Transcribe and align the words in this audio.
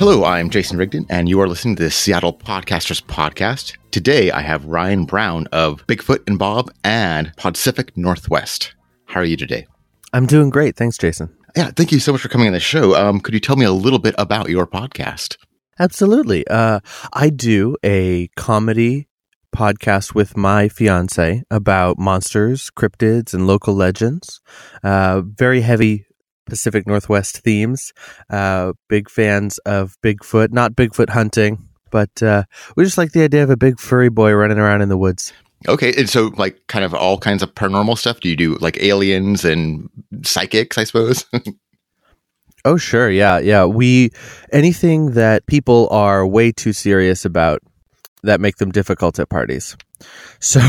Hello, 0.00 0.24
I'm 0.24 0.48
Jason 0.48 0.78
Rigdon, 0.78 1.04
and 1.10 1.28
you 1.28 1.42
are 1.42 1.46
listening 1.46 1.76
to 1.76 1.82
the 1.82 1.90
Seattle 1.90 2.32
Podcasters 2.32 3.04
Podcast. 3.04 3.76
Today, 3.90 4.30
I 4.30 4.40
have 4.40 4.64
Ryan 4.64 5.04
Brown 5.04 5.46
of 5.48 5.86
Bigfoot 5.86 6.26
and 6.26 6.38
Bob 6.38 6.72
and 6.82 7.36
Podcific 7.36 7.90
Northwest. 7.96 8.74
How 9.04 9.20
are 9.20 9.24
you 9.24 9.36
today? 9.36 9.66
I'm 10.14 10.24
doing 10.24 10.48
great. 10.48 10.74
Thanks, 10.74 10.96
Jason. 10.96 11.28
Yeah, 11.54 11.70
thank 11.76 11.92
you 11.92 12.00
so 12.00 12.12
much 12.12 12.22
for 12.22 12.30
coming 12.30 12.46
on 12.46 12.54
the 12.54 12.60
show. 12.60 12.94
Um, 12.94 13.20
could 13.20 13.34
you 13.34 13.40
tell 13.40 13.56
me 13.56 13.66
a 13.66 13.72
little 13.72 13.98
bit 13.98 14.14
about 14.16 14.48
your 14.48 14.66
podcast? 14.66 15.36
Absolutely. 15.78 16.46
Uh, 16.48 16.80
I 17.12 17.28
do 17.28 17.76
a 17.84 18.28
comedy 18.36 19.06
podcast 19.54 20.14
with 20.14 20.34
my 20.34 20.70
fiance 20.70 21.42
about 21.50 21.98
monsters, 21.98 22.70
cryptids, 22.70 23.34
and 23.34 23.46
local 23.46 23.74
legends. 23.74 24.40
Uh, 24.82 25.20
very 25.20 25.60
heavy 25.60 26.06
Pacific 26.46 26.86
Northwest 26.86 27.38
themes. 27.38 27.92
Uh, 28.28 28.72
big 28.88 29.10
fans 29.10 29.58
of 29.58 29.96
Bigfoot, 30.02 30.52
not 30.52 30.74
Bigfoot 30.74 31.10
hunting, 31.10 31.68
but 31.90 32.22
uh, 32.22 32.44
we 32.76 32.84
just 32.84 32.98
like 32.98 33.12
the 33.12 33.22
idea 33.22 33.42
of 33.42 33.50
a 33.50 33.56
big 33.56 33.78
furry 33.78 34.08
boy 34.08 34.32
running 34.32 34.58
around 34.58 34.82
in 34.82 34.88
the 34.88 34.98
woods. 34.98 35.32
Okay, 35.68 35.92
and 35.96 36.08
so 36.08 36.28
like 36.36 36.66
kind 36.68 36.84
of 36.84 36.94
all 36.94 37.18
kinds 37.18 37.42
of 37.42 37.54
paranormal 37.54 37.98
stuff. 37.98 38.20
Do 38.20 38.28
you 38.28 38.36
do 38.36 38.54
like 38.56 38.82
aliens 38.82 39.44
and 39.44 39.90
psychics? 40.22 40.78
I 40.78 40.84
suppose. 40.84 41.26
oh 42.64 42.78
sure, 42.78 43.10
yeah, 43.10 43.38
yeah. 43.38 43.66
We 43.66 44.10
anything 44.52 45.12
that 45.12 45.46
people 45.46 45.88
are 45.90 46.26
way 46.26 46.50
too 46.50 46.72
serious 46.72 47.26
about 47.26 47.60
that 48.22 48.40
make 48.40 48.56
them 48.56 48.70
difficult 48.70 49.18
at 49.18 49.28
parties. 49.28 49.76
So, 50.42 50.62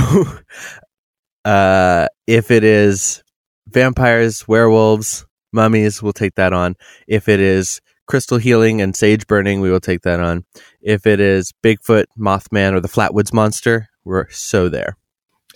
uh, 1.46 2.08
if 2.28 2.52
it 2.52 2.66
is 2.66 3.24
vampires, 3.70 4.46
werewolves, 4.46 5.26
mummies, 5.52 6.02
we'll 6.02 6.14
take 6.14 6.36
that 6.36 6.54
on. 6.54 6.76
If 7.08 7.28
it 7.28 7.40
is 7.40 7.82
crystal 8.08 8.38
healing 8.38 8.82
and 8.82 8.96
sage 8.96 9.26
burning, 9.28 9.62
we 9.62 9.72
will 9.72 9.80
take 9.80 10.02
that 10.02 10.20
on. 10.20 10.44
If 10.82 11.08
it 11.08 11.20
is 11.20 11.54
Bigfoot, 11.64 12.06
Mothman, 12.20 12.74
or 12.74 12.80
the 12.80 12.90
Flatwoods 12.90 13.34
Monster, 13.34 13.90
we're 14.04 14.30
so 14.30 14.70
there. 14.70 14.98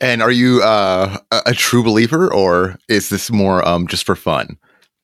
And 0.02 0.22
are 0.22 0.32
you 0.32 0.62
uh, 0.62 1.18
a 1.46 1.54
true 1.54 1.84
believer, 1.84 2.32
or 2.34 2.78
is 2.90 3.10
this 3.10 3.32
more 3.32 3.66
um, 3.68 3.88
just 3.88 4.06
for 4.06 4.16
fun? 4.16 4.58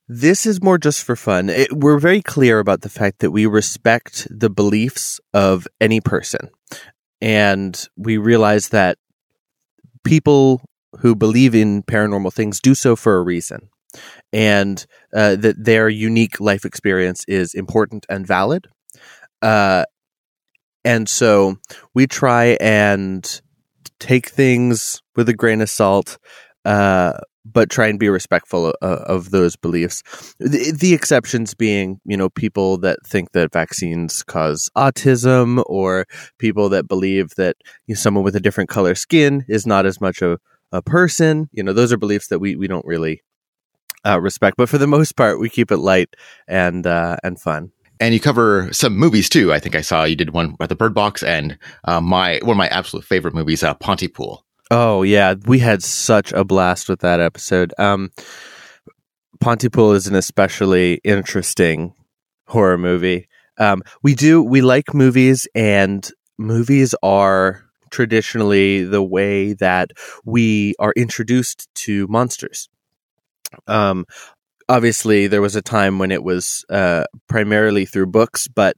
This 0.08 0.46
is 0.46 0.62
more 0.62 0.78
just 0.78 1.04
for 1.04 1.16
fun. 1.16 1.50
It, 1.50 1.72
we're 1.72 2.00
very 2.00 2.22
clear 2.22 2.60
about 2.60 2.82
the 2.82 2.90
fact 2.90 3.20
that 3.20 3.32
we 3.32 3.46
respect 3.46 4.28
the 4.30 4.50
beliefs 4.50 5.22
of 5.34 5.68
any 5.80 6.02
person. 6.02 6.50
And 7.22 7.82
we 7.96 8.18
realize 8.18 8.70
that 8.70 8.98
people 10.04 10.62
who 11.00 11.16
believe 11.16 11.56
in 11.56 11.84
paranormal 11.84 12.34
things 12.34 12.60
do 12.60 12.76
so 12.76 12.96
for 12.96 13.18
a 13.18 13.22
reason 13.22 13.70
and 14.34 14.86
uh, 15.14 15.36
that 15.36 15.64
their 15.64 15.90
unique 15.90 16.40
life 16.40 16.66
experience 16.66 17.24
is 17.28 17.54
important 17.54 18.06
and 18.10 18.26
valid. 18.26 18.68
Uh, 19.42 19.86
and 20.84 21.08
so 21.08 21.58
we 21.94 22.08
try 22.08 22.58
and 22.60 23.42
take 24.00 24.30
things 24.30 25.02
with 25.16 25.30
a 25.30 25.34
grain 25.34 25.62
of 25.62 25.70
salt, 25.70 26.18
uh, 26.66 27.14
but 27.46 27.70
try 27.70 27.88
and 27.88 28.00
be 28.00 28.10
respectful 28.10 28.68
of, 28.68 28.76
of 28.82 29.32
those 29.32 29.56
beliefs. 29.56 30.02
The, 30.40 30.76
the, 30.78 30.94
exceptions 30.94 31.54
being, 31.54 32.00
you 32.06 32.18
know, 32.18 32.30
people 32.30 32.78
that 32.80 33.00
think 33.06 33.32
that 33.32 33.52
vaccines 33.52 34.24
cause 34.24 34.70
autism, 34.76 35.64
or 35.68 36.06
people 36.40 36.70
that 36.70 36.88
believe 36.88 37.36
that 37.38 37.56
you 37.88 37.96
know, 37.96 38.00
someone 38.00 38.24
with 38.24 38.36
a 38.36 38.40
different 38.40 38.70
color 38.70 38.96
skin 38.96 39.46
is 39.48 39.66
not 39.66 39.86
as 39.86 40.00
much 40.02 40.22
a, 40.22 40.38
a 40.72 40.82
person. 40.82 41.50
You 41.52 41.64
know, 41.64 41.74
those 41.74 41.92
are 41.92 41.98
beliefs 41.98 42.28
that 42.28 42.40
we, 42.40 42.56
we 42.56 42.68
don't 42.68 42.86
really 42.86 43.22
uh, 44.06 44.20
respect. 44.20 44.58
But 44.58 44.70
for 44.70 44.78
the 44.78 44.88
most 44.88 45.16
part, 45.16 45.40
we 45.40 45.50
keep 45.50 45.72
it 45.72 45.78
light 45.78 46.16
and 46.48 46.86
uh, 46.86 47.18
and 47.24 47.40
fun. 47.40 47.72
And 48.00 48.14
you 48.16 48.20
cover 48.20 48.68
some 48.74 48.98
movies 48.98 49.30
too. 49.30 49.54
I 49.54 49.60
think 49.60 49.76
I 49.76 49.82
saw 49.82 50.04
you 50.04 50.16
did 50.16 50.32
one 50.32 50.54
about 50.56 50.70
the 50.70 50.76
Bird 50.76 50.94
Box 50.94 51.22
and 51.22 51.58
uh, 51.84 52.02
my 52.02 52.40
one 52.42 52.52
of 52.52 52.58
my 52.58 52.68
absolute 52.68 53.06
favorite 53.06 53.36
movies, 53.36 53.64
uh, 53.64 53.74
Pontypool. 53.76 54.44
Oh 54.72 55.04
yeah, 55.04 55.36
we 55.46 55.60
had 55.60 55.84
such 55.84 56.32
a 56.34 56.44
blast 56.44 56.90
with 56.90 57.02
that 57.02 57.20
episode. 57.20 57.74
Um, 57.78 58.12
Pontypool 59.40 59.92
is 59.94 60.08
an 60.08 60.16
especially 60.16 61.02
interesting 61.04 61.94
horror 62.48 62.78
movie. 62.78 63.28
Um, 63.58 63.84
we 64.02 64.16
do 64.16 64.42
we 64.42 64.62
like 64.62 64.94
movies, 64.94 65.48
and 65.54 66.10
movies 66.40 66.96
are 67.04 67.64
traditionally 67.92 68.84
the 68.84 69.04
way 69.04 69.54
that 69.54 69.92
we 70.26 70.74
are 70.80 70.94
introduced 70.96 71.68
to 71.76 72.08
monsters. 72.08 72.70
Um, 73.68 74.06
obviously, 74.70 75.28
there 75.28 75.42
was 75.42 75.56
a 75.56 75.62
time 75.62 76.00
when 76.00 76.12
it 76.12 76.24
was 76.24 76.66
uh, 76.70 77.06
primarily 77.28 77.86
through 77.86 78.08
books, 78.08 78.48
but 78.48 78.78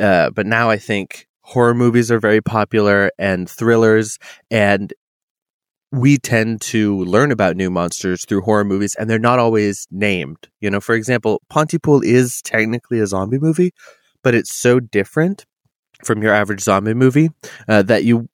uh, 0.00 0.30
but 0.30 0.46
now 0.46 0.70
I 0.70 0.76
think 0.76 1.26
horror 1.42 1.74
movies 1.74 2.10
are 2.10 2.18
very 2.18 2.40
popular 2.40 3.10
and 3.18 3.48
thrillers, 3.48 4.18
and 4.50 4.92
we 5.92 6.18
tend 6.18 6.60
to 6.60 7.04
learn 7.04 7.30
about 7.30 7.56
new 7.56 7.70
monsters 7.70 8.24
through 8.24 8.40
horror 8.42 8.64
movies, 8.64 8.96
and 8.98 9.08
they're 9.08 9.18
not 9.18 9.38
always 9.38 9.86
named. 9.90 10.48
You 10.60 10.70
know, 10.70 10.80
for 10.80 10.94
example, 10.94 11.40
Pontypool 11.48 12.02
is 12.02 12.42
technically 12.42 12.98
a 12.98 13.06
zombie 13.06 13.38
movie, 13.38 13.72
but 14.22 14.34
it's 14.34 14.52
so 14.52 14.80
different 14.80 15.46
from 16.04 16.22
your 16.22 16.34
average 16.34 16.60
zombie 16.60 16.94
movie 16.94 17.30
uh, 17.68 17.82
that 17.82 18.04
you 18.04 18.28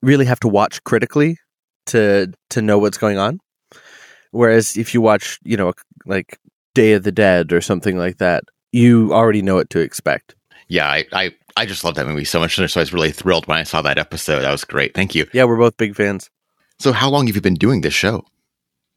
really 0.00 0.24
have 0.24 0.40
to 0.40 0.48
watch 0.48 0.82
critically 0.84 1.38
to 1.86 2.32
to 2.50 2.62
know 2.62 2.78
what's 2.78 2.98
going 2.98 3.18
on. 3.18 3.40
Whereas 4.30 4.76
if 4.76 4.94
you 4.94 5.00
watch, 5.00 5.38
you 5.44 5.56
know, 5.56 5.72
like 6.06 6.38
Day 6.74 6.92
of 6.92 7.02
the 7.02 7.12
Dead 7.12 7.52
or 7.52 7.60
something 7.60 7.96
like 7.96 8.18
that, 8.18 8.44
you 8.72 9.12
already 9.12 9.42
know 9.42 9.56
what 9.56 9.70
to 9.70 9.80
expect. 9.80 10.34
Yeah, 10.68 10.88
I, 10.88 11.06
I, 11.12 11.34
I 11.56 11.66
just 11.66 11.82
love 11.84 11.94
that 11.94 12.06
movie 12.06 12.24
so 12.24 12.40
much. 12.40 12.56
So 12.56 12.62
I 12.62 12.82
was 12.82 12.92
really 12.92 13.10
thrilled 13.10 13.46
when 13.46 13.58
I 13.58 13.62
saw 13.62 13.82
that 13.82 13.98
episode. 13.98 14.42
That 14.42 14.52
was 14.52 14.64
great. 14.64 14.94
Thank 14.94 15.14
you. 15.14 15.26
Yeah, 15.32 15.44
we're 15.44 15.56
both 15.56 15.76
big 15.76 15.96
fans. 15.96 16.30
So, 16.78 16.92
how 16.92 17.10
long 17.10 17.26
have 17.26 17.34
you 17.34 17.42
been 17.42 17.54
doing 17.54 17.80
this 17.80 17.94
show? 17.94 18.24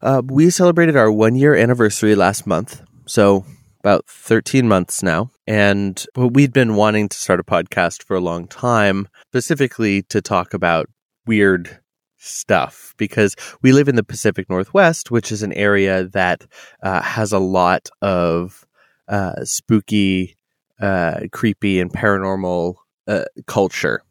Uh, 0.00 0.22
we 0.24 0.50
celebrated 0.50 0.96
our 0.96 1.10
one 1.10 1.34
year 1.34 1.54
anniversary 1.54 2.14
last 2.14 2.46
month. 2.46 2.82
So, 3.06 3.44
about 3.80 4.06
13 4.06 4.68
months 4.68 5.02
now. 5.02 5.30
And 5.46 6.04
we'd 6.14 6.52
been 6.52 6.76
wanting 6.76 7.08
to 7.08 7.16
start 7.16 7.40
a 7.40 7.44
podcast 7.44 8.04
for 8.04 8.14
a 8.14 8.20
long 8.20 8.46
time, 8.46 9.08
specifically 9.26 10.02
to 10.02 10.22
talk 10.22 10.54
about 10.54 10.88
weird 11.26 11.80
stuff 12.22 12.94
because 12.96 13.34
we 13.62 13.72
live 13.72 13.88
in 13.88 13.96
the 13.96 14.04
Pacific 14.04 14.48
Northwest, 14.48 15.10
which 15.10 15.32
is 15.32 15.42
an 15.42 15.52
area 15.52 16.04
that 16.08 16.46
uh, 16.82 17.02
has 17.02 17.32
a 17.32 17.38
lot 17.38 17.88
of 18.00 18.64
uh, 19.08 19.44
spooky, 19.44 20.36
uh, 20.80 21.20
creepy, 21.32 21.80
and 21.80 21.92
paranormal 21.92 22.74
uh, 23.06 23.24
culture. 23.46 24.02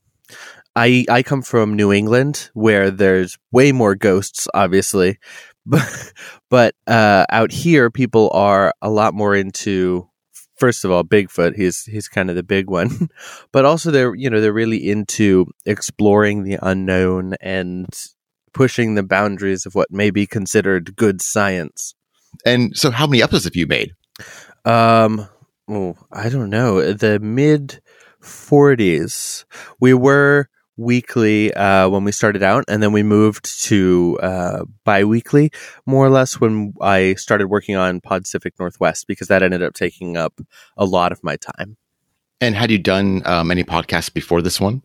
I 0.76 1.06
I 1.10 1.24
come 1.24 1.42
from 1.42 1.76
New 1.76 1.92
England, 1.92 2.50
where 2.54 2.92
there's 2.92 3.38
way 3.52 3.72
more 3.72 3.96
ghosts, 3.96 4.48
obviously, 4.54 5.18
but 5.66 6.14
but 6.50 6.76
uh, 6.88 7.26
out 7.30 7.52
here, 7.52 7.90
people 7.90 8.30
are 8.34 8.74
a 8.82 8.90
lot 8.90 9.14
more 9.14 9.36
into 9.36 10.08
first 10.62 10.86
of 10.86 10.92
all 10.92 11.04
Bigfoot. 11.04 11.56
He's 11.56 11.84
he's 11.86 12.08
kind 12.08 12.30
of 12.30 12.36
the 12.36 12.44
big 12.44 12.70
one, 12.70 13.10
but 13.52 13.66
also 13.66 13.90
they're 13.90 14.14
you 14.14 14.30
know 14.30 14.40
they're 14.40 14.54
really 14.54 14.90
into 14.90 15.48
exploring 15.66 16.44
the 16.44 16.60
unknown 16.62 17.34
and 17.42 17.90
pushing 18.54 18.94
the 18.94 19.04
boundaries 19.04 19.66
of 19.66 19.74
what 19.74 19.90
may 19.90 20.12
be 20.12 20.28
considered 20.28 20.96
good 20.96 21.20
science. 21.22 21.96
And 22.46 22.78
so, 22.78 22.92
how 22.92 23.08
many 23.08 23.24
episodes 23.24 23.46
have 23.46 23.56
you 23.56 23.66
made? 23.66 23.94
Um, 24.64 25.28
oh, 25.68 25.98
I 26.12 26.30
don't 26.30 26.52
know. 26.52 26.94
The 26.94 27.20
mid 27.20 27.82
40s. 28.22 29.46
We 29.80 29.96
were 29.96 30.48
weekly 30.82 31.54
uh, 31.54 31.88
when 31.88 32.04
we 32.04 32.12
started 32.12 32.44
out, 32.44 32.66
and 32.68 32.82
then 32.82 32.92
we 32.92 33.04
moved 33.04 33.62
to 33.66 34.20
uh, 34.22 34.66
bi-weekly, 34.84 35.52
more 35.86 36.06
or 36.06 36.10
less, 36.10 36.40
when 36.40 36.74
I 36.82 37.14
started 37.16 37.48
working 37.48 37.76
on 37.76 38.02
Podcific 38.02 38.52
Northwest, 38.60 39.08
because 39.08 39.28
that 39.28 39.44
ended 39.44 39.64
up 39.64 39.74
taking 39.74 40.18
up 40.18 40.42
a 40.76 40.86
lot 40.86 41.12
of 41.12 41.24
my 41.24 41.38
time. 41.38 41.78
And 42.40 42.56
had 42.56 42.72
you 42.72 42.80
done 42.80 43.22
um, 43.26 43.52
any 43.52 43.64
podcasts 43.64 44.12
before 44.12 44.42
this 44.42 44.60
one? 44.60 44.82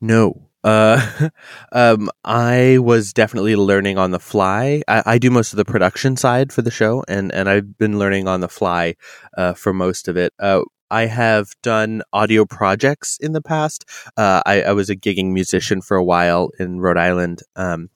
No. 0.00 0.48
Uh, 0.64 1.28
um, 1.72 2.10
I 2.24 2.78
was 2.78 3.12
definitely 3.12 3.54
learning 3.54 3.98
on 3.98 4.10
the 4.10 4.18
fly. 4.18 4.82
I, 4.88 5.02
I, 5.06 5.18
do 5.18 5.30
most 5.30 5.52
of 5.52 5.58
the 5.58 5.64
production 5.64 6.16
side 6.16 6.52
for 6.52 6.62
the 6.62 6.72
show, 6.72 7.04
and, 7.06 7.32
and 7.32 7.48
I've 7.48 7.78
been 7.78 8.00
learning 8.00 8.26
on 8.26 8.40
the 8.40 8.48
fly 8.48 8.96
uh, 9.36 9.52
for 9.52 9.72
most 9.72 10.08
of 10.08 10.16
it. 10.16 10.32
Uh, 10.40 10.62
I 10.90 11.06
have 11.06 11.48
done 11.62 12.02
audio 12.12 12.44
projects 12.44 13.18
in 13.20 13.32
the 13.32 13.42
past. 13.42 13.84
Uh, 14.16 14.42
I, 14.46 14.62
I, 14.62 14.72
was 14.72 14.88
a 14.88 14.96
gigging 14.96 15.32
musician 15.32 15.82
for 15.82 15.96
a 15.96 16.04
while 16.04 16.50
in 16.58 16.80
Rhode 16.80 16.98
Island. 16.98 17.40
Um, 17.56 17.90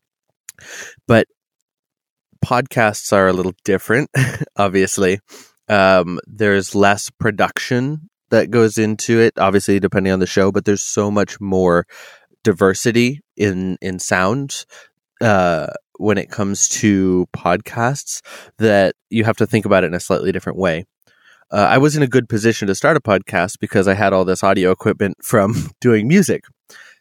but 1.06 1.28
podcasts 2.44 3.12
are 3.12 3.28
a 3.28 3.32
little 3.32 3.54
different, 3.64 4.10
obviously. 4.56 5.20
Um, 5.69 6.19
there's 6.26 6.75
less 6.75 7.10
production 7.10 8.10
that 8.31 8.50
goes 8.50 8.78
into 8.78 9.20
it, 9.20 9.34
obviously, 9.38 9.78
depending 9.81 10.12
on 10.12 10.20
the 10.20 10.26
show, 10.26 10.50
but 10.50 10.64
there's 10.64 10.82
so 10.82 11.10
much 11.10 11.40
more 11.40 11.87
diversity 12.42 13.20
in, 13.37 13.76
in 13.81 13.98
sound. 13.98 14.64
Uh, 15.20 15.66
when 15.98 16.16
it 16.16 16.31
comes 16.31 16.66
to 16.66 17.26
podcasts, 17.37 18.22
that 18.56 18.94
you 19.10 19.22
have 19.25 19.37
to 19.37 19.46
think 19.46 19.66
about 19.66 19.84
it 19.84 19.88
in 19.88 19.94
a 19.94 20.00
slightly 20.00 20.32
different 20.32 20.58
way. 20.58 20.87
Uh, 21.52 21.67
I 21.70 21.79
was 21.79 21.97
in 21.97 22.02
a 22.02 22.06
good 22.06 22.29
position 22.29 22.69
to 22.69 22.75
start 22.75 22.97
a 22.97 23.00
podcast 23.00 23.58
because 23.61 23.88
I 23.88 23.94
had 23.94 24.12
all 24.12 24.25
this 24.25 24.43
audio 24.43 24.70
equipment 24.70 25.17
from 25.23 25.55
doing 25.81 26.08
music. 26.08 26.44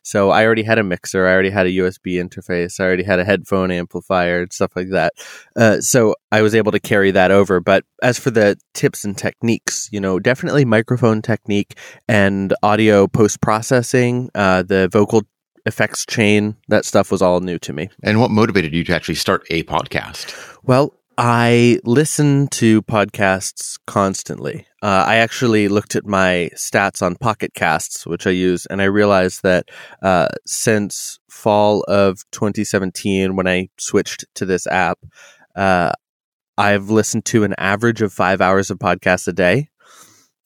So 0.01 0.31
I 0.31 0.45
already 0.45 0.63
had 0.63 0.79
a 0.79 0.83
mixer, 0.83 1.27
I 1.27 1.33
already 1.33 1.49
had 1.49 1.67
a 1.67 1.69
USB 1.69 2.13
interface, 2.13 2.79
I 2.79 2.85
already 2.85 3.03
had 3.03 3.19
a 3.19 3.25
headphone 3.25 3.69
amplifier 3.69 4.41
and 4.41 4.53
stuff 4.53 4.71
like 4.75 4.89
that. 4.89 5.13
Uh, 5.55 5.81
so 5.81 6.15
I 6.31 6.41
was 6.41 6.55
able 6.55 6.71
to 6.71 6.79
carry 6.79 7.11
that 7.11 7.31
over. 7.31 7.59
But 7.59 7.83
as 8.01 8.17
for 8.17 8.31
the 8.31 8.57
tips 8.73 9.03
and 9.03 9.17
techniques, 9.17 9.89
you 9.91 9.99
know, 9.99 10.19
definitely 10.19 10.65
microphone 10.65 11.21
technique 11.21 11.77
and 12.07 12.53
audio 12.63 13.07
post 13.07 13.41
processing, 13.41 14.29
uh, 14.33 14.63
the 14.63 14.87
vocal 14.91 15.23
effects 15.65 16.05
chain, 16.05 16.55
that 16.69 16.85
stuff 16.85 17.11
was 17.11 17.21
all 17.21 17.41
new 17.41 17.59
to 17.59 17.73
me. 17.73 17.89
And 18.01 18.19
what 18.19 18.31
motivated 18.31 18.73
you 18.73 18.83
to 18.85 18.95
actually 18.95 19.15
start 19.15 19.45
a 19.49 19.63
podcast? 19.63 20.33
Well, 20.63 20.98
I 21.21 21.81
listen 21.83 22.47
to 22.47 22.81
podcasts 22.83 23.77
constantly. 23.85 24.65
Uh, 24.81 25.03
I 25.05 25.15
actually 25.15 25.67
looked 25.67 25.97
at 25.97 26.05
my 26.05 26.49
stats 26.55 27.01
on 27.05 27.17
Pocket 27.17 27.53
Casts, 27.53 28.07
which 28.07 28.25
I 28.25 28.29
use, 28.29 28.65
and 28.67 28.81
I 28.81 28.85
realized 28.85 29.43
that 29.43 29.67
uh, 30.01 30.29
since 30.47 31.19
fall 31.29 31.81
of 31.89 32.23
2017, 32.31 33.35
when 33.35 33.49
I 33.49 33.67
switched 33.77 34.23
to 34.35 34.45
this 34.45 34.65
app, 34.65 34.97
uh, 35.57 35.91
I've 36.57 36.89
listened 36.89 37.25
to 37.25 37.43
an 37.43 37.53
average 37.57 38.01
of 38.01 38.13
five 38.13 38.39
hours 38.39 38.71
of 38.71 38.79
podcasts 38.79 39.27
a 39.27 39.33
day, 39.33 39.67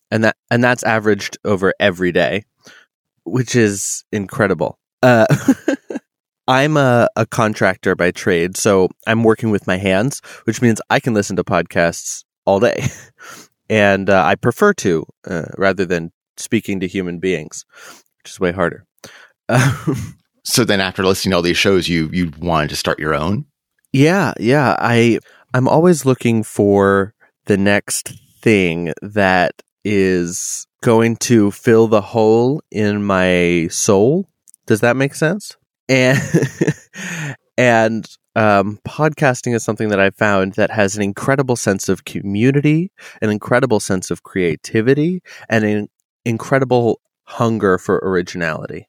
and 0.10 0.24
that 0.24 0.38
and 0.50 0.64
that's 0.64 0.82
averaged 0.82 1.38
over 1.46 1.76
every 1.80 2.12
day, 2.12 2.46
which 3.26 3.56
is 3.56 4.06
incredible. 4.12 4.80
I'm 6.48 6.78
a, 6.78 7.08
a 7.16 7.26
contractor 7.26 7.96
by 7.96 8.12
trade, 8.12 8.58
so 8.58 8.90
I'm 9.08 9.24
working 9.24 9.50
with 9.50 9.68
my 9.68 9.78
hands, 9.78 10.22
which 10.44 10.62
means 10.62 10.82
I 10.90 11.00
can 11.00 11.14
listen 11.14 11.36
to 11.38 11.44
podcasts 11.44 12.24
all 12.46 12.60
day. 12.60 12.86
and 13.70 14.10
uh, 14.10 14.24
I 14.24 14.36
prefer 14.36 14.74
to 14.74 15.06
uh, 15.26 15.46
rather 15.58 15.86
than 15.86 16.12
speaking 16.38 16.80
to 16.82 16.88
human 16.88 17.20
beings, 17.20 17.66
which 18.22 18.32
is 18.32 18.40
way 18.40 18.52
harder. 18.52 18.86
so 20.44 20.64
then 20.64 20.82
after 20.82 21.06
listening 21.06 21.32
to 21.32 21.38
all 21.38 21.42
these 21.42 21.58
shows, 21.58 21.88
you 21.88 22.10
you 22.12 22.32
wanted 22.40 22.70
to 22.70 22.76
start 22.76 23.00
your 23.00 23.14
own? 23.14 23.46
Yeah, 23.92 24.34
yeah. 24.40 24.76
I 24.80 25.20
I'm 25.54 25.68
always 25.68 26.06
looking 26.06 26.44
for 26.44 27.14
the 27.46 27.58
next 27.58 28.14
thing 28.42 28.94
that 29.02 29.62
is 29.86 30.68
going 30.82 31.16
to 31.16 31.52
fill 31.52 31.88
the 31.88 32.02
hole 32.02 32.62
in 32.72 33.04
my 33.04 33.68
soul. 33.70 34.28
Does 34.66 34.82
that 34.82 34.96
make 34.96 35.14
sense? 35.14 35.56
And 35.90 36.20
and 37.58 38.08
um, 38.36 38.80
podcasting 38.88 39.54
is 39.54 39.64
something 39.64 39.90
that 39.90 40.00
I 40.00 40.10
found 40.10 40.54
that 40.54 40.72
has 40.72 40.96
an 40.96 41.04
incredible 41.04 41.56
sense 41.56 41.88
of 41.90 42.06
community, 42.06 42.92
an 43.22 43.30
incredible 43.30 43.80
sense 43.80 44.10
of 44.10 44.24
creativity, 44.24 45.22
and 45.50 45.64
an 45.64 45.90
incredible 46.26 47.00
hunger 47.26 47.78
for 47.78 47.98
originality. 48.04 48.88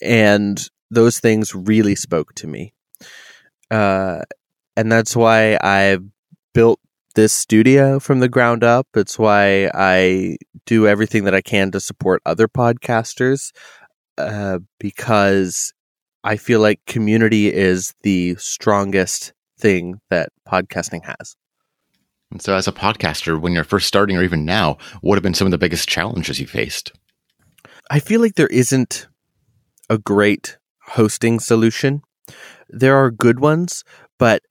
And 0.00 0.64
those 0.90 1.18
things 1.18 1.54
really 1.54 1.94
spoke 1.94 2.34
to 2.34 2.46
me. 2.46 2.72
Uh, 3.70 4.20
and 4.76 4.92
that's 4.92 5.16
why 5.16 5.58
I 5.62 5.98
built 6.54 6.78
this 7.14 7.32
studio 7.32 7.98
from 7.98 8.20
the 8.20 8.28
ground 8.28 8.64
up. 8.64 8.86
It's 8.94 9.18
why 9.18 9.70
I 9.74 10.36
do 10.66 10.86
everything 10.86 11.24
that 11.24 11.34
I 11.34 11.40
can 11.40 11.70
to 11.72 11.80
support 11.80 12.22
other 12.24 12.48
podcasters 12.48 13.52
uh, 14.18 14.60
because 14.78 15.72
I 16.24 16.36
feel 16.36 16.60
like 16.60 16.80
community 16.86 17.52
is 17.52 17.94
the 18.02 18.36
strongest 18.36 19.32
thing 19.58 20.00
that 20.10 20.30
podcasting 20.48 21.04
has. 21.04 21.36
And 22.30 22.40
so, 22.40 22.54
as 22.54 22.66
a 22.66 22.72
podcaster, 22.72 23.40
when 23.40 23.52
you're 23.52 23.64
first 23.64 23.86
starting, 23.86 24.16
or 24.16 24.22
even 24.22 24.44
now, 24.44 24.78
what 25.02 25.16
have 25.16 25.22
been 25.22 25.34
some 25.34 25.46
of 25.46 25.50
the 25.50 25.58
biggest 25.58 25.88
challenges 25.88 26.40
you 26.40 26.46
faced? 26.46 26.92
I 27.90 27.98
feel 27.98 28.20
like 28.20 28.36
there 28.36 28.46
isn't 28.46 29.06
a 29.90 29.98
great 29.98 30.56
hosting 30.82 31.40
solution. 31.40 32.02
There 32.70 32.96
are 32.96 33.10
good 33.10 33.40
ones, 33.40 33.84
but 34.18 34.42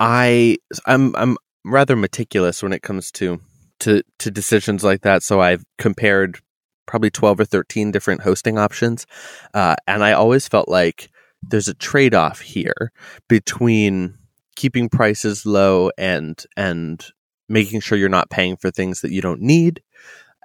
I 0.00 0.58
I'm 0.86 1.16
I'm 1.16 1.38
rather 1.64 1.96
meticulous 1.96 2.62
when 2.62 2.74
it 2.74 2.82
comes 2.82 3.10
to 3.12 3.40
to 3.80 4.02
to 4.18 4.30
decisions 4.30 4.84
like 4.84 5.00
that. 5.02 5.22
So 5.22 5.40
I've 5.40 5.64
compared 5.78 6.40
probably 6.86 7.10
12 7.10 7.40
or 7.40 7.44
13 7.44 7.90
different 7.90 8.22
hosting 8.22 8.58
options. 8.58 9.06
Uh, 9.52 9.76
and 9.86 10.04
I 10.04 10.12
always 10.12 10.48
felt 10.48 10.68
like 10.68 11.10
there's 11.42 11.68
a 11.68 11.74
trade 11.74 12.14
off 12.14 12.40
here 12.40 12.92
between 13.28 14.16
keeping 14.56 14.88
prices 14.88 15.44
low 15.44 15.90
and, 15.98 16.42
and 16.56 17.04
making 17.48 17.80
sure 17.80 17.98
you're 17.98 18.08
not 18.08 18.30
paying 18.30 18.56
for 18.56 18.70
things 18.70 19.00
that 19.00 19.12
you 19.12 19.20
don't 19.20 19.40
need, 19.40 19.82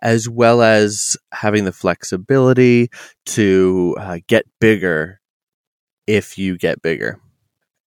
as 0.02 0.28
well 0.28 0.62
as 0.62 1.18
having 1.32 1.66
the 1.66 1.72
flexibility 1.72 2.90
to 3.26 3.96
uh, 4.00 4.20
get 4.28 4.46
bigger 4.60 5.20
if 6.08 6.38
you 6.38 6.58
get 6.58 6.82
bigger. 6.82 7.20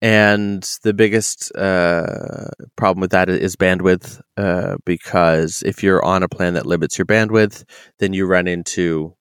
And 0.03 0.61
the 0.83 0.93
biggest 0.93 1.55
uh, 1.55 2.47
problem 2.75 2.99
with 2.99 3.11
that 3.11 3.29
is 3.29 3.55
bandwidth, 3.55 4.19
uh, 4.35 4.75
because 4.83 5.63
if 5.65 5.81
you're 5.81 6.03
on 6.03 6.23
a 6.23 6.27
plan 6.27 6.55
that 6.55 6.65
limits 6.65 6.97
your 6.97 7.05
bandwidth, 7.05 7.63
then 7.99 8.11
you 8.11 8.25
run 8.25 8.45
into 8.45 9.15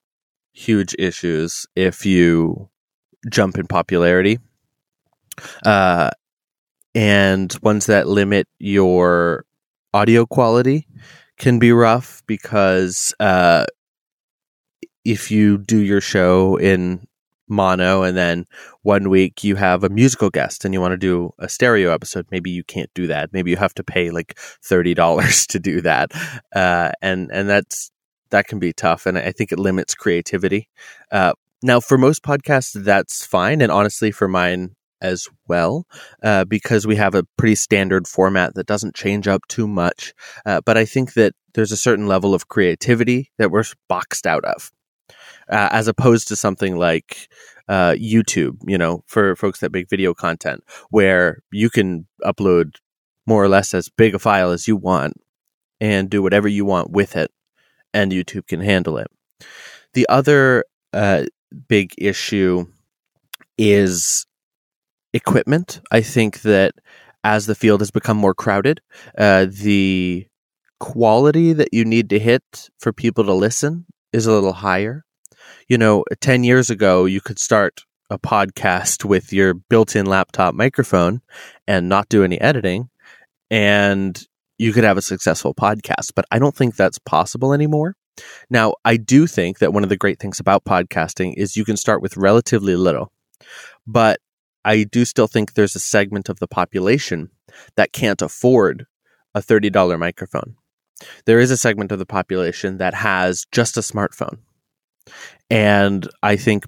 huge 0.53 0.97
issues 0.99 1.67
if 1.77 2.05
you 2.05 2.69
jump 3.31 3.59
in 3.59 3.69
popularity. 3.69 4.41
Uh, 5.65 6.11
and 6.97 7.57
ones 7.63 7.87
that 7.87 8.09
limit 8.09 8.49
your 8.59 9.45
audio 9.95 10.27
quality 10.27 10.89
can 11.39 11.61
be 11.61 11.71
rough 11.71 12.25
because 12.27 13.15
uh, 13.21 13.65
if 15.05 15.31
you 15.31 15.59
do 15.59 15.79
your 15.79 16.01
show 16.01 16.57
in 16.57 17.07
mono 17.49 18.03
and 18.03 18.17
then 18.17 18.47
one 18.83 19.09
week 19.11 19.45
you 19.45 19.57
have 19.57 19.85
a 19.85 19.89
musical 19.89 20.31
guest 20.31 20.65
and 20.65 20.73
you 20.73 20.81
want 20.81 20.93
to 20.93 20.97
do 20.97 21.31
a 21.39 21.49
stereo 21.49 21.93
episode 21.93 22.27
maybe 22.31 22.51
you 22.51 22.65
can't 22.65 22.91
do 22.95 23.07
that. 23.07 23.33
Maybe 23.33 23.51
you 23.51 23.57
have 23.57 23.75
to 23.75 23.85
pay 23.85 24.11
like 24.11 24.35
$30 24.35 25.47
to 25.49 25.59
do 25.59 25.81
that. 25.83 26.13
Uh, 26.55 26.93
and 27.01 27.31
and 27.33 27.49
that's 27.49 27.91
that 28.31 28.47
can 28.47 28.59
be 28.59 28.73
tough 28.73 29.05
and 29.05 29.19
i 29.19 29.31
think 29.31 29.53
it 29.53 29.59
limits 29.59 29.95
creativity. 29.95 30.69
Uh, 31.11 31.33
now 31.63 31.81
for 31.81 31.99
most 31.99 32.23
podcasts 32.23 32.73
that's 32.85 33.25
fine 33.25 33.61
and 33.61 33.71
honestly 33.71 34.11
for 34.11 34.29
mine 34.29 34.75
as 35.01 35.29
well 35.49 35.85
uh, 36.23 36.45
because 36.45 36.87
we 36.87 36.95
have 36.95 37.15
a 37.15 37.25
pretty 37.37 37.57
standard 37.57 38.07
format 38.07 38.55
that 38.55 38.67
doesn't 38.67 38.95
change 38.95 39.27
up 39.27 39.43
too 39.49 39.67
much. 39.67 40.15
Uh, 40.47 40.61
but 40.65 40.77
i 40.79 40.85
think 40.85 41.15
that 41.15 41.35
there's 41.55 41.73
a 41.73 41.77
certain 41.77 42.07
level 42.07 42.35
of 42.35 42.49
creativity 42.49 43.31
that 43.39 43.51
we're 43.51 43.65
boxed 43.89 44.27
out 44.27 44.45
of 44.45 44.71
uh, 45.49 45.69
as 45.71 45.89
opposed 45.89 46.29
to 46.29 46.37
something 46.37 46.77
like 46.77 47.29
uh, 47.69 47.93
YouTube, 47.93 48.57
you 48.67 48.79
know, 48.79 49.03
for 49.07 49.37
folks 49.37 49.61
that 49.61 49.73
make 49.73 49.89
video 49.89 50.15
content, 50.15 50.63
where 50.91 51.43
you 51.53 51.71
can 51.71 52.07
upload 52.25 52.77
more 53.27 53.43
or 53.43 53.49
less 53.49 53.75
as 53.75 53.89
big 53.89 54.15
a 54.15 54.19
file 54.19 54.51
as 54.51 54.67
you 54.67 54.77
want 54.77 55.15
and 55.81 56.11
do 56.11 56.23
whatever 56.23 56.49
you 56.49 56.65
want 56.65 56.91
with 56.91 57.17
it, 57.17 57.31
and 57.95 58.13
YouTube 58.13 58.47
can 58.47 58.61
handle 58.61 58.99
it. 58.99 59.09
The 59.95 60.07
other 60.09 60.65
uh, 60.93 61.25
big 61.69 61.95
issue 61.99 62.67
is 63.59 64.27
equipment. 65.13 65.81
I 65.91 66.01
think 66.03 66.43
that 66.43 66.75
as 67.25 67.47
the 67.47 67.55
field 67.55 67.81
has 67.81 67.91
become 67.91 68.17
more 68.17 68.35
crowded, 68.35 68.81
uh, 69.17 69.47
the 69.49 70.27
quality 70.81 71.53
that 71.53 71.69
you 71.73 71.85
need 71.85 72.11
to 72.11 72.19
hit 72.19 72.71
for 72.81 72.93
people 72.93 73.25
to 73.25 73.33
listen 73.33 73.87
is 74.13 74.27
a 74.27 74.33
little 74.33 74.53
higher 74.53 75.05
you 75.69 75.79
know, 75.79 76.05
10 76.21 76.45
years 76.45 76.71
ago, 76.71 77.05
you 77.05 77.21
could 77.21 77.39
start 77.39 77.85
a 78.11 78.19
podcast 78.19 79.05
with 79.05 79.33
your 79.33 79.55
built 79.55 79.97
in 79.97 80.07
laptop 80.07 80.55
microphone 80.55 81.23
and 81.67 81.89
not 81.89 82.09
do 82.09 82.25
any 82.25 82.41
editing, 82.41 82.91
and 83.51 84.27
you 84.59 84.73
could 84.73 84.85
have 84.85 84.99
a 84.99 85.03
successful 85.03 85.55
podcast. 85.55 86.13
But 86.15 86.27
I 86.31 86.39
don't 86.39 86.55
think 86.55 86.77
that's 86.77 86.99
possible 86.99 87.53
anymore. 87.53 87.97
Now, 88.51 88.75
I 88.85 88.99
do 88.99 89.27
think 89.27 89.59
that 89.59 89.73
one 89.73 89.83
of 89.83 89.89
the 89.89 89.97
great 89.97 90.19
things 90.19 90.39
about 90.39 90.65
podcasting 90.65 91.35
is 91.37 91.57
you 91.57 91.65
can 91.65 91.79
start 91.79 92.03
with 92.03 92.19
relatively 92.19 92.77
little, 92.77 93.11
but 93.87 94.21
I 94.65 94.85
do 94.85 95.05
still 95.05 95.27
think 95.27 95.55
there's 95.55 95.75
a 95.75 95.81
segment 95.81 96.29
of 96.29 96.39
the 96.39 96.47
population 96.47 97.31
that 97.77 97.93
can't 97.93 98.21
afford 98.21 98.87
a 99.35 99.41
$30 99.41 99.99
microphone. 99.99 100.57
There 101.27 101.41
is 101.41 101.51
a 101.51 101.57
segment 101.57 101.93
of 101.93 101.99
the 101.99 102.07
population 102.07 102.79
that 102.79 102.95
has 102.95 103.47
just 103.53 103.77
a 103.77 103.81
smartphone 103.81 104.39
and 105.51 106.09
I 106.23 106.37
think 106.37 106.65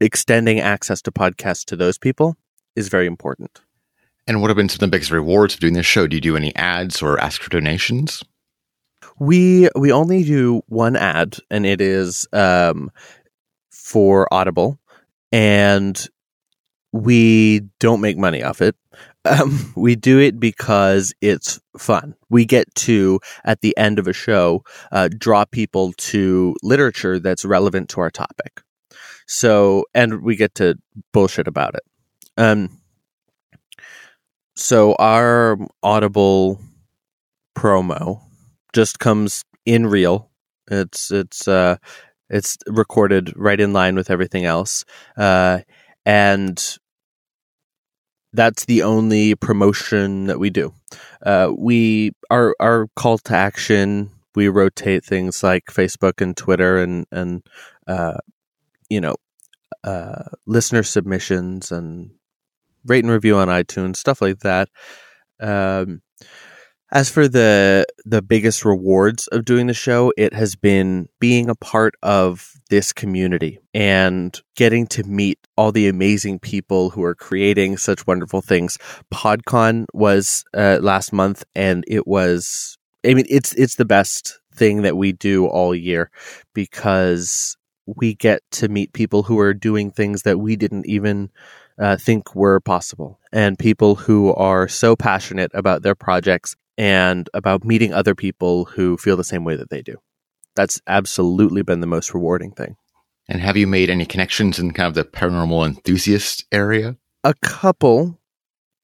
extending 0.00 0.60
access 0.60 1.02
to 1.02 1.12
podcasts 1.12 1.64
to 1.66 1.76
those 1.76 1.98
people 1.98 2.36
is 2.76 2.88
very 2.88 3.06
important. 3.06 3.60
And 4.26 4.40
what 4.40 4.50
have 4.50 4.56
been 4.56 4.68
some 4.68 4.76
of 4.76 4.80
the 4.80 4.88
biggest 4.88 5.10
rewards 5.10 5.54
of 5.54 5.60
doing 5.60 5.72
this 5.72 5.86
show? 5.86 6.06
Do 6.06 6.16
you 6.16 6.20
do 6.20 6.36
any 6.36 6.54
ads 6.54 7.02
or 7.02 7.18
ask 7.18 7.40
for 7.40 7.50
donations? 7.50 8.22
We 9.18 9.68
we 9.74 9.90
only 9.90 10.22
do 10.22 10.62
one 10.66 10.94
ad, 10.94 11.38
and 11.50 11.64
it 11.64 11.80
is 11.80 12.28
um, 12.32 12.90
for 13.70 14.32
Audible, 14.32 14.78
and 15.32 16.06
we 16.92 17.62
don't 17.80 18.00
make 18.00 18.18
money 18.18 18.42
off 18.42 18.60
it. 18.60 18.76
Um, 19.24 19.72
we 19.76 19.96
do 19.96 20.18
it 20.20 20.40
because 20.40 21.12
it's 21.20 21.60
fun. 21.76 22.14
We 22.30 22.44
get 22.44 22.72
to, 22.76 23.20
at 23.44 23.60
the 23.60 23.76
end 23.76 23.98
of 23.98 24.06
a 24.06 24.12
show, 24.12 24.64
uh, 24.92 25.08
draw 25.16 25.44
people 25.44 25.92
to 25.94 26.54
literature 26.62 27.18
that's 27.18 27.44
relevant 27.44 27.90
to 27.90 28.00
our 28.00 28.10
topic. 28.10 28.62
So, 29.26 29.84
and 29.92 30.22
we 30.22 30.36
get 30.36 30.54
to 30.56 30.78
bullshit 31.12 31.46
about 31.48 31.74
it. 31.74 31.82
Um, 32.38 32.78
so 34.54 34.94
our 34.94 35.58
Audible 35.82 36.60
promo 37.56 38.20
just 38.72 38.98
comes 38.98 39.44
in 39.66 39.86
real. 39.86 40.30
It's 40.70 41.10
it's 41.10 41.46
uh, 41.46 41.76
it's 42.30 42.58
recorded 42.66 43.32
right 43.36 43.58
in 43.60 43.72
line 43.72 43.96
with 43.96 44.10
everything 44.10 44.44
else, 44.44 44.84
uh, 45.16 45.60
and 46.04 46.78
that's 48.38 48.66
the 48.66 48.84
only 48.84 49.34
promotion 49.34 50.28
that 50.28 50.38
we 50.38 50.48
do. 50.48 50.72
Uh, 51.26 51.52
we 51.58 52.12
our 52.30 52.54
our 52.60 52.86
call 52.94 53.18
to 53.18 53.34
action. 53.34 54.10
We 54.36 54.46
rotate 54.46 55.04
things 55.04 55.42
like 55.42 55.64
Facebook 55.64 56.20
and 56.20 56.36
Twitter 56.36 56.78
and 56.78 57.04
and 57.10 57.42
uh, 57.88 58.18
you 58.88 59.00
know 59.00 59.16
uh, 59.82 60.22
listener 60.46 60.84
submissions 60.84 61.72
and 61.72 62.12
rate 62.86 63.02
and 63.02 63.12
review 63.12 63.36
on 63.36 63.48
iTunes, 63.48 63.96
stuff 63.96 64.22
like 64.22 64.38
that. 64.40 64.68
Um, 65.40 66.00
as 66.90 67.10
for 67.10 67.28
the 67.28 67.84
the 68.04 68.22
biggest 68.22 68.64
rewards 68.64 69.26
of 69.28 69.44
doing 69.44 69.66
the 69.66 69.74
show, 69.74 70.12
it 70.16 70.32
has 70.32 70.56
been 70.56 71.08
being 71.20 71.50
a 71.50 71.54
part 71.54 71.94
of 72.02 72.52
this 72.70 72.92
community 72.92 73.58
and 73.74 74.40
getting 74.56 74.86
to 74.86 75.02
meet 75.04 75.38
all 75.56 75.72
the 75.72 75.88
amazing 75.88 76.38
people 76.38 76.90
who 76.90 77.02
are 77.02 77.14
creating 77.14 77.76
such 77.76 78.06
wonderful 78.06 78.40
things. 78.40 78.78
PodCon 79.12 79.84
was 79.92 80.44
uh, 80.54 80.78
last 80.80 81.12
month, 81.12 81.44
and 81.54 81.84
it 81.86 82.06
was. 82.06 82.78
I 83.06 83.14
mean, 83.14 83.26
it's 83.28 83.52
it's 83.54 83.76
the 83.76 83.84
best 83.84 84.40
thing 84.54 84.82
that 84.82 84.96
we 84.96 85.12
do 85.12 85.46
all 85.46 85.74
year 85.74 86.10
because 86.54 87.56
we 87.86 88.14
get 88.14 88.42
to 88.50 88.68
meet 88.68 88.92
people 88.92 89.22
who 89.22 89.38
are 89.38 89.54
doing 89.54 89.90
things 89.90 90.22
that 90.22 90.38
we 90.38 90.56
didn't 90.56 90.86
even 90.86 91.30
uh, 91.78 91.96
think 91.96 92.34
were 92.34 92.60
possible, 92.60 93.20
and 93.30 93.58
people 93.58 93.94
who 93.94 94.32
are 94.34 94.68
so 94.68 94.96
passionate 94.96 95.50
about 95.54 95.82
their 95.82 95.94
projects 95.94 96.56
and 96.78 97.28
about 97.34 97.64
meeting 97.64 97.92
other 97.92 98.14
people 98.14 98.64
who 98.64 98.96
feel 98.96 99.16
the 99.16 99.24
same 99.24 99.44
way 99.44 99.56
that 99.56 99.68
they 99.68 99.82
do. 99.82 99.96
That's 100.54 100.80
absolutely 100.86 101.62
been 101.62 101.80
the 101.80 101.86
most 101.86 102.14
rewarding 102.14 102.52
thing. 102.52 102.76
And 103.28 103.42
have 103.42 103.56
you 103.56 103.66
made 103.66 103.90
any 103.90 104.06
connections 104.06 104.58
in 104.58 104.72
kind 104.72 104.86
of 104.88 104.94
the 104.94 105.04
paranormal 105.04 105.66
enthusiast 105.66 106.46
area? 106.50 106.96
A 107.24 107.34
couple. 107.42 108.18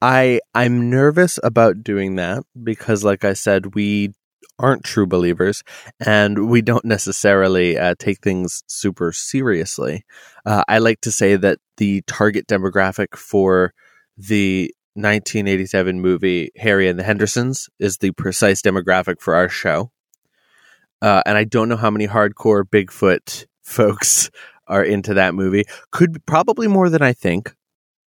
I 0.02 0.40
I'm 0.54 0.90
nervous 0.90 1.38
about 1.42 1.82
doing 1.82 2.16
that 2.16 2.42
because 2.62 3.04
like 3.04 3.24
I 3.24 3.32
said 3.32 3.74
we 3.74 4.12
aren't 4.58 4.84
true 4.84 5.06
believers 5.06 5.62
and 6.04 6.48
we 6.48 6.62
don't 6.62 6.84
necessarily 6.84 7.78
uh, 7.78 7.94
take 7.98 8.20
things 8.20 8.62
super 8.66 9.12
seriously. 9.12 10.04
Uh, 10.44 10.62
I 10.68 10.78
like 10.78 11.00
to 11.02 11.12
say 11.12 11.36
that 11.36 11.58
the 11.78 12.02
target 12.02 12.46
demographic 12.46 13.16
for 13.16 13.72
the 14.16 14.72
1987 14.94 16.00
movie 16.00 16.50
Harry 16.56 16.88
and 16.88 16.98
the 16.98 17.02
Hendersons 17.02 17.68
is 17.78 17.98
the 17.98 18.12
precise 18.12 18.62
demographic 18.62 19.20
for 19.20 19.34
our 19.34 19.48
show. 19.48 19.90
Uh, 21.02 21.22
and 21.26 21.36
I 21.36 21.44
don't 21.44 21.68
know 21.68 21.76
how 21.76 21.90
many 21.90 22.06
hardcore 22.06 22.64
Bigfoot 22.64 23.46
folks 23.62 24.30
are 24.66 24.82
into 24.82 25.14
that 25.14 25.34
movie. 25.34 25.64
Could 25.90 26.24
probably 26.26 26.68
more 26.68 26.88
than 26.88 27.02
I 27.02 27.12
think. 27.12 27.54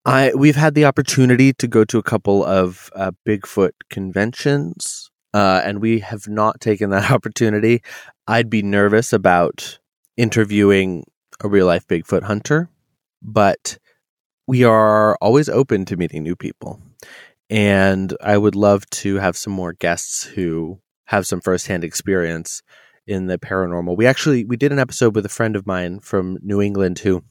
I 0.04 0.32
we've 0.34 0.56
had 0.56 0.74
the 0.74 0.86
opportunity 0.86 1.52
to 1.54 1.68
go 1.68 1.84
to 1.84 1.98
a 1.98 2.02
couple 2.02 2.44
of 2.44 2.90
uh, 2.94 3.12
Bigfoot 3.26 3.72
conventions, 3.90 5.10
uh, 5.34 5.60
and 5.64 5.80
we 5.80 6.00
have 6.00 6.26
not 6.26 6.60
taken 6.60 6.90
that 6.90 7.10
opportunity. 7.12 7.82
I'd 8.26 8.50
be 8.50 8.62
nervous 8.62 9.12
about 9.12 9.78
interviewing 10.16 11.04
a 11.40 11.48
real 11.48 11.66
life 11.66 11.86
Bigfoot 11.86 12.22
hunter, 12.22 12.70
but 13.22 13.78
we 14.48 14.64
are 14.64 15.14
always 15.16 15.50
open 15.50 15.84
to 15.84 15.96
meeting 15.96 16.22
new 16.22 16.34
people. 16.34 16.80
And 17.50 18.16
I 18.22 18.36
would 18.36 18.56
love 18.56 18.88
to 18.90 19.16
have 19.16 19.36
some 19.36 19.52
more 19.52 19.74
guests 19.74 20.24
who 20.24 20.80
have 21.04 21.26
some 21.26 21.42
firsthand 21.42 21.84
experience 21.84 22.62
in 23.06 23.26
the 23.26 23.38
paranormal. 23.38 23.96
We 23.96 24.06
actually 24.06 24.44
we 24.44 24.56
did 24.56 24.72
an 24.72 24.78
episode 24.78 25.14
with 25.14 25.26
a 25.26 25.30
friend 25.30 25.54
of 25.54 25.66
mine 25.66 26.00
from 26.00 26.38
New 26.42 26.62
England 26.62 26.98
who 26.98 27.22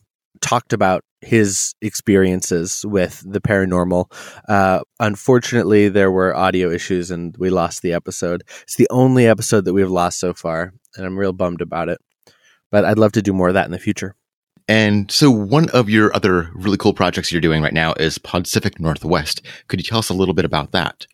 talked 0.41 0.73
about 0.73 1.03
his 1.21 1.73
experiences 1.81 2.85
with 2.87 3.23
the 3.25 3.41
paranormal. 3.41 4.11
Uh, 4.47 4.81
unfortunately, 4.99 5.89
there 5.89 6.11
were 6.11 6.35
audio 6.35 6.69
issues 6.69 7.09
and 7.09 7.35
we 7.37 7.49
lost 7.49 7.81
the 7.81 7.93
episode. 7.93 8.43
It's 8.61 8.75
the 8.75 8.87
only 8.91 9.27
episode 9.27 9.65
that 9.65 9.73
we've 9.73 9.89
lost 9.89 10.19
so 10.19 10.35
far, 10.35 10.71
and 10.95 11.05
I'm 11.05 11.17
real 11.17 11.33
bummed 11.33 11.61
about 11.61 11.89
it. 11.89 11.99
But 12.69 12.85
I'd 12.85 12.99
love 12.99 13.13
to 13.13 13.23
do 13.23 13.33
more 13.33 13.47
of 13.47 13.55
that 13.55 13.65
in 13.65 13.71
the 13.71 13.79
future. 13.79 14.15
And 14.67 15.09
so, 15.09 15.31
one 15.31 15.69
of 15.69 15.89
your 15.89 16.13
other 16.15 16.49
really 16.53 16.77
cool 16.77 16.93
projects 16.93 17.31
you're 17.31 17.41
doing 17.41 17.61
right 17.61 17.73
now 17.73 17.93
is 17.93 18.17
Podcific 18.17 18.79
Northwest. 18.79 19.41
Could 19.67 19.79
you 19.79 19.85
tell 19.85 19.99
us 19.99 20.09
a 20.09 20.13
little 20.13 20.33
bit 20.33 20.45
about 20.45 20.71
that? 20.73 21.07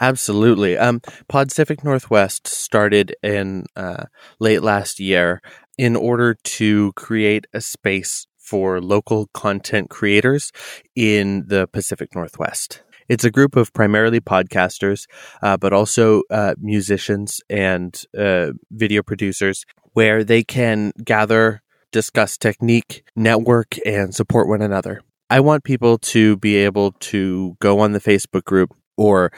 Absolutely. 0.00 0.76
Um, 0.76 1.00
Podcific 1.30 1.82
Northwest 1.82 2.46
started 2.46 3.14
in 3.22 3.64
uh, 3.76 4.04
late 4.38 4.62
last 4.62 5.00
year 5.00 5.40
in 5.78 5.96
order 5.96 6.34
to 6.34 6.92
create 6.92 7.46
a 7.52 7.60
space 7.60 8.26
for 8.38 8.80
local 8.80 9.26
content 9.34 9.90
creators 9.90 10.52
in 10.94 11.44
the 11.48 11.66
Pacific 11.66 12.14
Northwest. 12.14 12.82
It's 13.08 13.24
a 13.24 13.30
group 13.30 13.56
of 13.56 13.72
primarily 13.72 14.20
podcasters, 14.20 15.06
uh, 15.42 15.56
but 15.56 15.72
also 15.72 16.22
uh, 16.30 16.54
musicians 16.58 17.40
and 17.48 18.00
uh, 18.18 18.52
video 18.70 19.02
producers 19.02 19.64
where 19.92 20.24
they 20.24 20.42
can 20.42 20.92
gather 21.04 21.62
discuss 21.92 22.36
technique, 22.36 23.04
network, 23.14 23.76
and 23.84 24.14
support 24.14 24.48
one 24.48 24.62
another. 24.62 25.02
I 25.28 25.40
want 25.40 25.64
people 25.64 25.98
to 25.98 26.36
be 26.36 26.56
able 26.56 26.92
to 26.92 27.56
go 27.60 27.80
on 27.80 27.92
the 27.92 28.00
Facebook 28.00 28.44
group 28.44 28.74
or 28.96 29.32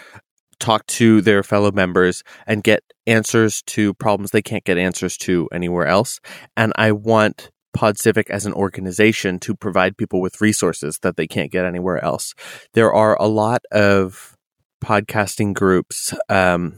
talk 0.61 0.85
to 0.87 1.21
their 1.21 1.43
fellow 1.43 1.71
members 1.71 2.23
and 2.47 2.62
get 2.62 2.83
answers 3.07 3.62
to 3.62 3.95
problems 3.95 4.31
they 4.31 4.43
can't 4.43 4.64
get 4.64 4.76
answers 4.76 5.17
to 5.17 5.49
anywhere 5.52 5.87
else. 5.87 6.21
And 6.57 6.73
I 6.76 6.93
want 6.93 7.50
Podcific 7.76 8.28
as 8.28 8.45
an 8.45 8.55
organization 8.55 9.38
to 9.40 9.55
provide 9.55 9.97
people 9.97 10.21
with 10.21 10.40
resources 10.40 10.99
that 11.02 11.17
they 11.17 11.26
can't 11.26 11.52
get 11.52 11.64
anywhere 11.64 12.02
else. 12.02 12.35
There 12.75 12.93
are 12.93 13.17
a 13.21 13.28
lot 13.28 13.62
of 13.71 14.37
podcasting 14.83 15.55
groups 15.55 16.12
um, 16.28 16.75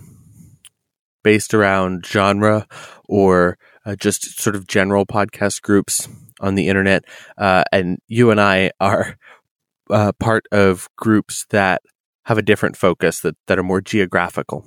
based 1.22 1.54
around 1.54 2.06
genre 2.06 2.66
or 3.08 3.56
uh, 3.84 3.96
just 3.96 4.40
sort 4.40 4.56
of 4.56 4.66
general 4.66 5.06
podcast 5.06 5.62
groups 5.62 6.08
on 6.40 6.54
the 6.54 6.68
internet. 6.68 7.04
Uh, 7.38 7.64
and 7.72 7.98
you 8.08 8.30
and 8.30 8.40
I 8.40 8.70
are 8.80 9.16
uh, 9.90 10.12
part 10.18 10.44
of 10.52 10.88
groups 10.96 11.46
that 11.50 11.82
have 12.24 12.38
a 12.38 12.42
different 12.42 12.76
focus 12.76 13.20
that, 13.20 13.34
that 13.46 13.58
are 13.58 13.62
more 13.62 13.80
geographical. 13.80 14.64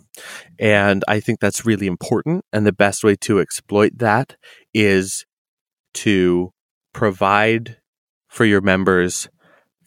And 0.60 1.04
I 1.08 1.20
think 1.20 1.40
that's 1.40 1.66
really 1.66 1.88
important. 1.88 2.44
And 2.52 2.66
the 2.66 2.74
best 2.74 3.04
way 3.04 3.16
to 3.22 3.40
exploit 3.40 4.00
that 4.00 4.36
is 4.74 5.26
to 5.96 6.52
provide 6.94 7.78
for 8.28 8.46
your 8.46 8.62
members 8.62 9.30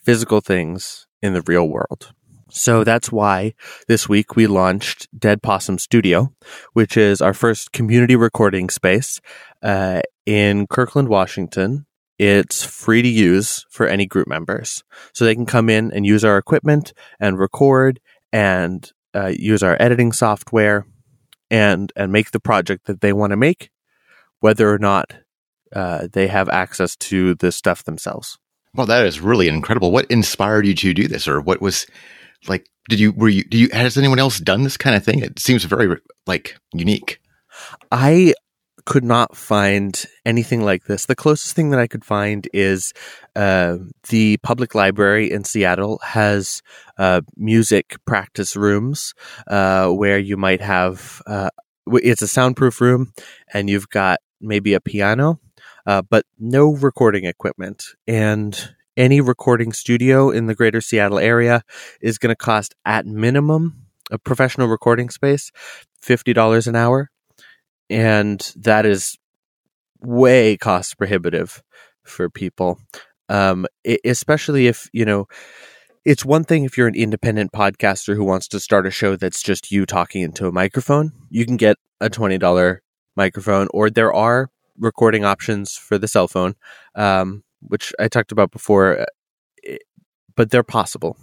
physical 0.04 0.40
things 0.40 1.06
in 1.20 1.34
the 1.34 1.42
real 1.42 1.68
world. 1.68 2.12
So 2.50 2.84
that's 2.84 3.10
why 3.10 3.54
this 3.88 4.08
week 4.08 4.36
we 4.36 4.46
launched 4.46 5.08
Dead 5.18 5.42
Possum 5.42 5.78
Studio, 5.78 6.32
which 6.74 6.96
is 6.96 7.20
our 7.20 7.34
first 7.34 7.72
community 7.72 8.14
recording 8.14 8.68
space 8.70 9.20
uh, 9.62 10.00
in 10.24 10.66
Kirkland, 10.68 11.08
Washington. 11.08 11.86
It's 12.18 12.64
free 12.64 13.02
to 13.02 13.08
use 13.08 13.66
for 13.70 13.86
any 13.86 14.06
group 14.06 14.28
members. 14.28 14.84
So 15.12 15.24
they 15.24 15.34
can 15.34 15.44
come 15.46 15.68
in 15.68 15.92
and 15.92 16.06
use 16.06 16.24
our 16.24 16.38
equipment 16.38 16.92
and 17.20 17.38
record 17.38 18.00
and 18.32 18.90
uh, 19.14 19.32
use 19.36 19.62
our 19.62 19.76
editing 19.80 20.12
software 20.12 20.86
and, 21.50 21.92
and 21.96 22.12
make 22.12 22.30
the 22.30 22.40
project 22.40 22.86
that 22.86 23.00
they 23.00 23.12
want 23.12 23.32
to 23.32 23.36
make, 23.36 23.70
whether 24.40 24.72
or 24.72 24.78
not 24.78 25.14
uh, 25.74 26.08
they 26.12 26.28
have 26.28 26.48
access 26.48 26.96
to 26.96 27.34
the 27.34 27.50
stuff 27.50 27.84
themselves. 27.84 28.38
Well, 28.74 28.86
that 28.86 29.06
is 29.06 29.20
really 29.20 29.48
incredible. 29.48 29.90
What 29.90 30.10
inspired 30.10 30.66
you 30.66 30.74
to 30.74 30.94
do 30.94 31.08
this, 31.08 31.26
or 31.26 31.40
what 31.40 31.60
was 31.60 31.86
like 32.48 32.68
did 32.88 33.00
you 33.00 33.12
were 33.12 33.28
you 33.28 33.44
do 33.44 33.58
you 33.58 33.68
has 33.72 33.96
anyone 33.96 34.18
else 34.18 34.38
done 34.38 34.62
this 34.62 34.76
kind 34.76 34.96
of 34.96 35.04
thing? 35.04 35.20
It 35.20 35.38
seems 35.38 35.64
very 35.64 35.96
like 36.26 36.56
unique. 36.72 37.20
I 37.90 38.34
could 38.84 39.04
not 39.04 39.36
find 39.36 40.04
anything 40.24 40.64
like 40.64 40.84
this. 40.84 41.06
The 41.06 41.16
closest 41.16 41.56
thing 41.56 41.70
that 41.70 41.80
i 41.80 41.88
could 41.88 42.04
find 42.04 42.48
is 42.52 42.92
uh, 43.34 43.78
the 44.10 44.36
public 44.38 44.74
library 44.74 45.30
in 45.30 45.44
seattle 45.44 45.98
has 46.04 46.62
uh, 46.98 47.20
music 47.36 47.96
practice 48.06 48.56
rooms 48.56 49.12
uh, 49.48 49.88
where 49.88 50.18
you 50.18 50.36
might 50.36 50.60
have 50.60 51.22
uh, 51.26 51.50
it's 51.88 52.22
a 52.22 52.28
soundproof 52.28 52.80
room 52.80 53.12
and 53.52 53.68
you've 53.68 53.88
got 53.88 54.20
maybe 54.40 54.74
a 54.74 54.80
piano 54.80 55.40
uh, 55.86 56.02
but 56.02 56.26
no 56.38 56.74
recording 56.74 57.24
equipment. 57.24 57.84
And 58.06 58.75
any 58.96 59.20
recording 59.20 59.72
studio 59.72 60.30
in 60.30 60.46
the 60.46 60.54
greater 60.54 60.80
Seattle 60.80 61.18
area 61.18 61.62
is 62.00 62.18
going 62.18 62.30
to 62.30 62.36
cost 62.36 62.74
at 62.84 63.06
minimum 63.06 63.86
a 64.10 64.18
professional 64.18 64.68
recording 64.68 65.10
space 65.10 65.50
$50 66.02 66.66
an 66.66 66.76
hour. 66.76 67.10
And 67.90 68.52
that 68.56 68.86
is 68.86 69.18
way 70.00 70.56
cost 70.56 70.98
prohibitive 70.98 71.62
for 72.04 72.30
people. 72.30 72.78
Um, 73.28 73.66
especially 74.04 74.68
if, 74.68 74.88
you 74.92 75.04
know, 75.04 75.26
it's 76.04 76.24
one 76.24 76.44
thing 76.44 76.64
if 76.64 76.78
you're 76.78 76.86
an 76.86 76.94
independent 76.94 77.50
podcaster 77.50 78.14
who 78.14 78.24
wants 78.24 78.46
to 78.48 78.60
start 78.60 78.86
a 78.86 78.92
show 78.92 79.16
that's 79.16 79.42
just 79.42 79.72
you 79.72 79.84
talking 79.84 80.22
into 80.22 80.46
a 80.46 80.52
microphone. 80.52 81.12
You 81.30 81.44
can 81.44 81.56
get 81.56 81.76
a 82.00 82.08
$20 82.08 82.78
microphone, 83.16 83.66
or 83.72 83.90
there 83.90 84.14
are 84.14 84.50
recording 84.78 85.24
options 85.24 85.76
for 85.76 85.98
the 85.98 86.06
cell 86.06 86.28
phone, 86.28 86.54
um, 86.94 87.42
which 87.66 87.92
I 87.98 88.08
talked 88.08 88.32
about 88.32 88.50
before, 88.50 89.00
uh, 89.00 89.76
but 90.34 90.50
they're 90.50 90.62
possible. 90.62 91.16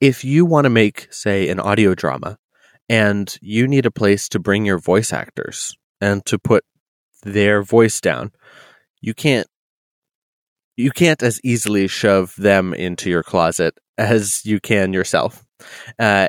If 0.00 0.24
you 0.24 0.44
want 0.44 0.64
to 0.64 0.70
make, 0.70 1.08
say, 1.10 1.48
an 1.48 1.60
audio 1.60 1.94
drama 1.94 2.38
and 2.88 3.36
you 3.40 3.68
need 3.68 3.86
a 3.86 3.90
place 3.90 4.28
to 4.30 4.38
bring 4.38 4.64
your 4.64 4.78
voice 4.78 5.12
actors 5.12 5.76
and 6.00 6.24
to 6.26 6.38
put 6.38 6.64
their 7.22 7.62
voice 7.62 8.00
down, 8.00 8.32
you 9.00 9.14
can't 9.14 9.46
you 10.76 10.90
can't 10.90 11.22
as 11.22 11.40
easily 11.44 11.86
shove 11.86 12.34
them 12.36 12.72
into 12.72 13.10
your 13.10 13.22
closet 13.22 13.78
as 13.98 14.46
you 14.46 14.58
can 14.60 14.94
yourself. 14.94 15.44
Uh, 15.98 16.28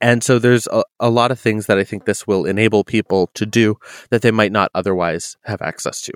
and 0.00 0.22
so 0.22 0.38
there's 0.38 0.66
a, 0.68 0.82
a, 0.98 1.10
lot 1.10 1.30
of 1.30 1.38
things 1.38 1.66
that 1.66 1.78
I 1.78 1.84
think 1.84 2.04
this 2.04 2.26
will 2.26 2.46
enable 2.46 2.84
people 2.84 3.28
to 3.34 3.44
do 3.44 3.76
that 4.10 4.22
they 4.22 4.30
might 4.30 4.52
not 4.52 4.70
otherwise 4.74 5.36
have 5.44 5.60
access 5.60 6.00
to. 6.02 6.12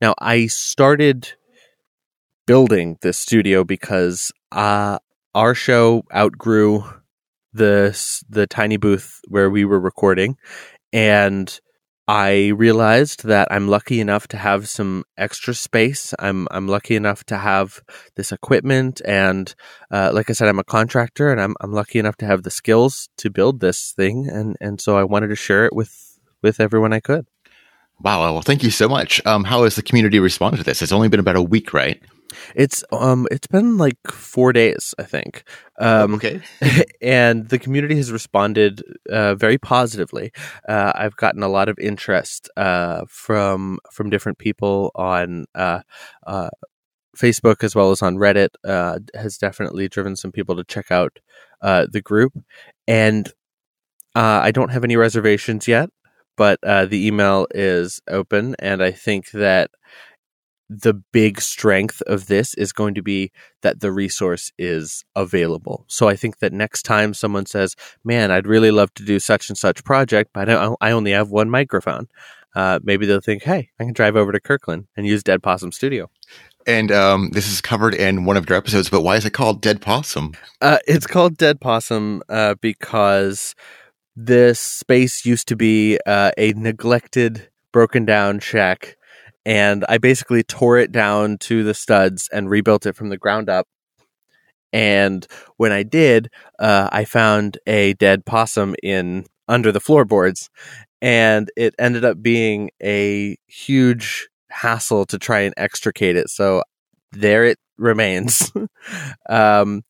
Now, 0.00 0.14
I 0.18 0.46
started 0.46 1.32
building 2.46 2.98
this 3.02 3.18
studio 3.18 3.64
because 3.64 4.32
uh, 4.52 4.98
our 5.34 5.54
show 5.54 6.04
outgrew 6.14 6.84
the 7.52 8.22
the 8.28 8.46
tiny 8.46 8.76
booth 8.76 9.20
where 9.28 9.50
we 9.50 9.64
were 9.64 9.80
recording, 9.80 10.36
and 10.92 11.60
I 12.08 12.48
realized 12.48 13.24
that 13.24 13.48
I'm 13.50 13.66
lucky 13.66 14.00
enough 14.00 14.28
to 14.28 14.36
have 14.36 14.68
some 14.68 15.04
extra 15.16 15.54
space. 15.54 16.14
I'm 16.18 16.46
I'm 16.50 16.68
lucky 16.68 16.94
enough 16.94 17.24
to 17.24 17.36
have 17.36 17.82
this 18.14 18.30
equipment, 18.30 19.02
and 19.04 19.52
uh, 19.90 20.10
like 20.14 20.30
I 20.30 20.34
said, 20.34 20.48
I'm 20.48 20.60
a 20.60 20.64
contractor, 20.64 21.32
and 21.32 21.40
I'm 21.40 21.54
I'm 21.60 21.72
lucky 21.72 21.98
enough 21.98 22.16
to 22.18 22.26
have 22.26 22.44
the 22.44 22.50
skills 22.50 23.08
to 23.18 23.30
build 23.30 23.60
this 23.60 23.92
thing, 23.92 24.28
and 24.28 24.56
and 24.60 24.80
so 24.80 24.96
I 24.96 25.04
wanted 25.04 25.28
to 25.28 25.36
share 25.36 25.64
it 25.64 25.74
with 25.74 26.20
with 26.42 26.60
everyone 26.60 26.92
I 26.92 27.00
could. 27.00 27.26
Wow. 28.00 28.32
Well, 28.32 28.42
thank 28.42 28.62
you 28.62 28.70
so 28.70 28.88
much. 28.88 29.24
Um, 29.26 29.44
how 29.44 29.64
has 29.64 29.76
the 29.76 29.82
community 29.82 30.18
responded 30.18 30.58
to 30.58 30.64
this? 30.64 30.82
It's 30.82 30.92
only 30.92 31.08
been 31.08 31.20
about 31.20 31.36
a 31.36 31.42
week, 31.42 31.72
right? 31.72 32.00
It's 32.54 32.84
um 32.92 33.26
it's 33.30 33.46
been 33.46 33.76
like 33.76 33.98
four 34.08 34.52
days, 34.52 34.94
I 34.98 35.04
think. 35.04 35.44
Um, 35.78 36.14
okay. 36.14 36.42
and 37.00 37.48
the 37.48 37.58
community 37.58 37.96
has 37.96 38.12
responded 38.12 38.82
uh, 39.10 39.34
very 39.34 39.58
positively. 39.58 40.32
Uh, 40.68 40.92
I've 40.94 41.16
gotten 41.16 41.42
a 41.42 41.48
lot 41.48 41.68
of 41.68 41.78
interest 41.78 42.50
uh, 42.56 43.04
from 43.08 43.78
from 43.90 44.10
different 44.10 44.38
people 44.38 44.90
on 44.94 45.46
uh, 45.54 45.80
uh, 46.26 46.50
Facebook 47.16 47.64
as 47.64 47.74
well 47.74 47.90
as 47.90 48.02
on 48.02 48.16
Reddit. 48.16 48.50
Uh, 48.64 48.98
has 49.14 49.38
definitely 49.38 49.88
driven 49.88 50.16
some 50.16 50.32
people 50.32 50.56
to 50.56 50.64
check 50.64 50.90
out 50.90 51.18
the 51.62 52.02
group, 52.02 52.32
and 52.86 53.32
I 54.14 54.50
don't 54.50 54.72
have 54.72 54.84
any 54.84 54.96
reservations 54.96 55.68
yet. 55.68 55.90
But 56.36 56.60
the 56.62 57.06
email 57.06 57.46
is 57.54 58.00
open, 58.08 58.54
and 58.58 58.82
I 58.82 58.92
think 58.92 59.30
that 59.32 59.70
the 60.68 60.94
big 61.12 61.40
strength 61.40 62.02
of 62.02 62.26
this 62.26 62.54
is 62.54 62.72
going 62.72 62.94
to 62.94 63.02
be 63.02 63.30
that 63.62 63.80
the 63.80 63.92
resource 63.92 64.50
is 64.58 65.04
available. 65.14 65.84
So 65.86 66.08
I 66.08 66.16
think 66.16 66.38
that 66.38 66.52
next 66.52 66.82
time 66.82 67.14
someone 67.14 67.46
says, 67.46 67.76
"Man, 68.04 68.30
I'd 68.30 68.46
really 68.46 68.70
love 68.70 68.92
to 68.94 69.04
do 69.04 69.20
such 69.20 69.48
and 69.48 69.56
such 69.56 69.84
project, 69.84 70.30
but 70.34 70.48
I 70.50 70.90
only 70.90 71.12
have 71.12 71.30
one 71.30 71.50
microphone," 71.50 72.08
uh, 72.54 72.80
maybe 72.82 73.06
they'll 73.06 73.20
think, 73.20 73.44
"Hey, 73.44 73.70
I 73.78 73.84
can 73.84 73.92
drive 73.92 74.16
over 74.16 74.32
to 74.32 74.40
Kirkland 74.40 74.86
and 74.96 75.06
use 75.06 75.22
Dead 75.22 75.42
Possum 75.42 75.72
Studio." 75.72 76.10
And 76.66 76.90
um, 76.90 77.30
this 77.30 77.46
is 77.46 77.60
covered 77.60 77.94
in 77.94 78.24
one 78.24 78.36
of 78.36 78.48
your 78.48 78.58
episodes, 78.58 78.90
but 78.90 79.02
why 79.02 79.14
is 79.14 79.24
it 79.24 79.30
called 79.30 79.62
Dead 79.62 79.80
Possum? 79.80 80.32
Uh, 80.60 80.78
it's 80.88 81.06
called 81.06 81.36
Dead 81.36 81.60
Possum 81.60 82.22
uh, 82.28 82.56
because 82.60 83.54
this 84.16 84.58
space 84.58 85.24
used 85.24 85.48
to 85.48 85.56
be 85.56 85.98
uh, 86.06 86.32
a 86.36 86.52
neglected, 86.54 87.50
broken 87.72 88.04
down 88.04 88.40
shack 88.40 88.96
and 89.46 89.84
I 89.88 89.98
basically 89.98 90.42
tore 90.42 90.76
it 90.76 90.90
down 90.90 91.38
to 91.42 91.62
the 91.62 91.72
studs 91.72 92.28
and 92.32 92.50
rebuilt 92.50 92.84
it 92.84 92.96
from 92.96 93.10
the 93.10 93.16
ground 93.16 93.48
up. 93.48 93.68
And 94.72 95.24
when 95.56 95.70
I 95.70 95.84
did, 95.84 96.30
uh, 96.58 96.88
I 96.90 97.04
found 97.04 97.56
a 97.64 97.94
dead 97.94 98.26
possum 98.26 98.74
in 98.82 99.24
under 99.46 99.70
the 99.70 99.78
floorboards, 99.78 100.50
and 101.00 101.48
it 101.56 101.76
ended 101.78 102.04
up 102.04 102.20
being 102.20 102.70
a 102.82 103.36
huge 103.46 104.28
hassle 104.50 105.06
to 105.06 105.18
try 105.18 105.42
and 105.42 105.54
extricate 105.56 106.16
it. 106.16 106.28
So 106.28 106.64
there 107.12 107.44
it 107.44 107.58
remains. 107.78 108.50
um, 109.28 109.84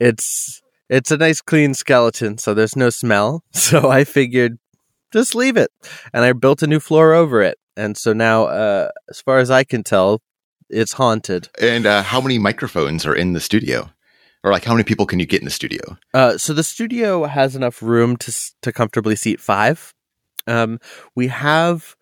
it's 0.00 0.60
it's 0.88 1.10
a 1.10 1.16
nice 1.16 1.40
clean 1.40 1.74
skeleton, 1.74 2.38
so 2.38 2.54
there's 2.54 2.76
no 2.76 2.90
smell. 2.90 3.44
So 3.52 3.90
I 3.90 4.04
figured 4.04 4.58
just 5.12 5.34
leave 5.34 5.56
it, 5.56 5.70
and 6.12 6.24
I 6.24 6.32
built 6.32 6.62
a 6.62 6.66
new 6.66 6.80
floor 6.80 7.12
over 7.14 7.42
it 7.42 7.58
and 7.78 7.96
so 7.96 8.12
now, 8.12 8.46
uh, 8.46 8.88
as 9.08 9.20
far 9.20 9.38
as 9.38 9.52
I 9.52 9.62
can 9.62 9.84
tell, 9.84 10.20
it's 10.68 10.94
haunted. 10.94 11.48
And 11.60 11.86
uh, 11.86 12.02
how 12.02 12.20
many 12.20 12.36
microphones 12.36 13.06
are 13.06 13.14
in 13.14 13.34
the 13.34 13.40
studio? 13.40 13.90
Or 14.42 14.50
like 14.50 14.64
how 14.64 14.72
many 14.72 14.82
people 14.82 15.06
can 15.06 15.20
you 15.20 15.26
get 15.26 15.40
in 15.40 15.44
the 15.44 15.50
studio? 15.52 15.96
Uh, 16.12 16.36
so 16.36 16.52
the 16.52 16.64
studio 16.64 17.24
has 17.24 17.54
enough 17.54 17.80
room 17.82 18.16
to 18.18 18.32
to 18.62 18.72
comfortably 18.72 19.14
seat 19.16 19.40
five. 19.40 19.94
Um, 20.46 20.80
we 21.14 21.28
have 21.28 21.96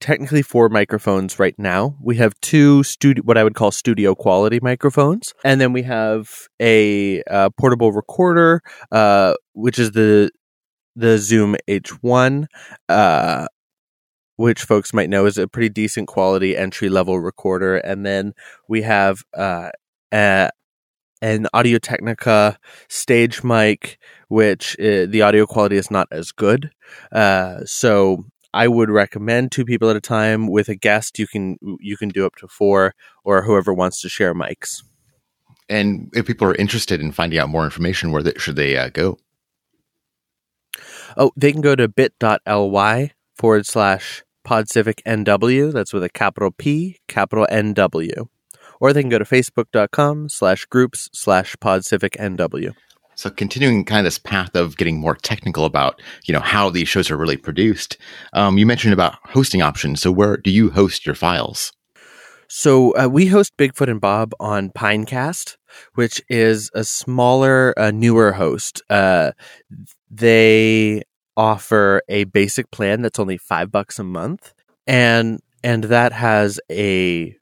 technically 0.00 0.42
four 0.42 0.68
microphones 0.68 1.38
right 1.38 1.54
now. 1.58 1.96
We 2.00 2.16
have 2.16 2.38
two 2.40 2.82
studio, 2.82 3.22
what 3.24 3.38
I 3.38 3.44
would 3.44 3.54
call 3.54 3.70
studio 3.70 4.14
quality 4.14 4.60
microphones, 4.62 5.34
and 5.44 5.60
then 5.60 5.72
we 5.72 5.82
have 5.82 6.30
a 6.60 7.22
uh, 7.24 7.50
portable 7.58 7.92
recorder, 7.92 8.62
uh, 8.92 9.34
which 9.54 9.78
is 9.78 9.92
the 9.92 10.30
the 10.96 11.18
Zoom 11.18 11.56
H1, 11.68 12.46
uh, 12.88 13.46
which 14.36 14.62
folks 14.62 14.94
might 14.94 15.10
know 15.10 15.26
is 15.26 15.38
a 15.38 15.46
pretty 15.46 15.68
decent 15.68 16.08
quality 16.08 16.56
entry 16.56 16.88
level 16.88 17.20
recorder. 17.20 17.76
And 17.76 18.04
then 18.04 18.32
we 18.68 18.82
have 18.82 19.22
uh, 19.36 19.70
a, 20.12 20.50
an 21.20 21.46
Audio 21.52 21.78
Technica 21.78 22.58
stage 22.88 23.44
mic, 23.44 23.98
which 24.28 24.74
uh, 24.80 25.06
the 25.06 25.22
audio 25.22 25.46
quality 25.46 25.76
is 25.76 25.90
not 25.90 26.08
as 26.10 26.32
good. 26.32 26.70
Uh, 27.12 27.60
so 27.64 28.24
I 28.56 28.68
would 28.68 28.88
recommend 28.88 29.52
two 29.52 29.66
people 29.66 29.90
at 29.90 29.96
a 29.96 30.00
time. 30.00 30.48
With 30.48 30.70
a 30.70 30.74
guest, 30.74 31.18
you 31.18 31.26
can 31.26 31.58
you 31.78 31.98
can 31.98 32.08
do 32.08 32.24
up 32.24 32.36
to 32.36 32.48
four, 32.48 32.94
or 33.22 33.42
whoever 33.42 33.74
wants 33.74 34.00
to 34.00 34.08
share 34.08 34.34
mics. 34.34 34.82
And 35.68 36.10
if 36.14 36.26
people 36.26 36.48
are 36.48 36.54
interested 36.54 37.02
in 37.02 37.12
finding 37.12 37.38
out 37.38 37.50
more 37.50 37.64
information, 37.64 38.12
where 38.12 38.22
they, 38.22 38.32
should 38.38 38.56
they 38.56 38.78
uh, 38.78 38.88
go? 38.88 39.18
Oh, 41.18 41.32
they 41.36 41.52
can 41.52 41.60
go 41.60 41.76
to 41.76 41.86
bit.ly 41.86 43.12
forward 43.34 43.66
slash 43.66 44.24
Podcific 44.46 45.02
NW. 45.06 45.72
That's 45.72 45.92
with 45.92 46.04
a 46.04 46.08
capital 46.08 46.50
P, 46.50 47.00
capital 47.08 47.46
NW. 47.50 48.28
Or 48.80 48.92
they 48.94 49.02
can 49.02 49.10
go 49.10 49.18
to 49.18 49.24
facebook.com 49.24 50.30
slash 50.30 50.64
groups 50.64 51.10
slash 51.12 51.56
Podcific 51.56 52.16
NW. 52.16 52.74
So 53.16 53.30
continuing 53.30 53.84
kind 53.84 54.00
of 54.00 54.04
this 54.04 54.18
path 54.18 54.54
of 54.54 54.76
getting 54.76 55.00
more 55.00 55.16
technical 55.16 55.64
about, 55.64 56.00
you 56.24 56.34
know, 56.34 56.40
how 56.40 56.70
these 56.70 56.86
shows 56.88 57.10
are 57.10 57.16
really 57.16 57.38
produced. 57.38 57.96
Um, 58.34 58.58
you 58.58 58.66
mentioned 58.66 58.92
about 58.92 59.16
hosting 59.24 59.62
options. 59.62 60.02
So 60.02 60.12
where 60.12 60.36
do 60.36 60.50
you 60.50 60.70
host 60.70 61.06
your 61.06 61.14
files? 61.14 61.72
So 62.48 62.94
uh, 62.96 63.08
we 63.08 63.26
host 63.26 63.56
Bigfoot 63.56 63.90
and 63.90 64.00
Bob 64.00 64.32
on 64.38 64.70
Pinecast, 64.70 65.56
which 65.94 66.22
is 66.28 66.70
a 66.74 66.84
smaller, 66.84 67.74
uh, 67.76 67.90
newer 67.90 68.32
host. 68.32 68.82
Uh, 68.88 69.32
they 70.10 71.02
offer 71.36 72.02
a 72.08 72.24
basic 72.24 72.70
plan 72.70 73.02
that's 73.02 73.18
only 73.18 73.38
five 73.38 73.72
bucks 73.72 73.98
a 73.98 74.04
month, 74.04 74.54
and 74.86 75.40
and 75.64 75.84
that 75.84 76.12
has 76.12 76.60
a 76.70 77.34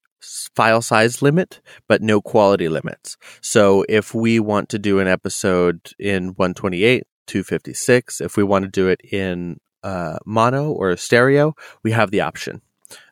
file 0.55 0.83
size 0.83 1.23
limit, 1.23 1.61
but 1.89 2.03
no 2.03 2.21
quality 2.21 2.69
limits. 2.69 3.17
So 3.41 3.85
if 3.89 4.15
we 4.15 4.41
want 4.41 4.69
to 4.71 4.79
do 4.79 5.01
an 5.01 5.09
episode 5.09 5.93
in 5.99 6.29
128, 6.37 7.05
256, 7.27 8.21
if 8.21 8.37
we 8.37 8.43
want 8.43 8.65
to 8.65 8.71
do 8.71 8.89
it 8.89 9.01
in 9.11 9.59
uh, 9.83 10.19
mono 10.25 10.71
or 10.71 10.97
stereo, 10.97 11.55
we 11.83 11.93
have 11.93 12.11
the 12.11 12.21
option. 12.21 12.63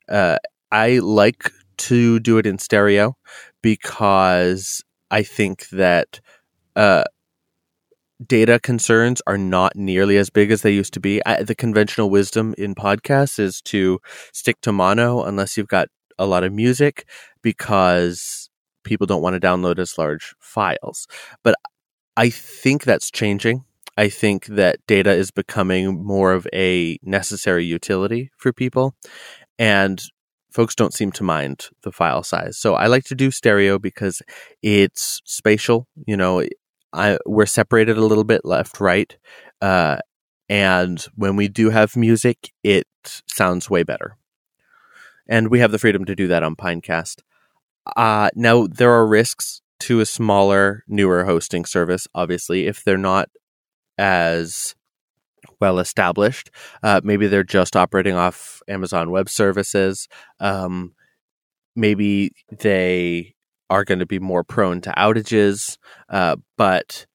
Uh, 0.08 0.38
I 0.70 0.98
like 0.98 1.50
to 1.78 2.20
do 2.20 2.38
it 2.38 2.46
in 2.46 2.58
stereo 2.58 3.16
because 3.62 4.82
I 5.10 5.22
think 5.22 5.68
that 5.70 6.20
uh, 6.74 7.04
data 8.26 8.58
concerns 8.60 9.20
are 9.26 9.38
not 9.38 9.76
nearly 9.76 10.16
as 10.16 10.30
big 10.30 10.50
as 10.50 10.62
they 10.62 10.72
used 10.72 10.94
to 10.94 11.00
be. 11.00 11.24
I, 11.26 11.42
the 11.42 11.54
conventional 11.54 12.10
wisdom 12.10 12.54
in 12.56 12.74
podcasts 12.74 13.38
is 13.38 13.60
to 13.62 14.00
stick 14.32 14.60
to 14.62 14.72
mono 14.72 15.22
unless 15.22 15.56
you've 15.56 15.68
got 15.68 15.88
a 16.18 16.26
lot 16.26 16.44
of 16.44 16.52
music 16.52 17.08
because 17.42 18.50
people 18.84 19.06
don't 19.06 19.22
want 19.22 19.40
to 19.40 19.46
download 19.46 19.78
as 19.78 19.98
large 19.98 20.34
files. 20.40 21.06
But 21.42 21.54
I 22.16 22.30
think 22.30 22.84
that's 22.84 23.10
changing. 23.10 23.64
I 23.96 24.08
think 24.08 24.46
that 24.46 24.78
data 24.86 25.12
is 25.12 25.30
becoming 25.30 26.04
more 26.04 26.32
of 26.32 26.46
a 26.52 26.98
necessary 27.02 27.64
utility 27.64 28.30
for 28.36 28.52
people. 28.52 28.94
And 29.58 30.02
folks 30.50 30.74
don't 30.74 30.94
seem 30.94 31.12
to 31.12 31.24
mind 31.24 31.68
the 31.82 31.92
file 31.92 32.22
size. 32.22 32.58
So 32.58 32.74
I 32.74 32.86
like 32.86 33.04
to 33.04 33.14
do 33.14 33.30
stereo 33.30 33.78
because 33.78 34.22
it's 34.62 35.20
spatial. 35.24 35.86
You 36.06 36.16
know, 36.16 36.44
I, 36.92 37.18
we're 37.26 37.46
separated 37.46 37.96
a 37.96 38.04
little 38.04 38.24
bit 38.24 38.44
left, 38.44 38.80
right. 38.80 39.16
Uh, 39.60 39.98
and 40.48 41.04
when 41.14 41.36
we 41.36 41.48
do 41.48 41.70
have 41.70 41.96
music, 41.96 42.52
it 42.62 42.86
sounds 43.26 43.70
way 43.70 43.82
better. 43.82 44.16
And 45.28 45.48
we 45.48 45.60
have 45.60 45.72
the 45.72 45.78
freedom 45.78 46.04
to 46.04 46.16
do 46.16 46.28
that 46.28 46.42
on 46.42 46.56
Pinecast. 46.56 47.20
Uh, 47.96 48.30
now, 48.34 48.66
there 48.66 48.92
are 48.92 49.06
risks 49.06 49.60
to 49.80 50.00
a 50.00 50.06
smaller, 50.06 50.84
newer 50.86 51.24
hosting 51.24 51.64
service, 51.64 52.06
obviously, 52.14 52.66
if 52.66 52.84
they're 52.84 52.96
not 52.96 53.28
as 53.98 54.74
well 55.60 55.78
established. 55.78 56.50
Uh, 56.82 57.00
maybe 57.02 57.26
they're 57.26 57.44
just 57.44 57.76
operating 57.76 58.14
off 58.14 58.62
Amazon 58.68 59.10
Web 59.10 59.28
Services. 59.28 60.08
Um, 60.40 60.94
maybe 61.74 62.32
they 62.50 63.34
are 63.70 63.84
going 63.84 64.00
to 64.00 64.06
be 64.06 64.18
more 64.18 64.44
prone 64.44 64.80
to 64.82 64.90
outages, 64.90 65.78
uh, 66.08 66.36
but 66.56 67.06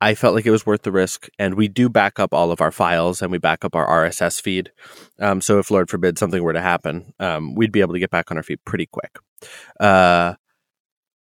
I 0.00 0.14
felt 0.14 0.34
like 0.34 0.46
it 0.46 0.50
was 0.50 0.66
worth 0.66 0.82
the 0.82 0.92
risk. 0.92 1.28
And 1.38 1.54
we 1.54 1.68
do 1.68 1.88
back 1.88 2.18
up 2.18 2.32
all 2.32 2.52
of 2.52 2.60
our 2.60 2.70
files 2.70 3.20
and 3.20 3.32
we 3.32 3.38
back 3.38 3.64
up 3.64 3.74
our 3.74 3.86
RSS 3.86 4.40
feed. 4.40 4.70
Um, 5.18 5.40
so 5.40 5.58
if 5.58 5.70
Lord 5.70 5.90
forbid 5.90 6.18
something 6.18 6.42
were 6.42 6.52
to 6.52 6.60
happen, 6.60 7.12
um, 7.18 7.54
we'd 7.54 7.72
be 7.72 7.80
able 7.80 7.94
to 7.94 8.00
get 8.00 8.10
back 8.10 8.30
on 8.30 8.36
our 8.36 8.42
feet 8.42 8.60
pretty 8.64 8.86
quick. 8.86 9.18
Uh, 9.80 10.34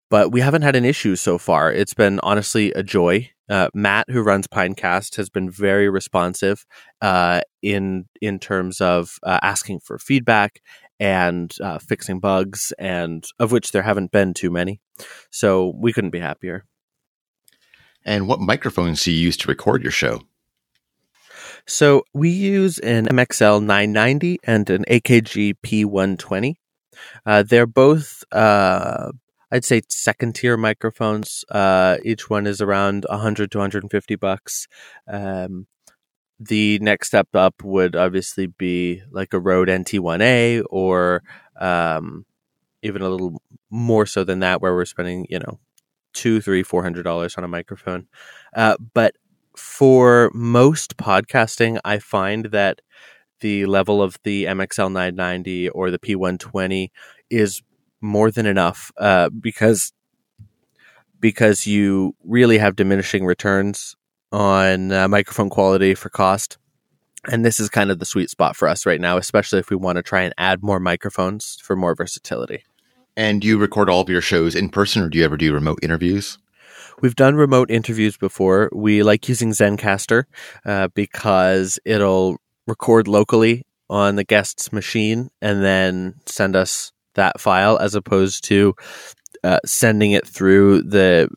but 0.08 0.30
we 0.30 0.40
haven't 0.40 0.62
had 0.62 0.76
an 0.76 0.84
issue 0.84 1.16
so 1.16 1.38
far. 1.38 1.72
It's 1.72 1.94
been 1.94 2.20
honestly 2.22 2.72
a 2.72 2.82
joy. 2.82 3.30
Uh, 3.48 3.68
Matt, 3.74 4.10
who 4.10 4.22
runs 4.22 4.46
Pinecast, 4.46 5.16
has 5.16 5.28
been 5.28 5.50
very 5.50 5.88
responsive 5.88 6.64
uh, 7.00 7.40
in 7.62 8.06
in 8.20 8.38
terms 8.38 8.80
of 8.80 9.18
uh, 9.22 9.38
asking 9.42 9.80
for 9.80 9.98
feedback 9.98 10.60
and 10.98 11.54
uh, 11.62 11.78
fixing 11.78 12.20
bugs, 12.20 12.72
and 12.78 13.24
of 13.38 13.52
which 13.52 13.72
there 13.72 13.82
haven't 13.82 14.10
been 14.10 14.34
too 14.34 14.50
many. 14.50 14.80
So 15.30 15.72
we 15.76 15.92
couldn't 15.92 16.10
be 16.10 16.20
happier. 16.20 16.64
And 18.06 18.26
what 18.26 18.40
microphones 18.40 19.04
do 19.04 19.12
you 19.12 19.18
use 19.18 19.36
to 19.38 19.48
record 19.48 19.82
your 19.82 19.92
show? 19.92 20.22
So 21.66 22.04
we 22.14 22.30
use 22.30 22.78
an 22.78 23.06
MXL 23.06 23.60
990 23.60 24.38
and 24.44 24.70
an 24.70 24.84
AKG 24.88 25.54
P120. 25.62 26.54
Uh, 27.26 27.42
they're 27.42 27.66
both 27.66 28.24
uh, 28.32 29.10
I'd 29.50 29.64
say 29.64 29.82
second 29.88 30.34
tier 30.34 30.56
microphones. 30.56 31.44
Uh, 31.48 31.98
each 32.04 32.28
one 32.28 32.46
is 32.46 32.60
around 32.60 33.06
100 33.08 33.50
to 33.52 33.58
150 33.58 34.16
bucks. 34.16 34.66
Um, 35.06 35.66
the 36.38 36.78
next 36.80 37.08
step 37.08 37.28
up 37.34 37.62
would 37.62 37.96
obviously 37.96 38.46
be 38.46 39.02
like 39.10 39.32
a 39.32 39.40
Rode 39.40 39.68
NT1A 39.68 40.64
or 40.68 41.22
um, 41.58 42.26
even 42.82 43.02
a 43.02 43.08
little 43.08 43.40
more 43.70 44.06
so 44.06 44.24
than 44.24 44.40
that, 44.40 44.60
where 44.60 44.74
we're 44.74 44.84
spending, 44.84 45.26
you 45.30 45.38
know, 45.38 45.58
two, 46.16 46.40
three, 46.40 46.62
four 46.62 46.82
hundred 46.82 47.02
dollars 47.04 47.36
on 47.36 47.44
a 47.44 47.48
microphone. 47.48 48.08
Uh, 48.56 48.76
but 48.94 49.14
for 49.56 50.30
most 50.34 50.96
podcasting, 50.96 51.78
I 51.84 51.98
find 51.98 52.46
that 52.46 52.80
the 53.40 53.66
level 53.66 54.02
of 54.02 54.16
the 54.24 54.44
MXL 54.44 54.90
990 54.90 55.68
or 55.70 55.90
the 55.90 55.98
P120 55.98 56.90
is 57.30 57.62
more 58.00 58.30
than 58.30 58.46
enough 58.46 58.90
uh, 58.96 59.28
because 59.28 59.92
because 61.20 61.66
you 61.66 62.14
really 62.24 62.58
have 62.58 62.76
diminishing 62.76 63.24
returns 63.24 63.94
on 64.32 64.92
uh, 64.92 65.08
microphone 65.08 65.50
quality 65.50 65.94
for 65.94 66.08
cost. 66.08 66.58
And 67.28 67.44
this 67.44 67.58
is 67.58 67.68
kind 67.68 67.90
of 67.90 67.98
the 67.98 68.06
sweet 68.06 68.30
spot 68.30 68.54
for 68.54 68.68
us 68.68 68.86
right 68.86 69.00
now, 69.00 69.16
especially 69.16 69.58
if 69.58 69.70
we 69.70 69.76
want 69.76 69.96
to 69.96 70.02
try 70.02 70.22
and 70.22 70.34
add 70.38 70.62
more 70.62 70.78
microphones 70.78 71.58
for 71.62 71.74
more 71.74 71.94
versatility. 71.94 72.64
And 73.16 73.40
do 73.40 73.48
you 73.48 73.58
record 73.58 73.88
all 73.88 74.00
of 74.00 74.08
your 74.08 74.20
shows 74.20 74.54
in 74.54 74.68
person 74.68 75.02
or 75.02 75.08
do 75.08 75.18
you 75.18 75.24
ever 75.24 75.36
do 75.36 75.52
remote 75.52 75.78
interviews? 75.82 76.38
We've 77.00 77.16
done 77.16 77.34
remote 77.34 77.70
interviews 77.70 78.16
before. 78.16 78.70
We 78.72 79.02
like 79.02 79.28
using 79.28 79.50
Zencastr 79.50 80.24
uh, 80.64 80.88
because 80.94 81.78
it'll 81.84 82.38
record 82.66 83.06
locally 83.08 83.62
on 83.88 84.16
the 84.16 84.24
guest's 84.24 84.72
machine 84.72 85.30
and 85.40 85.62
then 85.62 86.14
send 86.26 86.56
us 86.56 86.92
that 87.14 87.40
file 87.40 87.78
as 87.78 87.94
opposed 87.94 88.44
to 88.44 88.74
uh, 89.44 89.60
sending 89.64 90.12
it 90.12 90.26
through 90.26 90.82
the 90.82 91.28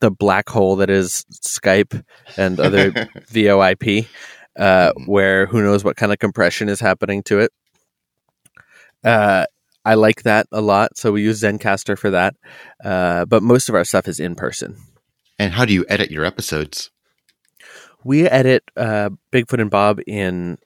the 0.00 0.10
black 0.10 0.48
hole 0.48 0.76
that 0.76 0.88
is 0.88 1.26
Skype 1.30 2.02
and 2.38 2.58
other 2.58 2.90
VoIP, 3.30 4.06
uh, 4.58 4.92
mm-hmm. 4.92 5.04
where 5.04 5.46
who 5.46 5.62
knows 5.62 5.84
what 5.84 5.96
kind 5.96 6.10
of 6.10 6.18
compression 6.18 6.68
is 6.70 6.80
happening 6.80 7.22
to 7.24 7.40
it. 7.40 7.52
Uh, 9.04 9.44
I 9.84 9.94
like 9.94 10.22
that 10.24 10.46
a 10.52 10.60
lot, 10.60 10.96
so 10.96 11.12
we 11.12 11.22
use 11.22 11.42
Zencastr 11.42 11.98
for 11.98 12.10
that. 12.10 12.34
Uh, 12.84 13.24
but 13.24 13.42
most 13.42 13.68
of 13.68 13.74
our 13.74 13.84
stuff 13.84 14.08
is 14.08 14.20
in 14.20 14.34
person. 14.34 14.76
And 15.38 15.52
how 15.52 15.64
do 15.64 15.72
you 15.72 15.84
edit 15.88 16.10
your 16.10 16.24
episodes? 16.24 16.90
We 18.04 18.26
edit 18.26 18.64
uh, 18.76 19.10
Bigfoot 19.32 19.60
and 19.60 19.70
Bob 19.70 20.00
in 20.06 20.58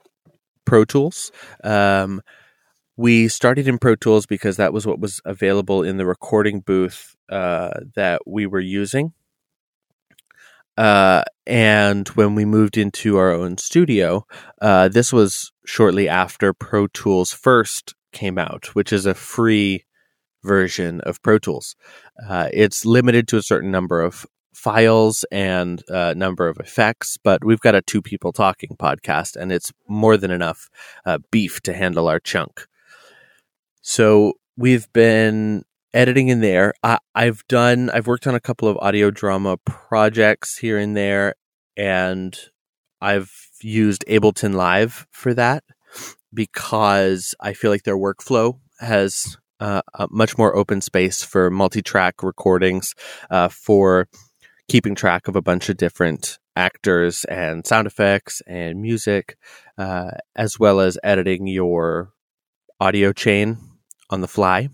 Pro 0.64 0.85
Tools. 0.85 1.31
Um, 1.62 2.22
we 2.96 3.29
started 3.29 3.68
in 3.68 3.79
Pro 3.79 3.96
Tools 3.96 4.27
because 4.27 4.57
that 4.57 4.72
was 4.72 4.87
what 4.87 5.00
was 5.00 5.20
available 5.24 5.83
in 5.83 5.96
the 5.96 6.07
recording 6.07 6.61
booth 6.61 7.16
uh, 7.29 7.70
that 7.94 8.22
we 8.27 8.46
were 8.46 8.61
using. 8.61 9.12
Uh, 10.77 11.22
and 11.46 12.09
when 12.09 12.35
we 12.35 12.44
moved 12.44 12.77
into 12.77 13.16
our 13.16 13.31
own 13.31 13.59
studio, 13.59 14.27
uh, 14.61 14.88
this 14.88 15.12
was 15.12 15.53
shortly 15.64 16.09
after 16.09 16.53
Pro 16.53 16.87
Tools 16.88 17.33
First 17.33 17.94
came 18.14 18.38
out, 18.38 18.74
which 18.74 18.92
is 18.92 19.05
a 19.05 19.12
free 19.12 19.85
version 20.42 21.00
of 21.03 21.22
Pro 21.22 21.38
Tools. 21.38 21.77
Uh, 22.29 22.48
it's 22.53 22.87
limited 22.87 23.29
to 23.29 23.37
a 23.37 23.42
certain 23.42 23.70
number 23.70 24.00
of 24.00 24.27
files 24.55 25.24
and 25.31 25.83
uh, 25.90 26.14
number 26.16 26.48
of 26.48 26.59
effects, 26.59 27.18
but 27.22 27.44
we've 27.44 27.61
got 27.61 27.74
a 27.74 27.83
two 27.83 28.00
people 28.00 28.33
talking 28.33 28.77
podcast, 28.79 29.37
and 29.37 29.53
it's 29.53 29.72
more 29.88 30.16
than 30.16 30.31
enough 30.31 30.70
uh, 31.05 31.18
beef 31.31 31.61
to 31.62 31.74
handle 31.74 32.09
our 32.09 32.20
chunk. 32.20 32.66
So 33.83 34.35
we've 34.57 34.90
been 34.92 35.64
editing 35.92 36.29
in 36.29 36.40
there. 36.40 36.72
I, 36.83 36.98
have 37.14 37.46
done, 37.48 37.90
I've 37.90 38.07
worked 38.07 38.27
on 38.27 38.35
a 38.35 38.40
couple 38.40 38.68
of 38.68 38.79
audio 38.79 39.11
drama 39.11 39.59
projects 39.59 40.59
here 40.59 40.79
and 40.79 40.96
there, 40.96 41.35
and 41.77 42.38
I've 43.00 43.33
used 43.61 44.05
Ableton 44.09 44.55
Live 44.55 45.07
for 45.11 45.35
that 45.35 45.64
because 46.35 47.35
I 47.40 47.53
feel 47.53 47.70
like 47.70 47.85
their 47.85 47.97
workflow 47.97 48.59
has 48.81 49.37
uh, 49.61 49.83
a 49.94 50.09
much 50.11 50.37
more 50.37 50.57
open 50.57 50.81
space 50.81 51.23
for 51.23 51.51
multi-track 51.51 52.23
recordings, 52.23 52.94
uh, 53.31 53.49
for 53.49 54.09
keeping 54.68 54.94
track 54.94 55.29
of 55.29 55.37
a 55.37 55.42
bunch 55.42 55.68
of 55.68 55.77
different 55.77 56.38
actors 56.57 57.25
and 57.25 57.66
sound 57.66 57.87
effects 57.87 58.42
and 58.47 58.81
music, 58.81 59.37
uh, 59.79 60.11
as 60.37 60.59
well 60.59 60.81
as 60.81 60.99
editing 61.03 61.47
your 61.47 62.12
audio 62.81 63.12
chain 63.12 63.59
on 64.11 64.20
the 64.20 64.29
fly, 64.29 64.68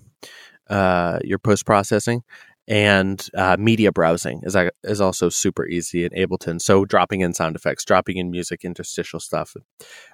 uh, 0.69 1.19
your 1.25 1.39
post 1.39 1.67
processing, 1.67 2.23
and 2.71 3.29
uh, 3.35 3.57
media 3.59 3.91
browsing 3.91 4.41
is 4.45 4.57
is 4.85 5.01
also 5.01 5.29
super 5.29 5.67
easy 5.67 6.05
in 6.05 6.13
Ableton. 6.13 6.63
So 6.63 6.85
dropping 6.85 7.21
in 7.21 7.35
sound 7.35 7.57
effects, 7.57 7.85
dropping 7.85 8.17
in 8.17 8.31
music, 8.31 8.65
interstitial 8.65 9.19
stuff. 9.19 9.57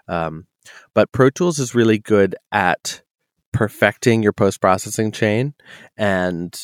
Um, 0.09 0.47
but 0.95 1.13
Pro 1.13 1.29
Tools 1.29 1.59
is 1.59 1.75
really 1.75 1.99
good 1.99 2.35
at 2.51 3.03
perfecting 3.53 4.23
your 4.23 4.33
post 4.33 4.61
processing 4.61 5.13
chain 5.13 5.55
and 5.99 6.59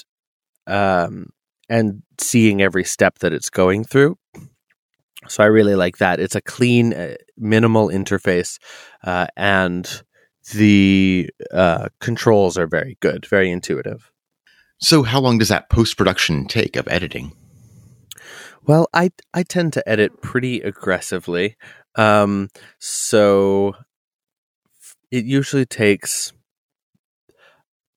um, 0.66 1.26
and 1.68 2.02
seeing 2.18 2.62
every 2.62 2.84
step 2.84 3.18
that 3.18 3.34
it's 3.34 3.50
going 3.50 3.84
through. 3.84 4.16
So 5.28 5.44
I 5.44 5.46
really 5.46 5.74
like 5.74 5.98
that. 5.98 6.20
It's 6.20 6.34
a 6.34 6.40
clean, 6.40 6.94
uh, 6.94 7.14
minimal 7.36 7.88
interface, 7.88 8.58
uh, 9.04 9.26
and 9.36 10.02
the 10.54 11.30
uh, 11.52 11.88
controls 12.00 12.58
are 12.58 12.66
very 12.66 12.96
good, 13.00 13.26
very 13.26 13.50
intuitive. 13.50 14.11
So, 14.82 15.04
how 15.04 15.20
long 15.20 15.38
does 15.38 15.48
that 15.48 15.70
post 15.70 15.96
production 15.96 16.46
take 16.46 16.74
of 16.74 16.88
editing? 16.88 17.32
Well, 18.66 18.88
I 18.92 19.10
I 19.32 19.44
tend 19.44 19.72
to 19.74 19.88
edit 19.88 20.20
pretty 20.22 20.60
aggressively, 20.60 21.56
um, 21.94 22.48
so 22.80 23.74
it 25.12 25.24
usually 25.24 25.66
takes 25.66 26.32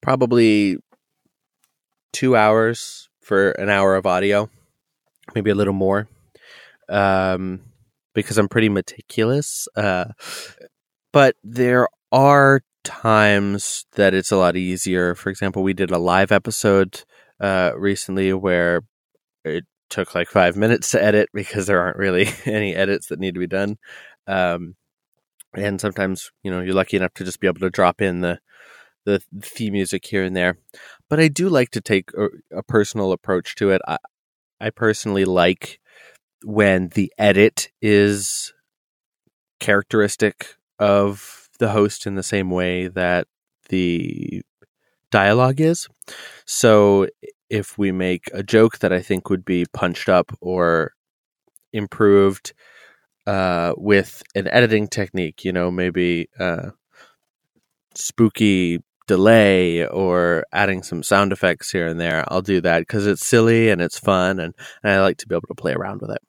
probably 0.03 0.77
two 2.13 2.35
hours 2.35 3.09
for 3.19 3.49
an 3.51 3.69
hour 3.69 3.95
of 3.95 4.05
audio, 4.05 4.51
maybe 5.33 5.49
a 5.49 5.55
little 5.55 5.73
more, 5.73 6.07
um, 6.87 7.61
because 8.13 8.37
I'm 8.37 8.47
pretty 8.47 8.69
meticulous. 8.69 9.67
Uh, 9.75 10.05
but 11.11 11.35
there 11.43 11.87
are 12.11 12.61
times 12.85 13.85
that 13.95 14.13
it's 14.13 14.31
a 14.31 14.37
lot 14.37 14.55
easier. 14.55 15.15
For 15.15 15.29
example, 15.29 15.63
we 15.63 15.73
did 15.73 15.91
a 15.91 15.97
live 15.97 16.31
episode 16.31 17.03
uh, 17.39 17.71
recently 17.75 18.31
where 18.33 18.83
it 19.43 19.65
took 19.89 20.15
like 20.15 20.29
five 20.29 20.55
minutes 20.55 20.91
to 20.91 21.03
edit 21.03 21.29
because 21.33 21.67
there 21.67 21.81
aren't 21.81 21.97
really 21.97 22.27
any 22.45 22.75
edits 22.75 23.07
that 23.07 23.19
need 23.19 23.33
to 23.33 23.39
be 23.39 23.47
done. 23.47 23.77
Um, 24.27 24.75
and 25.53 25.79
sometimes, 25.79 26.31
you 26.43 26.51
know, 26.51 26.61
you're 26.61 26.73
lucky 26.73 26.97
enough 26.97 27.13
to 27.15 27.23
just 27.23 27.39
be 27.39 27.47
able 27.47 27.61
to 27.61 27.69
drop 27.69 28.01
in 28.01 28.21
the 28.21 28.39
the 29.05 29.21
theme 29.41 29.73
music 29.73 30.03
here 30.05 30.23
and 30.23 30.35
there. 30.35 30.57
But 31.09 31.19
I 31.19 31.27
do 31.27 31.47
like 31.47 31.69
to 31.71 31.81
take 31.81 32.09
a, 32.17 32.57
a 32.57 32.63
personal 32.63 33.11
approach 33.11 33.53
to 33.55 33.69
it. 33.69 33.81
I, 33.87 33.97
I 34.59 34.71
personally 34.71 35.25
like 35.25 35.79
when 36.43 36.89
the 36.89 37.13
edit 37.17 37.69
is 37.83 38.51
characteristic 39.59 40.55
of 40.79 41.44
the 41.59 41.71
host 41.71 42.05
in 42.05 42.15
the 42.15 42.23
same 42.23 42.49
way 42.49 42.87
that 42.87 43.27
the 43.69 44.41
dialogue 45.11 45.61
is. 45.61 45.87
So 46.45 47.07
if 47.49 47.77
we 47.77 47.91
make 47.91 48.29
a 48.33 48.43
joke 48.43 48.79
that 48.79 48.91
I 48.91 49.01
think 49.01 49.29
would 49.29 49.45
be 49.45 49.65
punched 49.73 50.09
up 50.09 50.31
or 50.41 50.93
improved 51.73 52.53
uh, 53.27 53.73
with 53.77 54.23
an 54.35 54.47
editing 54.47 54.87
technique, 54.87 55.45
you 55.45 55.51
know, 55.51 55.71
maybe 55.71 56.29
uh, 56.39 56.71
spooky 57.95 58.83
delay 59.07 59.85
or 59.87 60.45
adding 60.51 60.83
some 60.83 61.03
sound 61.03 61.31
effects 61.31 61.71
here 61.71 61.87
and 61.87 61.99
there, 61.99 62.25
I'll 62.27 62.41
do 62.41 62.61
that 62.61 62.79
because 62.79 63.05
it's 63.07 63.25
silly 63.25 63.69
and 63.69 63.81
it's 63.81 63.99
fun 63.99 64.39
and, 64.39 64.53
and 64.83 64.91
I 64.91 65.01
like 65.01 65.17
to 65.17 65.27
be 65.27 65.35
able 65.35 65.47
to 65.47 65.55
play 65.55 65.73
around 65.73 66.01
with 66.01 66.11
it. 66.11 66.21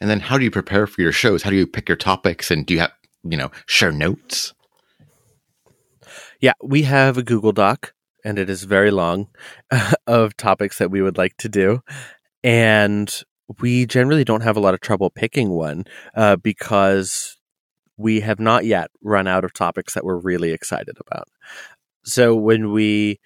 And 0.00 0.08
then 0.08 0.20
how 0.20 0.38
do 0.38 0.44
you 0.44 0.50
prepare 0.50 0.86
for 0.86 1.02
your 1.02 1.12
shows? 1.12 1.42
How 1.42 1.50
do 1.50 1.56
you 1.56 1.66
pick 1.66 1.88
your 1.88 1.96
topics 1.96 2.50
and 2.50 2.64
do 2.64 2.74
you 2.74 2.80
have, 2.80 2.92
you 3.22 3.36
know, 3.36 3.50
share 3.66 3.92
notes? 3.92 4.54
Yeah, 6.40 6.54
we 6.62 6.82
have 6.82 7.18
a 7.18 7.22
Google 7.22 7.52
Doc 7.52 7.92
and 8.24 8.38
it 8.38 8.50
is 8.50 8.64
very 8.64 8.90
long 8.90 9.28
of 10.06 10.36
topics 10.36 10.78
that 10.78 10.90
we 10.90 11.02
would 11.02 11.18
like 11.18 11.36
to 11.38 11.48
do. 11.48 11.80
And 12.44 13.12
we 13.60 13.86
generally 13.86 14.24
don't 14.24 14.42
have 14.42 14.56
a 14.56 14.60
lot 14.60 14.74
of 14.74 14.80
trouble 14.80 15.10
picking 15.10 15.50
one 15.50 15.84
uh, 16.14 16.36
because 16.36 17.36
we 17.96 18.20
have 18.20 18.38
not 18.38 18.64
yet 18.64 18.90
run 19.02 19.26
out 19.26 19.44
of 19.44 19.52
topics 19.52 19.94
that 19.94 20.04
we're 20.04 20.18
really 20.18 20.52
excited 20.52 20.96
about. 21.06 21.28
So 22.04 22.34
when 22.36 22.72
we 22.72 23.18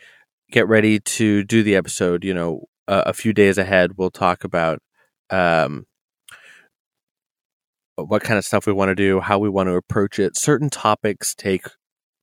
get 0.51 0.69
ready 0.69 1.01
to 1.01 1.45
do 1.45 1.63
the 1.63 1.77
episode, 1.77 2.25
you 2.25 2.33
know, 2.33 2.67
uh, 2.89 3.03
a 3.07 3.13
few 3.13 3.33
days 3.33 3.59
ahead, 3.59 3.93
we'll 3.97 4.11
talk 4.11 4.45
about 4.45 4.81
um, 5.31 5.87
what 7.97 8.23
kind 8.23 8.39
of 8.39 8.45
stuff 8.45 8.67
we 8.67 8.73
want 8.73 8.89
to 8.89 8.95
do, 8.95 9.21
how 9.21 9.39
we 9.39 9.49
want 9.49 9.69
to 9.69 9.75
approach 9.75 10.19
it. 10.19 10.37
Certain 10.37 10.71
topics 10.71 11.35
take 11.35 11.67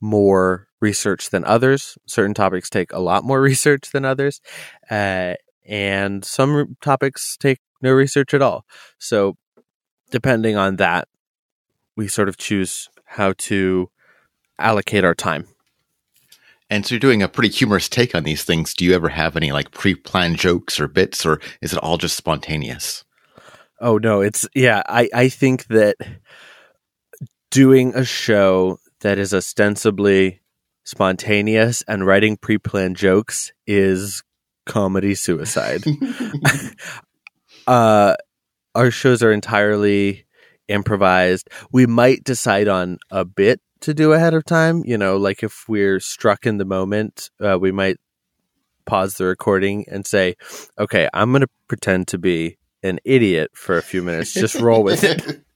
more 0.01 0.67
research 0.81 1.29
than 1.29 1.43
others. 1.45 1.97
Certain 2.07 2.33
topics 2.33 2.69
take 2.69 2.91
a 2.91 2.99
lot 2.99 3.23
more 3.23 3.41
research 3.51 3.91
than 3.91 4.05
others. 4.05 4.41
Uh, 4.89 5.35
and 5.67 6.25
some 6.25 6.77
topics 6.81 7.37
take 7.37 7.59
no 7.81 7.91
research 7.91 8.33
at 8.33 8.41
all. 8.41 8.65
So, 8.97 9.37
depending 10.09 10.55
on 10.55 10.77
that, 10.77 11.07
we 11.95 12.07
sort 12.07 12.29
of 12.29 12.37
choose 12.37 12.89
how 13.05 13.33
to 13.37 13.89
allocate 14.57 15.03
our 15.03 15.15
time. 15.15 15.47
And 16.69 16.85
so 16.85 16.95
you're 16.95 16.99
doing 16.99 17.23
a 17.23 17.27
pretty 17.27 17.49
humorous 17.49 17.89
take 17.89 18.13
on 18.13 18.23
these 18.23 18.43
things. 18.43 18.73
Do 18.73 18.85
you 18.85 18.93
ever 18.93 19.09
have 19.09 19.35
any 19.35 19.51
like 19.51 19.71
pre-planned 19.71 20.37
jokes 20.37 20.79
or 20.79 20.87
bits 20.87 21.25
or 21.25 21.39
is 21.61 21.73
it 21.73 21.79
all 21.79 21.97
just 21.97 22.15
spontaneous? 22.15 23.03
Oh 23.81 23.97
no, 23.97 24.21
it's 24.21 24.47
yeah, 24.53 24.83
I 24.87 25.09
I 25.13 25.29
think 25.29 25.67
that 25.67 25.95
doing 27.51 27.95
a 27.95 28.05
show 28.05 28.79
that 29.01 29.17
is 29.17 29.33
ostensibly 29.33 30.41
spontaneous 30.83 31.83
and 31.87 32.05
writing 32.05 32.37
pre-planned 32.37 32.95
jokes 32.95 33.51
is 33.65 34.23
comedy 34.65 35.15
suicide. 35.15 35.83
uh 37.67 38.15
our 38.75 38.91
shows 38.91 39.23
are 39.23 39.31
entirely 39.31 40.25
improvised. 40.67 41.49
We 41.71 41.85
might 41.85 42.23
decide 42.23 42.67
on 42.67 42.99
a 43.11 43.25
bit 43.25 43.61
to 43.81 43.93
do 43.93 44.13
ahead 44.13 44.33
of 44.33 44.45
time. 44.45 44.83
You 44.85 44.97
know, 44.97 45.17
like 45.17 45.43
if 45.43 45.65
we're 45.67 45.99
struck 45.99 46.45
in 46.45 46.57
the 46.57 46.65
moment, 46.65 47.29
uh, 47.41 47.57
we 47.59 47.71
might 47.71 47.97
pause 48.85 49.15
the 49.15 49.25
recording 49.25 49.85
and 49.89 50.05
say, 50.05 50.35
okay, 50.77 51.09
I'm 51.13 51.31
going 51.31 51.41
to 51.41 51.49
pretend 51.67 52.07
to 52.09 52.17
be 52.17 52.57
an 52.83 52.99
idiot 53.03 53.51
for 53.53 53.77
a 53.77 53.81
few 53.81 54.01
minutes. 54.01 54.33
Just 54.33 54.55
roll 54.55 54.83
with 54.83 55.03
it. 55.03 55.41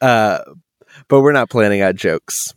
Uh, 0.00 0.38
but 1.08 1.20
we're 1.20 1.30
not 1.30 1.50
planning 1.50 1.82
out 1.82 1.94
jokes. 1.94 2.54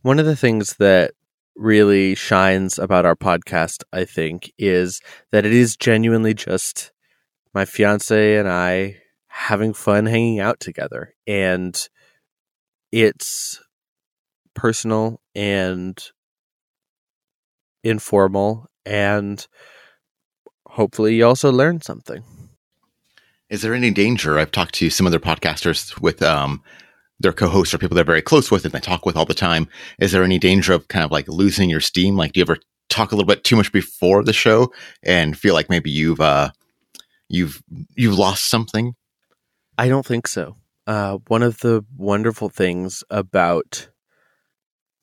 One 0.00 0.18
of 0.18 0.24
the 0.24 0.34
things 0.34 0.76
that 0.76 1.12
really 1.54 2.14
shines 2.14 2.78
about 2.78 3.04
our 3.04 3.14
podcast, 3.14 3.84
I 3.92 4.06
think, 4.06 4.50
is 4.58 5.02
that 5.32 5.44
it 5.44 5.52
is 5.52 5.76
genuinely 5.76 6.32
just 6.32 6.92
my 7.52 7.66
fiance 7.66 8.36
and 8.38 8.48
I 8.48 9.02
having 9.28 9.74
fun 9.74 10.06
hanging 10.06 10.40
out 10.40 10.60
together. 10.60 11.14
And 11.26 11.78
it's 12.90 13.62
personal 14.54 15.20
and 15.34 16.02
informal 17.82 18.66
and 18.86 19.46
hopefully 20.66 21.16
you 21.16 21.26
also 21.26 21.52
learn 21.52 21.80
something. 21.80 22.24
Is 23.50 23.62
there 23.62 23.74
any 23.74 23.90
danger? 23.90 24.38
I've 24.38 24.52
talked 24.52 24.74
to 24.76 24.90
some 24.90 25.06
other 25.06 25.18
podcasters 25.18 26.00
with 26.00 26.22
um, 26.22 26.62
their 27.20 27.32
co-hosts 27.32 27.74
or 27.74 27.78
people 27.78 27.94
they're 27.94 28.04
very 28.04 28.22
close 28.22 28.50
with 28.50 28.64
and 28.64 28.72
they 28.72 28.80
talk 28.80 29.04
with 29.04 29.16
all 29.16 29.26
the 29.26 29.34
time. 29.34 29.68
Is 29.98 30.12
there 30.12 30.24
any 30.24 30.38
danger 30.38 30.72
of 30.72 30.88
kind 30.88 31.04
of 31.04 31.10
like 31.10 31.28
losing 31.28 31.70
your 31.70 31.80
steam? 31.80 32.16
Like, 32.16 32.32
do 32.32 32.40
you 32.40 32.44
ever 32.44 32.58
talk 32.88 33.12
a 33.12 33.16
little 33.16 33.26
bit 33.26 33.44
too 33.44 33.56
much 33.56 33.72
before 33.72 34.22
the 34.22 34.32
show 34.32 34.72
and 35.02 35.38
feel 35.38 35.54
like 35.54 35.70
maybe 35.70 35.90
you've 35.90 36.20
uh, 36.20 36.50
you've 37.28 37.62
you've 37.94 38.18
lost 38.18 38.48
something? 38.48 38.94
I 39.76 39.88
don't 39.88 40.06
think 40.06 40.26
so. 40.26 40.56
Uh, 40.86 41.18
one 41.28 41.42
of 41.42 41.60
the 41.60 41.84
wonderful 41.96 42.48
things 42.48 43.02
about 43.10 43.88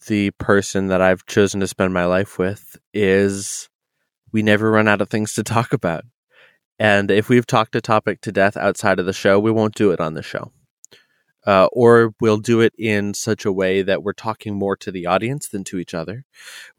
the 0.08 0.32
person 0.32 0.88
that 0.88 1.02
I've 1.02 1.26
chosen 1.26 1.60
to 1.60 1.68
spend 1.68 1.94
my 1.94 2.06
life 2.06 2.40
with 2.40 2.78
is 2.94 3.70
we 4.32 4.42
never 4.42 4.72
run 4.72 4.88
out 4.88 5.02
of 5.02 5.10
things 5.10 5.34
to 5.34 5.44
talk 5.44 5.74
about. 5.74 6.04
And 6.82 7.12
if 7.12 7.30
we've 7.30 7.46
talked 7.46 7.76
a 7.76 7.82
topic 7.82 8.22
to 8.22 8.32
death 8.32 8.58
outside 8.58 9.00
of 9.00 9.06
the 9.06 9.14
show, 9.14 9.40
we 9.40 9.52
won't 9.52 9.76
do 9.76 9.92
it 9.92 10.00
on 10.00 10.16
the 10.16 10.24
show. 10.24 10.52
Uh, 11.46 11.68
or 11.72 12.16
we'll 12.20 12.40
do 12.40 12.60
it 12.60 12.74
in 12.76 13.14
such 13.14 13.46
a 13.46 13.52
way 13.52 13.84
that 13.84 14.02
we're 14.02 14.14
talking 14.14 14.56
more 14.56 14.76
to 14.78 14.92
the 14.92 15.06
audience 15.06 15.48
than 15.48 15.64
to 15.66 15.78
each 15.78 15.94
other. 15.94 16.26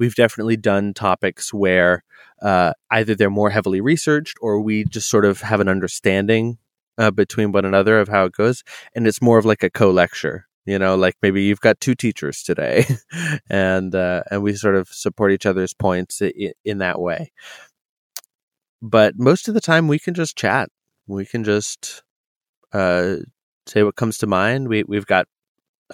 We've 0.00 0.16
definitely 0.16 0.56
done 0.56 0.92
topics 0.92 1.54
where 1.54 2.02
uh, 2.42 2.72
either 2.90 3.14
they're 3.14 3.30
more 3.30 3.50
heavily 3.50 3.80
researched 3.80 4.38
or 4.42 4.60
we 4.60 4.84
just 4.86 5.08
sort 5.08 5.24
of 5.24 5.42
have 5.42 5.60
an 5.60 5.68
understanding 5.68 6.58
uh, 6.98 7.12
between 7.12 7.52
one 7.52 7.64
another 7.64 8.00
of 8.00 8.08
how 8.08 8.24
it 8.24 8.32
goes, 8.32 8.64
and 8.96 9.06
it's 9.06 9.22
more 9.22 9.38
of 9.38 9.44
like 9.44 9.62
a 9.62 9.70
co-lecture. 9.70 10.48
You 10.64 10.80
know, 10.80 10.96
like 10.96 11.16
maybe 11.22 11.44
you've 11.44 11.60
got 11.60 11.80
two 11.80 11.94
teachers 11.94 12.42
today, 12.42 12.86
and 13.50 13.94
uh, 13.94 14.22
and 14.30 14.42
we 14.42 14.54
sort 14.54 14.76
of 14.76 14.88
support 14.88 15.32
each 15.32 15.46
other's 15.46 15.74
points 15.74 16.20
in, 16.20 16.52
in 16.64 16.78
that 16.78 17.00
way. 17.00 17.32
But 18.82 19.16
most 19.16 19.46
of 19.46 19.54
the 19.54 19.60
time, 19.60 19.86
we 19.86 20.00
can 20.00 20.12
just 20.12 20.36
chat. 20.36 20.68
We 21.06 21.24
can 21.24 21.44
just 21.44 22.02
uh, 22.72 23.16
say 23.66 23.84
what 23.84 23.96
comes 23.96 24.18
to 24.18 24.26
mind. 24.26 24.68
We 24.68 24.82
we've 24.82 25.06
got 25.06 25.28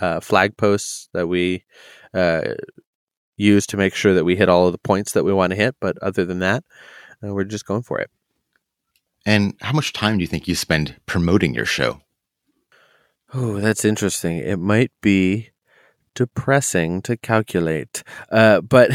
uh, 0.00 0.20
flag 0.20 0.56
posts 0.56 1.10
that 1.12 1.26
we 1.26 1.64
uh, 2.14 2.54
use 3.36 3.66
to 3.66 3.76
make 3.76 3.94
sure 3.94 4.14
that 4.14 4.24
we 4.24 4.36
hit 4.36 4.48
all 4.48 4.66
of 4.66 4.72
the 4.72 4.78
points 4.78 5.12
that 5.12 5.24
we 5.24 5.34
want 5.34 5.50
to 5.50 5.56
hit. 5.56 5.76
But 5.80 5.98
other 5.98 6.24
than 6.24 6.38
that, 6.38 6.64
uh, 7.22 7.34
we're 7.34 7.44
just 7.44 7.66
going 7.66 7.82
for 7.82 7.98
it. 7.98 8.10
And 9.26 9.54
how 9.60 9.72
much 9.72 9.92
time 9.92 10.16
do 10.16 10.22
you 10.22 10.26
think 10.26 10.48
you 10.48 10.54
spend 10.54 10.96
promoting 11.04 11.54
your 11.54 11.66
show? 11.66 12.00
Oh, 13.34 13.60
that's 13.60 13.84
interesting. 13.84 14.38
It 14.38 14.58
might 14.58 14.92
be 15.02 15.50
depressing 16.14 17.02
to 17.02 17.18
calculate, 17.18 18.02
uh, 18.32 18.62
but 18.62 18.90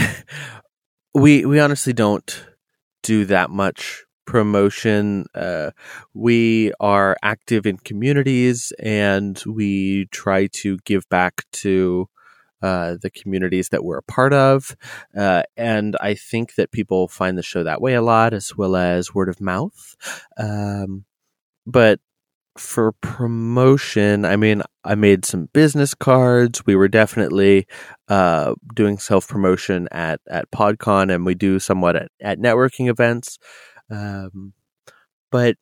we 1.13 1.45
we 1.45 1.59
honestly 1.59 1.93
don't 1.93 2.43
do 3.03 3.25
that 3.25 3.49
much 3.49 4.03
promotion. 4.25 5.25
Uh, 5.35 5.71
we 6.13 6.71
are 6.79 7.15
active 7.21 7.65
in 7.65 7.77
communities, 7.77 8.73
and 8.79 9.41
we 9.45 10.05
try 10.07 10.47
to 10.47 10.77
give 10.85 11.07
back 11.09 11.43
to 11.51 12.07
uh, 12.61 12.95
the 13.01 13.09
communities 13.09 13.69
that 13.69 13.83
we're 13.83 13.97
a 13.97 14.03
part 14.03 14.33
of. 14.33 14.75
Uh, 15.15 15.43
and 15.57 15.97
I 15.99 16.13
think 16.13 16.55
that 16.55 16.71
people 16.71 17.09
find 17.09 17.37
the 17.37 17.43
show 17.43 17.63
that 17.63 17.81
way 17.81 17.93
a 17.93 18.01
lot, 18.01 18.33
as 18.33 18.55
well 18.55 18.75
as 18.75 19.13
word 19.13 19.29
of 19.29 19.41
mouth. 19.41 19.95
Um, 20.37 21.05
but 21.65 21.99
for 22.57 22.91
promotion, 23.01 24.25
I 24.25 24.35
mean, 24.35 24.61
I 24.83 24.95
made 24.95 25.25
some 25.25 25.49
business 25.53 25.93
cards. 25.93 26.65
We 26.65 26.75
were 26.75 26.87
definitely 26.87 27.67
uh, 28.07 28.53
doing 28.75 28.97
self 28.97 29.27
promotion 29.27 29.87
at 29.91 30.21
at 30.29 30.51
PodCon, 30.51 31.13
and 31.13 31.25
we 31.25 31.35
do 31.35 31.59
somewhat 31.59 31.95
at, 31.95 32.11
at 32.21 32.39
networking 32.39 32.89
events. 32.89 33.37
Um, 33.89 34.53
but 35.31 35.55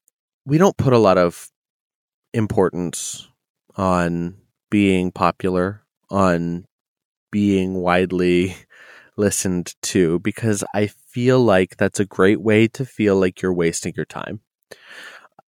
we 0.46 0.58
don't 0.58 0.78
put 0.78 0.94
a 0.94 0.98
lot 0.98 1.18
of 1.18 1.50
importance 2.34 3.28
on 3.76 4.38
being 4.70 5.12
popular 5.12 5.84
on 6.10 6.66
being 7.32 7.76
widely 7.76 8.56
listened 9.18 9.76
to 9.82 10.20
because 10.20 10.64
I 10.74 10.88
feel 10.88 11.40
like 11.40 11.78
that's 11.78 12.00
a 12.00 12.06
great 12.06 12.42
way 12.42 12.68
to 12.70 12.86
feel 12.86 13.16
like 13.16 13.42
you're 13.42 13.54
wasting 13.54 13.94
your 13.96 14.06
time. 14.06 14.42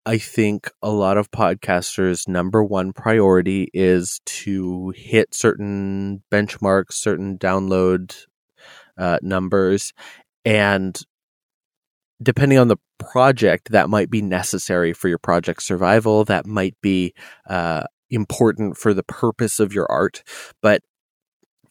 I 0.05 0.19
think 0.19 0.69
a 0.83 0.91
lot 0.91 1.17
of 1.17 1.31
podcasters' 1.31 2.27
number 2.27 2.65
one 2.65 2.93
priority 2.93 3.71
is 3.73 4.21
to 4.27 4.93
hit 4.97 5.33
certain 5.33 6.23
benchmarks, 6.31 6.95
certain 6.95 7.39
download 7.39 8.27
uh, 8.99 9.19
numbers, 9.23 9.93
and 10.45 11.01
depending 12.21 12.59
on 12.59 12.69
the 12.69 12.79
project, 12.99 13.71
that 13.71 13.89
might 13.89 14.11
be 14.11 14.23
necessary 14.23 14.93
for 14.93 15.09
your 15.09 15.19
project 15.19 15.63
survival. 15.63 16.25
That 16.25 16.47
might 16.47 16.75
be 16.81 17.15
uh, 17.49 17.85
important 18.11 18.77
for 18.77 18.95
the 18.95 19.03
purpose 19.05 19.61
of 19.61 19.73
your 19.73 19.91
art. 19.91 20.23
But 20.61 20.83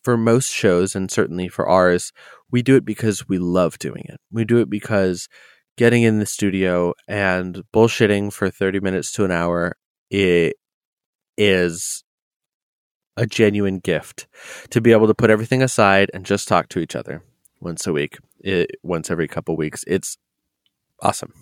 for 0.04 0.18
most 0.18 0.52
shows, 0.52 0.96
and 0.96 1.12
certainly 1.12 1.48
for 1.48 1.68
ours, 1.68 2.12
we 2.50 2.62
do 2.62 2.76
it 2.76 2.86
because 2.86 3.28
we 3.28 3.38
love 3.38 3.78
doing 3.78 4.04
it. 4.06 4.20
We 4.32 4.46
do 4.46 4.58
it 4.58 4.70
because 4.70 5.28
getting 5.78 6.04
in 6.04 6.20
the 6.20 6.26
studio 6.26 6.94
and 7.08 7.64
bullshitting 7.74 8.32
for 8.32 8.50
30 8.50 8.80
minutes 8.80 9.12
to 9.12 9.26
an 9.26 9.32
hour 9.32 9.76
it 10.10 10.56
is 11.38 12.04
a 13.18 13.26
genuine 13.26 13.80
gift 13.80 14.28
to 14.70 14.82
be 14.82 14.92
able 14.92 15.08
to 15.08 15.14
put 15.14 15.30
everything 15.30 15.62
aside 15.62 16.10
and 16.14 16.26
just 16.26 16.48
talk 16.48 16.70
to 16.70 16.80
each 16.80 16.96
other 16.96 17.24
once 17.60 17.86
a 17.88 17.94
week 17.94 18.18
it, 18.40 18.72
once 18.84 19.10
every 19.12 19.28
couple 19.28 19.56
weeks. 19.56 19.84
It's 19.88 20.18
awesome. 21.02 21.34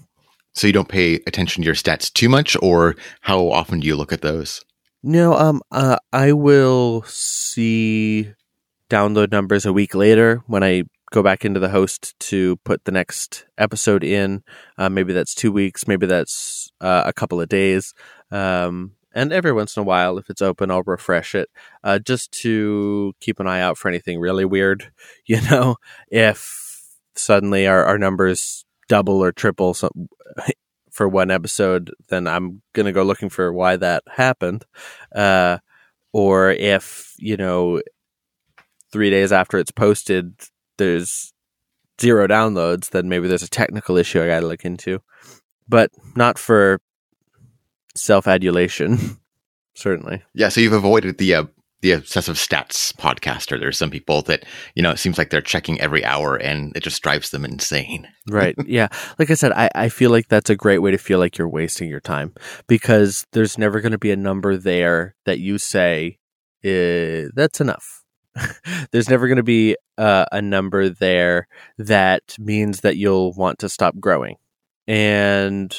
So 0.54 0.68
you 0.68 0.74
don't 0.74 0.90
pay 0.90 1.16
attention 1.28 1.62
to 1.64 1.66
your 1.66 1.76
stats 1.76 2.12
too 2.12 2.30
much 2.30 2.58
or 2.62 2.96
how 3.22 3.50
often 3.50 3.80
do 3.80 3.88
you 3.88 3.96
look 3.96 4.12
at 4.12 4.22
those? 4.22 4.64
No 5.02 5.34
um 5.34 5.62
uh, 5.72 5.98
i 6.12 6.34
will 6.34 7.04
see 7.04 8.34
download 8.90 9.32
numbers 9.32 9.66
a 9.66 9.72
week 9.72 9.96
later 9.96 10.44
when 10.48 10.62
i 10.62 10.84
go 11.12 11.24
back 11.24 11.44
into 11.46 11.60
the 11.60 11.70
host 11.70 12.18
to 12.20 12.58
put 12.58 12.86
the 12.86 12.92
next 12.92 13.46
episode 13.58 14.04
in. 14.04 14.44
Uh, 14.78 14.90
maybe 14.90 15.14
that's 15.14 15.34
two 15.34 15.52
weeks, 15.52 15.88
maybe 15.88 16.06
that's 16.06 16.72
uh, 16.82 17.04
a 17.06 17.14
couple 17.14 17.42
of 17.42 17.50
days. 17.50 17.94
Um, 18.32 18.94
and 19.14 19.34
every 19.34 19.52
once 19.52 19.76
in 19.76 19.82
a 19.82 19.86
while, 19.86 20.18
if 20.18 20.30
it's 20.30 20.42
open, 20.42 20.70
I'll 20.70 20.84
refresh 20.84 21.34
it 21.34 21.50
uh, 21.84 22.00
just 22.00 22.32
to 22.44 23.14
keep 23.20 23.40
an 23.40 23.48
eye 23.48 23.62
out 23.62 23.78
for 23.78 23.88
anything 23.88 24.20
really 24.20 24.46
weird. 24.46 24.92
You 25.26 25.42
know, 25.42 25.76
if 26.10 26.88
suddenly 27.16 27.68
our, 27.68 27.84
our 27.86 28.00
numbers 28.00 28.66
double 28.88 29.24
or 29.24 29.32
triple 29.32 29.76
some, 29.76 30.10
for 30.92 31.08
one 31.08 31.30
episode, 31.30 31.92
then 32.10 32.26
I'm 32.28 32.64
going 32.74 32.88
to 32.88 32.92
go 32.92 33.04
looking 33.04 33.30
for 33.30 33.54
why 33.54 33.76
that 33.78 34.04
happened. 34.08 34.66
Uh, 35.14 35.60
or 36.14 36.50
if, 36.50 37.14
you 37.20 37.38
know, 37.38 37.82
three 38.92 39.12
days 39.12 39.32
after 39.32 39.60
it's 39.60 39.72
posted, 39.72 40.34
there's 40.80 41.32
zero 42.02 42.28
downloads, 42.28 42.90
then 42.90 43.08
maybe 43.10 43.28
there's 43.28 43.44
a 43.44 43.50
technical 43.50 43.98
issue 43.98 44.22
I 44.22 44.28
got 44.28 44.40
to 44.40 44.48
look 44.48 44.66
into. 44.66 45.02
But 45.68 45.92
not 46.16 46.40
for 46.40 46.80
self 47.96 48.28
adulation, 48.28 49.20
certainly. 49.76 50.24
Yeah, 50.34 50.50
so 50.50 50.62
you've 50.62 50.74
avoided 50.74 51.20
the 51.20 51.36
uh, 51.36 51.44
the 51.82 51.92
obsessive 51.92 52.38
stats 52.38 52.92
podcaster. 52.96 53.60
There's 53.60 53.78
some 53.78 53.92
people 53.92 54.24
that 54.24 54.46
you 54.74 54.82
know 54.82 54.90
it 54.90 54.98
seems 54.98 55.20
like 55.20 55.30
they're 55.30 55.42
checking 55.42 55.80
every 55.80 56.04
hour, 56.04 56.36
and 56.36 56.76
it 56.76 56.82
just 56.82 57.04
drives 57.04 57.30
them 57.30 57.46
insane. 57.46 58.08
right? 58.30 58.56
Yeah. 58.66 58.88
Like 59.20 59.30
I 59.30 59.36
said, 59.36 59.52
I 59.52 59.70
I 59.76 59.90
feel 59.90 60.10
like 60.10 60.28
that's 60.28 60.50
a 60.50 60.56
great 60.56 60.80
way 60.80 60.90
to 60.90 60.98
feel 60.98 61.20
like 61.20 61.38
you're 61.38 61.48
wasting 61.48 61.88
your 61.88 62.00
time 62.02 62.34
because 62.68 63.28
there's 63.34 63.60
never 63.60 63.80
going 63.80 63.92
to 63.92 64.00
be 64.00 64.12
a 64.12 64.16
number 64.16 64.58
there 64.58 65.16
that 65.26 65.38
you 65.38 65.60
say 65.60 66.18
eh, 66.64 67.26
that's 67.36 67.62
enough 67.62 67.99
there's 68.92 69.10
never 69.10 69.28
going 69.28 69.38
to 69.38 69.44
be 69.44 69.76
uh, 69.98 70.26
a 70.32 70.42
number 70.42 70.90
there 70.90 71.48
that 71.78 72.36
means 72.40 72.82
that 72.82 72.98
you'll 72.98 73.34
want 73.34 73.60
to 73.60 73.70
stop 73.70 74.00
growing. 74.00 74.38
And 74.88 75.76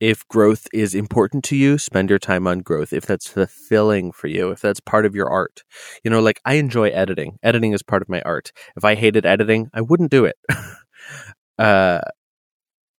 if 0.00 0.26
growth 0.28 0.66
is 0.72 0.94
important 0.94 1.44
to 1.44 1.56
you, 1.56 1.76
spend 1.76 2.08
your 2.08 2.18
time 2.18 2.46
on 2.46 2.60
growth. 2.60 2.92
If 2.92 3.04
that's 3.04 3.28
fulfilling 3.28 4.12
for 4.12 4.28
you, 4.28 4.50
if 4.50 4.60
that's 4.60 4.80
part 4.80 5.04
of 5.04 5.14
your 5.14 5.28
art, 5.28 5.62
you 6.02 6.10
know, 6.10 6.20
like 6.20 6.40
I 6.44 6.54
enjoy 6.54 6.88
editing. 6.88 7.38
Editing 7.42 7.72
is 7.72 7.82
part 7.82 8.00
of 8.02 8.08
my 8.08 8.22
art. 8.22 8.50
If 8.76 8.84
I 8.84 8.94
hated 8.94 9.26
editing, 9.26 9.70
I 9.74 9.82
wouldn't 9.82 10.10
do 10.10 10.24
it. 10.24 10.36
uh, 11.58 12.00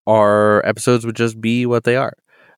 our 0.08 0.66
episodes 0.66 1.06
would 1.06 1.16
just 1.16 1.42
be 1.42 1.66
what 1.66 1.84
they 1.84 1.96
are. 1.96 2.14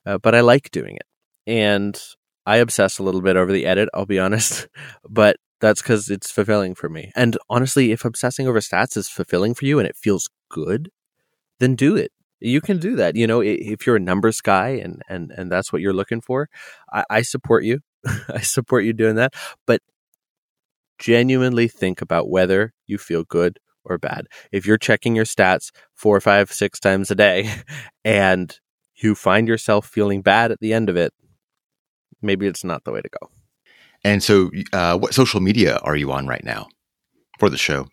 Uh, 0.05 0.17
but 0.17 0.35
I 0.35 0.41
like 0.41 0.71
doing 0.71 0.97
it. 0.97 1.05
And 1.47 1.99
I 2.45 2.57
obsess 2.57 2.99
a 2.99 3.03
little 3.03 3.21
bit 3.21 3.37
over 3.37 3.51
the 3.51 3.65
edit, 3.65 3.89
I'll 3.93 4.05
be 4.05 4.19
honest. 4.19 4.67
But 5.09 5.37
that's 5.63 5.81
because 5.81 6.09
it's 6.09 6.29
fulfilling 6.29 6.75
for 6.75 6.89
me. 6.89 7.09
And 7.15 7.37
honestly, 7.49 7.93
if 7.93 8.03
obsessing 8.03 8.49
over 8.49 8.59
stats 8.59 8.97
is 8.97 9.07
fulfilling 9.07 9.53
for 9.53 9.63
you 9.63 9.79
and 9.79 9.87
it 9.87 9.95
feels 9.95 10.29
good, 10.49 10.89
then 11.61 11.75
do 11.75 11.95
it. 11.95 12.11
You 12.41 12.59
can 12.59 12.79
do 12.79 12.97
that. 12.97 13.15
You 13.15 13.27
know, 13.27 13.39
if 13.39 13.87
you're 13.87 13.95
a 13.95 14.01
numbers 14.01 14.41
guy 14.41 14.71
and 14.71 15.01
and 15.07 15.31
and 15.31 15.49
that's 15.49 15.71
what 15.71 15.81
you're 15.81 15.93
looking 15.93 16.19
for, 16.19 16.49
I, 16.91 17.05
I 17.09 17.21
support 17.21 17.63
you. 17.63 17.79
I 18.27 18.41
support 18.41 18.83
you 18.83 18.91
doing 18.91 19.15
that. 19.15 19.35
But 19.65 19.81
genuinely 20.99 21.69
think 21.69 22.01
about 22.01 22.29
whether 22.29 22.73
you 22.85 22.97
feel 22.97 23.23
good 23.23 23.57
or 23.85 23.97
bad. 23.97 24.25
If 24.51 24.65
you're 24.65 24.77
checking 24.77 25.15
your 25.15 25.23
stats 25.23 25.71
four, 25.95 26.19
five, 26.19 26.51
six 26.51 26.77
times 26.77 27.09
a 27.09 27.15
day 27.15 27.49
and 28.03 28.53
you 28.95 29.15
find 29.15 29.47
yourself 29.47 29.87
feeling 29.87 30.21
bad 30.21 30.51
at 30.51 30.59
the 30.59 30.73
end 30.73 30.89
of 30.89 30.97
it, 30.97 31.13
maybe 32.21 32.47
it's 32.47 32.65
not 32.65 32.83
the 32.83 32.91
way 32.91 32.99
to 32.99 33.09
go. 33.21 33.29
And 34.03 34.21
so, 34.21 34.51
uh, 34.73 34.97
what 34.97 35.13
social 35.13 35.39
media 35.39 35.77
are 35.83 35.95
you 35.95 36.11
on 36.11 36.27
right 36.27 36.43
now 36.43 36.67
for 37.39 37.49
the 37.49 37.57
show? 37.57 37.87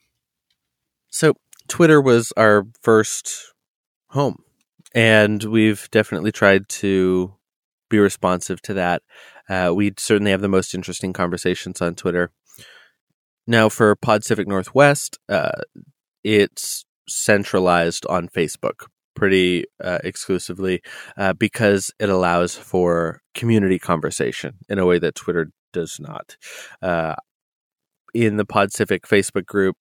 So, 1.09 1.35
Twitter 1.69 2.01
was 2.01 2.33
our 2.37 2.67
first 2.83 3.53
home, 4.09 4.43
and 4.95 5.43
we've 5.45 5.89
definitely 5.91 6.33
tried 6.33 6.69
to 6.69 7.35
be 7.89 7.99
responsive 7.99 8.61
to 8.63 8.75
that. 8.75 9.03
Uh, 9.49 9.73
we 9.75 9.93
certainly 9.99 10.31
have 10.31 10.41
the 10.41 10.49
most 10.49 10.75
interesting 10.75 11.13
conversations 11.13 11.81
on 11.81 11.95
Twitter. 11.95 12.31
Now, 13.47 13.69
for 13.69 13.95
Podcific 13.97 14.47
Northwest, 14.47 15.19
uh, 15.29 15.63
it's 16.23 16.85
centralized 17.09 18.07
on 18.07 18.29
Facebook 18.29 18.87
pretty 19.15 19.65
uh, 19.83 19.99
exclusively 20.05 20.81
uh, 21.17 21.33
because 21.33 21.91
it 21.99 22.09
allows 22.09 22.55
for 22.55 23.21
community 23.35 23.79
conversation 23.79 24.55
in 24.69 24.79
a 24.79 24.87
way 24.87 24.99
that 24.99 25.15
Twitter 25.15 25.51
does 25.73 25.99
not. 26.01 26.37
Uh, 26.83 27.15
in 28.15 28.37
the 28.37 28.47
Podcific 28.47 29.03
Facebook 29.03 29.47
group, 29.47 29.77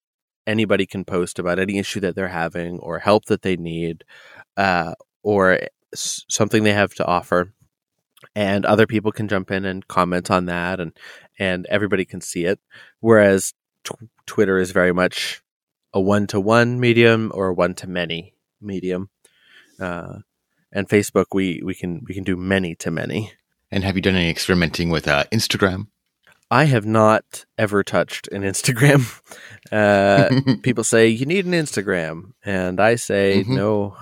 anybody 0.45 0.85
can 0.85 1.05
post 1.05 1.39
about 1.39 1.59
any 1.59 1.77
issue 1.77 1.99
that 1.99 2.15
they're 2.15 2.27
having 2.27 2.79
or 2.79 2.99
help 2.99 3.25
that 3.25 3.41
they 3.41 3.55
need 3.55 4.03
uh, 4.57 4.93
or 5.23 5.59
something 5.93 6.63
they 6.63 6.73
have 6.73 6.93
to 6.95 7.05
offer. 7.05 7.53
And 8.35 8.65
other 8.65 8.85
people 8.85 9.11
can 9.11 9.27
jump 9.27 9.49
in 9.49 9.63
and 9.63 9.87
comment 9.87 10.29
on 10.29 10.45
that, 10.45 10.81
and 10.81 10.91
and 11.39 11.65
everybody 11.67 12.03
can 12.03 12.19
see 12.19 12.43
it. 12.43 12.59
Whereas 12.99 13.53
t- 13.85 13.95
Twitter 14.25 14.57
is 14.57 14.71
very 14.71 14.91
much 14.91 15.41
a 15.93 16.01
one 16.01 16.27
to 16.27 16.39
one 16.39 16.81
medium 16.81 17.31
or 17.33 17.47
a 17.47 17.53
one 17.53 17.75
to 17.75 17.87
many 17.87 18.33
medium. 18.59 19.09
Uh, 19.79 20.19
and 20.71 20.89
Facebook, 20.89 21.27
we 21.33 21.61
we 21.63 21.73
can 21.73 22.03
we 22.07 22.13
can 22.13 22.25
do 22.25 22.35
many 22.35 22.75
to 22.75 22.91
many. 22.91 23.31
And 23.71 23.83
have 23.83 23.95
you 23.95 24.01
done 24.01 24.15
any 24.15 24.29
experimenting 24.29 24.89
with 24.89 25.07
uh, 25.07 25.25
Instagram? 25.31 25.87
I 26.51 26.65
have 26.65 26.85
not 26.85 27.45
ever 27.57 27.83
touched 27.83 28.27
an 28.29 28.43
Instagram. 28.43 29.19
Uh, 29.71 30.29
people 30.63 30.83
say 30.83 31.07
you 31.07 31.27
need 31.27 31.45
an 31.45 31.51
Instagram, 31.51 32.31
and 32.43 32.79
I 32.79 32.95
say 32.95 33.41
mm-hmm. 33.41 33.55
no. 33.55 33.95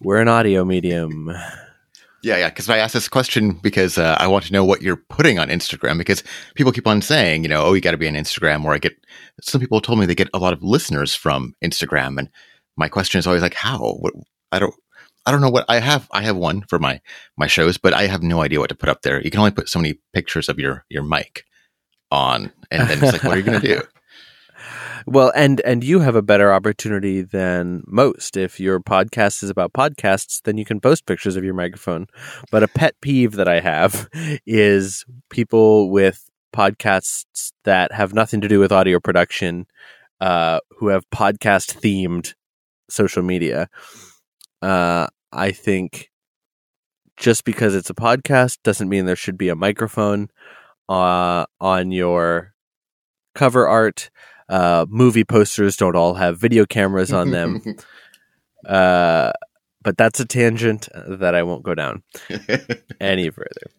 We're 0.00 0.20
an 0.20 0.28
audio 0.28 0.64
medium. 0.64 1.28
Yeah, 2.22 2.38
yeah. 2.38 2.48
Because 2.48 2.70
I 2.70 2.78
asked 2.78 2.94
this 2.94 3.08
question 3.08 3.52
because 3.52 3.98
uh, 3.98 4.16
I 4.18 4.26
want 4.26 4.44
to 4.46 4.52
know 4.52 4.64
what 4.64 4.80
you're 4.80 4.96
putting 4.96 5.38
on 5.38 5.48
Instagram. 5.48 5.98
Because 5.98 6.22
people 6.54 6.72
keep 6.72 6.86
on 6.86 7.02
saying, 7.02 7.42
you 7.42 7.48
know, 7.48 7.62
oh, 7.62 7.74
you 7.74 7.82
got 7.82 7.90
to 7.90 7.98
be 7.98 8.08
on 8.08 8.14
Instagram. 8.14 8.64
Or 8.64 8.72
I 8.72 8.78
get 8.78 8.94
some 9.42 9.60
people 9.60 9.80
told 9.82 9.98
me 9.98 10.06
they 10.06 10.14
get 10.14 10.30
a 10.32 10.38
lot 10.38 10.54
of 10.54 10.62
listeners 10.62 11.14
from 11.14 11.54
Instagram, 11.62 12.18
and 12.18 12.30
my 12.76 12.88
question 12.88 13.18
is 13.18 13.26
always 13.26 13.42
like, 13.42 13.54
how? 13.54 13.96
What? 14.00 14.14
I 14.50 14.58
don't. 14.58 14.74
I 15.26 15.32
don't 15.32 15.40
know 15.40 15.50
what 15.50 15.64
I 15.68 15.80
have. 15.80 16.08
I 16.12 16.22
have 16.22 16.36
one 16.36 16.62
for 16.62 16.78
my 16.78 17.00
my 17.36 17.48
shows, 17.48 17.76
but 17.76 17.92
I 17.92 18.06
have 18.06 18.22
no 18.22 18.42
idea 18.42 18.60
what 18.60 18.68
to 18.68 18.76
put 18.76 18.88
up 18.88 19.02
there. 19.02 19.20
You 19.20 19.30
can 19.30 19.40
only 19.40 19.50
put 19.50 19.68
so 19.68 19.80
many 19.80 19.98
pictures 20.14 20.48
of 20.48 20.58
your 20.58 20.84
your 20.88 21.02
mic 21.02 21.44
on, 22.10 22.52
and 22.70 22.88
then 22.88 23.02
it's 23.02 23.12
like, 23.12 23.24
what 23.24 23.34
are 23.34 23.38
you 23.38 23.42
going 23.42 23.60
to 23.60 23.66
do? 23.66 23.82
Well, 25.08 25.30
and 25.36 25.60
and 25.60 25.84
you 25.84 26.00
have 26.00 26.16
a 26.16 26.22
better 26.22 26.52
opportunity 26.52 27.22
than 27.22 27.84
most. 27.86 28.36
If 28.36 28.58
your 28.58 28.80
podcast 28.80 29.44
is 29.44 29.50
about 29.50 29.72
podcasts, 29.72 30.42
then 30.42 30.58
you 30.58 30.64
can 30.64 30.80
post 30.80 31.06
pictures 31.06 31.36
of 31.36 31.44
your 31.44 31.54
microphone. 31.54 32.08
But 32.50 32.64
a 32.64 32.68
pet 32.68 32.96
peeve 33.00 33.32
that 33.32 33.46
I 33.46 33.60
have 33.60 34.08
is 34.46 35.04
people 35.30 35.90
with 35.90 36.28
podcasts 36.52 37.52
that 37.62 37.92
have 37.92 38.14
nothing 38.14 38.40
to 38.40 38.48
do 38.48 38.58
with 38.58 38.72
audio 38.72 38.98
production, 38.98 39.66
uh, 40.20 40.58
who 40.78 40.88
have 40.88 41.08
podcast 41.10 41.78
themed 41.80 42.34
social 42.90 43.22
media. 43.22 43.68
Uh, 44.60 45.06
I 45.36 45.52
think 45.52 46.10
just 47.16 47.44
because 47.44 47.74
it's 47.74 47.90
a 47.90 47.94
podcast 47.94 48.58
doesn't 48.64 48.88
mean 48.88 49.04
there 49.04 49.16
should 49.16 49.38
be 49.38 49.50
a 49.50 49.54
microphone 49.54 50.30
uh, 50.88 51.44
on 51.60 51.92
your 51.92 52.54
cover 53.34 53.68
art. 53.68 54.10
Uh, 54.48 54.86
movie 54.88 55.24
posters 55.24 55.76
don't 55.76 55.96
all 55.96 56.14
have 56.14 56.38
video 56.38 56.64
cameras 56.64 57.12
on 57.12 57.30
them. 57.30 57.62
uh, 58.66 59.32
but 59.82 59.96
that's 59.96 60.20
a 60.20 60.24
tangent 60.24 60.88
that 61.06 61.34
I 61.34 61.42
won't 61.42 61.62
go 61.62 61.74
down 61.74 62.02
any 63.00 63.30
further. 63.30 63.70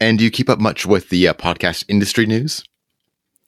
And 0.00 0.18
do 0.18 0.24
you 0.24 0.30
keep 0.30 0.48
up 0.48 0.58
much 0.58 0.86
with 0.86 1.10
the 1.10 1.28
uh, 1.28 1.34
podcast 1.34 1.84
industry 1.88 2.26
news? 2.26 2.64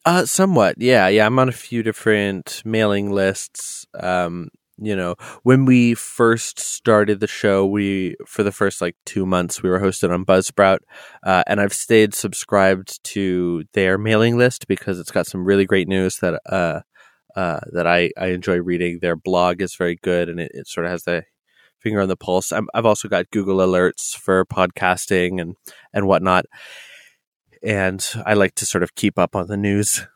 Uh, 0.04 0.26
somewhat, 0.26 0.76
yeah, 0.78 1.08
yeah. 1.08 1.24
I'm 1.24 1.38
on 1.38 1.48
a 1.48 1.52
few 1.52 1.82
different 1.82 2.62
mailing 2.64 3.10
lists. 3.10 3.86
Um, 3.94 4.50
you 4.78 4.96
know, 4.96 5.14
when 5.42 5.64
we 5.64 5.94
first 5.94 6.58
started 6.58 7.20
the 7.20 7.26
show, 7.26 7.64
we 7.64 8.16
for 8.26 8.42
the 8.42 8.52
first 8.52 8.80
like 8.80 8.96
two 9.06 9.24
months 9.24 9.62
we 9.62 9.70
were 9.70 9.80
hosted 9.80 10.12
on 10.12 10.24
Buzzsprout, 10.24 10.78
uh, 11.22 11.44
and 11.46 11.60
I've 11.60 11.72
stayed 11.72 12.14
subscribed 12.14 13.02
to 13.04 13.64
their 13.72 13.98
mailing 13.98 14.36
list 14.36 14.66
because 14.66 14.98
it's 14.98 15.12
got 15.12 15.26
some 15.26 15.44
really 15.44 15.64
great 15.64 15.86
news 15.86 16.18
that 16.18 16.40
uh, 16.46 16.80
uh, 17.36 17.60
that 17.72 17.86
I 17.86 18.10
I 18.18 18.28
enjoy 18.28 18.58
reading. 18.58 18.98
Their 19.00 19.16
blog 19.16 19.62
is 19.62 19.76
very 19.76 19.96
good, 20.02 20.28
and 20.28 20.40
it, 20.40 20.50
it 20.54 20.66
sort 20.66 20.86
of 20.86 20.92
has 20.92 21.04
the 21.04 21.24
finger 21.78 22.00
on 22.00 22.08
the 22.08 22.16
pulse. 22.16 22.50
i 22.50 22.60
have 22.74 22.86
also 22.86 23.08
got 23.08 23.30
Google 23.30 23.58
alerts 23.58 24.16
for 24.16 24.44
podcasting 24.44 25.40
and 25.40 25.54
and 25.92 26.08
whatnot, 26.08 26.46
and 27.62 28.04
I 28.26 28.34
like 28.34 28.56
to 28.56 28.66
sort 28.66 28.82
of 28.82 28.96
keep 28.96 29.18
up 29.20 29.36
on 29.36 29.46
the 29.46 29.56
news. 29.56 30.06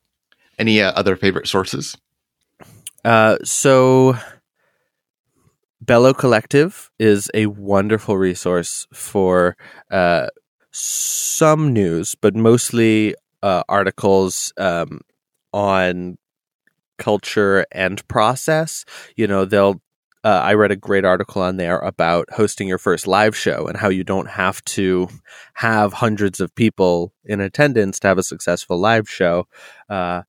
Any 0.59 0.83
uh, 0.83 0.91
other 0.93 1.15
favorite 1.15 1.47
sources? 1.47 1.97
Uh, 3.05 3.37
so 3.45 4.17
Bello 5.81 6.13
Collective 6.13 6.91
is 6.99 7.31
a 7.35 7.47
wonderful 7.47 8.17
resource 8.17 8.87
for 8.93 9.57
uh, 9.91 10.27
some 10.73 11.73
news, 11.73 12.15
but 12.21 12.35
mostly 12.35 13.15
uh, 13.43 13.63
articles 13.69 14.53
um, 14.59 15.01
on 15.53 16.19
culture 16.99 17.65
and 17.71 18.07
process. 18.09 18.85
You 19.17 19.27
know, 19.27 19.45
they'll. 19.45 19.81
Uh, 20.25 20.41
I 20.43 20.55
read 20.55 20.73
a 20.73 20.77
great 20.77 21.05
article 21.05 21.43
on 21.43 21.59
there 21.59 21.79
about 21.79 22.29
hosting 22.33 22.67
your 22.67 22.79
first 22.79 23.07
live 23.07 23.37
show 23.37 23.69
and 23.69 23.77
how 23.77 23.89
you 23.89 24.03
don't 24.03 24.29
have 24.29 24.63
to 24.65 25.09
have 25.55 25.93
hundreds 25.93 26.41
of 26.41 26.53
people 26.57 27.13
in 27.25 27.41
attendance 27.41 28.01
to 28.01 28.09
have 28.09 28.19
a 28.19 28.25
successful 28.25 28.81
live 28.81 29.09
show. 29.09 29.47
Uh, 29.89 30.23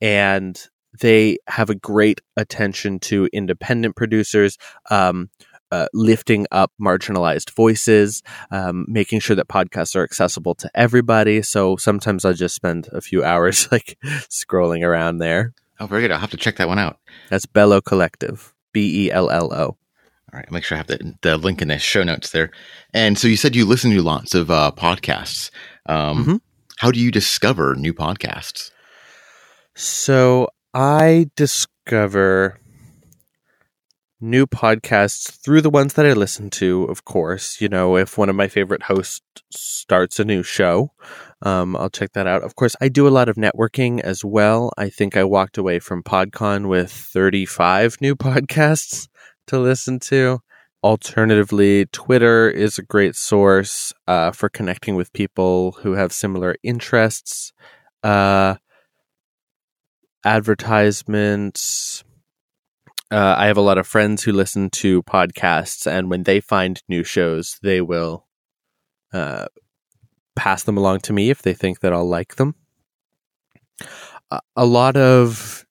and 0.00 0.68
they 1.00 1.38
have 1.48 1.70
a 1.70 1.74
great 1.74 2.20
attention 2.36 2.98
to 3.00 3.28
independent 3.32 3.96
producers. 3.96 4.58
Um, 4.90 5.30
uh, 5.70 5.86
lifting 5.94 6.46
up 6.50 6.70
marginalized 6.78 7.48
voices, 7.50 8.22
um, 8.50 8.84
making 8.88 9.20
sure 9.20 9.34
that 9.34 9.48
podcasts 9.48 9.96
are 9.96 10.04
accessible 10.04 10.54
to 10.54 10.70
everybody. 10.74 11.40
So 11.40 11.76
sometimes 11.76 12.26
I'll 12.26 12.34
just 12.34 12.54
spend 12.54 12.90
a 12.92 13.00
few 13.00 13.24
hours 13.32 13.72
like 13.72 13.96
scrolling 14.28 14.86
around 14.86 15.16
there. 15.16 15.54
Oh, 15.80 15.86
very 15.86 16.02
good. 16.02 16.12
I'll 16.12 16.18
have 16.18 16.30
to 16.30 16.36
check 16.36 16.56
that 16.56 16.68
one 16.68 16.78
out. 16.78 16.98
That's 17.30 17.46
Bello 17.46 17.80
Collective, 17.80 18.54
B 18.72 19.06
E 19.06 19.10
L 19.10 19.30
L 19.30 19.52
O. 19.52 19.64
All 19.64 19.78
right, 20.38 20.44
I'll 20.46 20.54
make 20.54 20.64
sure 20.64 20.76
I 20.76 20.78
have 20.78 20.86
the, 20.86 21.14
the 21.22 21.36
link 21.38 21.62
in 21.62 21.68
the 21.68 21.78
show 21.78 22.02
notes 22.02 22.30
there. 22.30 22.50
And 22.92 23.18
so 23.18 23.26
you 23.26 23.36
said 23.36 23.56
you 23.56 23.64
listen 23.64 23.90
to 23.90 24.02
lots 24.02 24.34
of 24.34 24.50
uh, 24.50 24.72
podcasts. 24.76 25.50
Um, 25.86 26.18
mm-hmm. 26.18 26.36
How 26.78 26.90
do 26.90 27.00
you 27.00 27.10
discover 27.10 27.74
new 27.74 27.94
podcasts? 27.94 28.70
So 29.74 30.48
I 30.74 31.26
discover 31.36 32.58
new 34.22 34.46
podcasts 34.46 35.30
through 35.42 35.60
the 35.60 35.68
ones 35.68 35.94
that 35.94 36.06
I 36.06 36.14
listen 36.14 36.48
to, 36.50 36.84
of 36.84 37.04
course. 37.04 37.60
You 37.60 37.68
know, 37.68 37.96
if 37.96 38.16
one 38.16 38.30
of 38.30 38.36
my 38.36 38.48
favorite 38.48 38.84
hosts 38.84 39.20
starts 39.50 40.18
a 40.18 40.24
new 40.24 40.42
show, 40.42 40.92
um, 41.42 41.76
I'll 41.76 41.90
check 41.90 42.12
that 42.12 42.26
out. 42.26 42.42
Of 42.42 42.54
course, 42.54 42.74
I 42.80 42.88
do 42.88 43.06
a 43.06 43.10
lot 43.10 43.28
of 43.28 43.36
networking 43.36 44.00
as 44.00 44.24
well. 44.24 44.72
I 44.78 44.88
think 44.88 45.16
I 45.16 45.24
walked 45.24 45.58
away 45.58 45.78
from 45.78 46.02
PodCon 46.02 46.68
with 46.68 46.90
35 46.90 48.00
new 48.00 48.16
podcasts 48.16 49.08
to 49.48 49.58
listen 49.58 49.98
to. 50.00 50.38
Alternatively, 50.82 51.86
Twitter 51.86 52.48
is 52.48 52.78
a 52.78 52.82
great 52.82 53.14
source 53.14 53.92
uh, 54.08 54.30
for 54.32 54.48
connecting 54.48 54.96
with 54.96 55.12
people 55.12 55.72
who 55.82 55.92
have 55.92 56.12
similar 56.12 56.56
interests. 56.62 57.52
Uh, 58.02 58.56
advertisements. 60.24 62.04
Uh, 63.10 63.34
I 63.36 63.46
have 63.46 63.58
a 63.58 63.62
lot 63.62 63.78
of 63.78 63.86
friends 63.86 64.22
who 64.22 64.32
listen 64.32 64.70
to 64.70 65.02
podcasts, 65.02 65.86
and 65.86 66.08
when 66.08 66.22
they 66.22 66.40
find 66.40 66.82
new 66.88 67.04
shows, 67.04 67.58
they 67.62 67.80
will 67.80 68.26
uh, 69.12 69.46
pass 70.34 70.62
them 70.62 70.78
along 70.78 71.00
to 71.00 71.12
me 71.12 71.30
if 71.30 71.42
they 71.42 71.54
think 71.54 71.80
that 71.80 71.92
I'll 71.92 72.08
like 72.08 72.36
them. 72.36 72.54
A 74.56 74.64
lot 74.64 74.96
of 74.96 75.66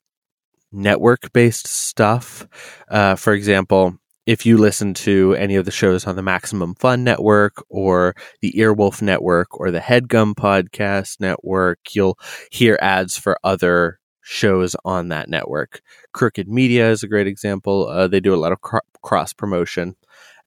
network 0.71 1.33
based 1.33 1.65
stuff. 1.65 2.47
Uh, 2.89 3.15
for 3.15 3.33
example, 3.33 3.97
if 4.27 4.45
you 4.45 4.57
listen 4.57 4.93
to 4.93 5.33
any 5.35 5.55
of 5.55 5.65
the 5.65 5.71
shows 5.71 6.05
on 6.05 6.15
the 6.15 6.21
Maximum 6.21 6.75
Fun 6.75 7.03
Network 7.03 7.63
or 7.69 8.15
the 8.41 8.53
Earwolf 8.53 9.01
Network 9.01 9.59
or 9.59 9.71
the 9.71 9.79
Headgum 9.79 10.35
Podcast 10.35 11.19
Network, 11.19 11.79
you'll 11.93 12.19
hear 12.51 12.77
ads 12.81 13.17
for 13.17 13.37
other 13.43 13.99
shows 14.21 14.75
on 14.85 15.09
that 15.09 15.29
network. 15.29 15.81
Crooked 16.13 16.47
Media 16.47 16.89
is 16.91 17.03
a 17.03 17.07
great 17.07 17.27
example. 17.27 17.87
Uh, 17.87 18.07
they 18.07 18.19
do 18.19 18.33
a 18.33 18.37
lot 18.37 18.51
of 18.51 18.61
cr- 18.61 18.77
cross 19.01 19.33
promotion. 19.33 19.95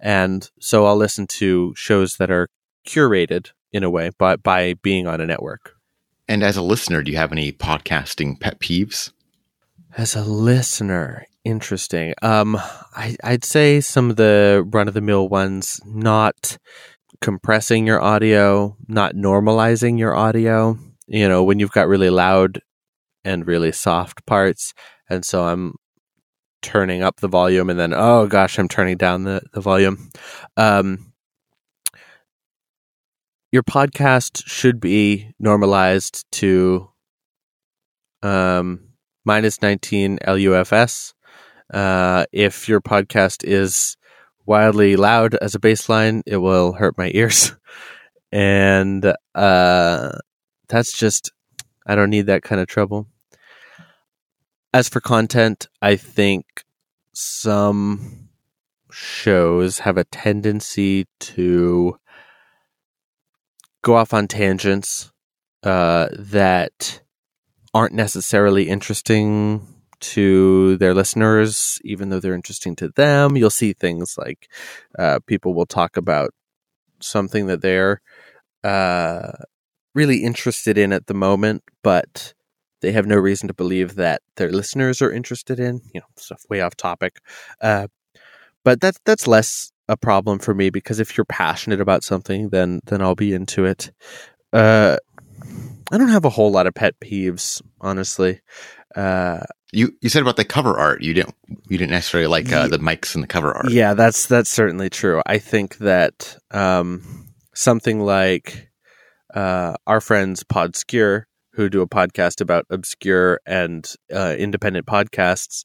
And 0.00 0.48
so 0.60 0.86
I'll 0.86 0.96
listen 0.96 1.26
to 1.26 1.74
shows 1.76 2.16
that 2.16 2.30
are 2.30 2.48
curated 2.86 3.50
in 3.72 3.82
a 3.82 3.90
way 3.90 4.10
by, 4.18 4.36
by 4.36 4.74
being 4.74 5.06
on 5.06 5.20
a 5.20 5.26
network. 5.26 5.74
And 6.28 6.42
as 6.42 6.56
a 6.56 6.62
listener, 6.62 7.02
do 7.02 7.10
you 7.10 7.18
have 7.18 7.32
any 7.32 7.52
podcasting 7.52 8.40
pet 8.40 8.60
peeves? 8.60 9.12
As 9.96 10.16
a 10.16 10.22
listener, 10.24 11.26
interesting. 11.44 12.14
Um, 12.22 12.56
I, 12.56 13.16
I'd 13.22 13.44
say 13.44 13.80
some 13.80 14.10
of 14.10 14.16
the 14.16 14.66
run 14.72 14.88
of 14.88 14.94
the 14.94 15.00
mill 15.00 15.28
ones, 15.28 15.80
not 15.84 16.58
compressing 17.20 17.86
your 17.86 18.02
audio, 18.02 18.76
not 18.88 19.14
normalizing 19.14 19.98
your 19.98 20.14
audio. 20.14 20.78
You 21.06 21.28
know, 21.28 21.44
when 21.44 21.58
you've 21.58 21.70
got 21.70 21.88
really 21.88 22.10
loud 22.10 22.60
and 23.24 23.46
really 23.46 23.72
soft 23.72 24.24
parts. 24.26 24.74
And 25.08 25.24
so 25.24 25.44
I'm 25.46 25.74
turning 26.62 27.02
up 27.02 27.20
the 27.20 27.28
volume 27.28 27.70
and 27.70 27.78
then, 27.78 27.92
oh 27.94 28.26
gosh, 28.26 28.58
I'm 28.58 28.68
turning 28.68 28.96
down 28.96 29.24
the, 29.24 29.42
the 29.52 29.60
volume. 29.60 30.10
Um, 30.56 31.12
your 33.52 33.62
podcast 33.62 34.42
should 34.46 34.80
be 34.80 35.32
normalized 35.38 36.24
to 36.32 36.90
um, 38.22 38.88
minus 39.24 39.62
19 39.62 40.18
LUFS. 40.26 41.14
Uh, 41.72 42.24
if 42.32 42.68
your 42.68 42.80
podcast 42.80 43.44
is 43.44 43.96
wildly 44.46 44.96
loud 44.96 45.34
as 45.36 45.54
a 45.54 45.60
baseline, 45.60 46.22
it 46.26 46.38
will 46.38 46.72
hurt 46.72 46.98
my 46.98 47.10
ears. 47.14 47.54
and 48.32 49.14
uh, 49.34 50.12
that's 50.68 50.96
just, 50.96 51.30
I 51.86 51.94
don't 51.94 52.10
need 52.10 52.26
that 52.26 52.42
kind 52.42 52.60
of 52.60 52.66
trouble 52.66 53.06
as 54.74 54.88
for 54.88 55.00
content, 55.00 55.68
I 55.80 55.94
think 55.94 56.64
some 57.12 58.28
shows 58.90 59.78
have 59.78 59.96
a 59.96 60.02
tendency 60.02 61.06
to 61.20 61.96
go 63.82 63.94
off 63.94 64.12
on 64.12 64.26
tangents 64.26 65.12
uh, 65.62 66.08
that 66.18 67.00
aren't 67.72 67.94
necessarily 67.94 68.68
interesting 68.68 69.64
to 70.00 70.76
their 70.78 70.92
listeners, 70.92 71.78
even 71.84 72.08
though 72.08 72.18
they're 72.18 72.34
interesting 72.34 72.74
to 72.74 72.88
them. 72.88 73.36
You'll 73.36 73.50
see 73.50 73.74
things 73.74 74.18
like 74.18 74.50
uh, 74.98 75.20
people 75.28 75.54
will 75.54 75.66
talk 75.66 75.96
about 75.96 76.34
something 77.00 77.46
that 77.46 77.62
they're 77.62 78.00
uh, 78.64 79.30
really 79.94 80.24
interested 80.24 80.76
in 80.76 80.92
at 80.92 81.06
the 81.06 81.14
moment, 81.14 81.62
but 81.84 82.34
they 82.84 82.92
have 82.92 83.06
no 83.06 83.16
reason 83.16 83.48
to 83.48 83.54
believe 83.54 83.94
that 83.94 84.20
their 84.36 84.50
listeners 84.50 85.00
are 85.00 85.10
interested 85.10 85.58
in. 85.58 85.80
You 85.94 86.00
know, 86.00 86.06
stuff 86.16 86.42
way 86.50 86.60
off 86.60 86.76
topic. 86.76 87.20
Uh, 87.60 87.88
but 88.62 88.80
that's 88.80 88.98
that's 89.04 89.26
less 89.26 89.72
a 89.88 89.96
problem 89.96 90.38
for 90.38 90.54
me 90.54 90.70
because 90.70 91.00
if 91.00 91.16
you're 91.16 91.24
passionate 91.24 91.80
about 91.80 92.04
something, 92.04 92.50
then 92.50 92.80
then 92.86 93.00
I'll 93.00 93.14
be 93.14 93.32
into 93.32 93.64
it. 93.64 93.90
Uh, 94.52 94.96
I 95.90 95.98
don't 95.98 96.08
have 96.08 96.24
a 96.24 96.30
whole 96.30 96.50
lot 96.50 96.66
of 96.66 96.74
pet 96.74 96.94
peeves, 97.00 97.62
honestly. 97.80 98.40
Uh, 98.94 99.40
you 99.72 99.92
you 100.00 100.08
said 100.08 100.22
about 100.22 100.36
the 100.36 100.44
cover 100.44 100.78
art. 100.78 101.02
You 101.02 101.14
didn't 101.14 101.34
you 101.68 101.78
didn't 101.78 101.90
necessarily 101.90 102.28
like 102.28 102.52
uh, 102.52 102.68
the 102.68 102.78
mics 102.78 103.14
and 103.14 103.22
the 103.22 103.28
cover 103.28 103.52
art. 103.52 103.70
Yeah, 103.70 103.94
that's 103.94 104.26
that's 104.26 104.50
certainly 104.50 104.90
true. 104.90 105.22
I 105.26 105.38
think 105.38 105.78
that 105.78 106.36
um, 106.50 107.32
something 107.54 108.00
like 108.00 108.70
uh, 109.34 109.74
our 109.86 110.00
friends 110.00 110.44
Podscure 110.44 111.24
who 111.54 111.68
do 111.68 111.80
a 111.80 111.88
podcast 111.88 112.40
about 112.40 112.66
obscure 112.70 113.40
and 113.46 113.92
uh, 114.12 114.34
independent 114.38 114.86
podcasts, 114.86 115.64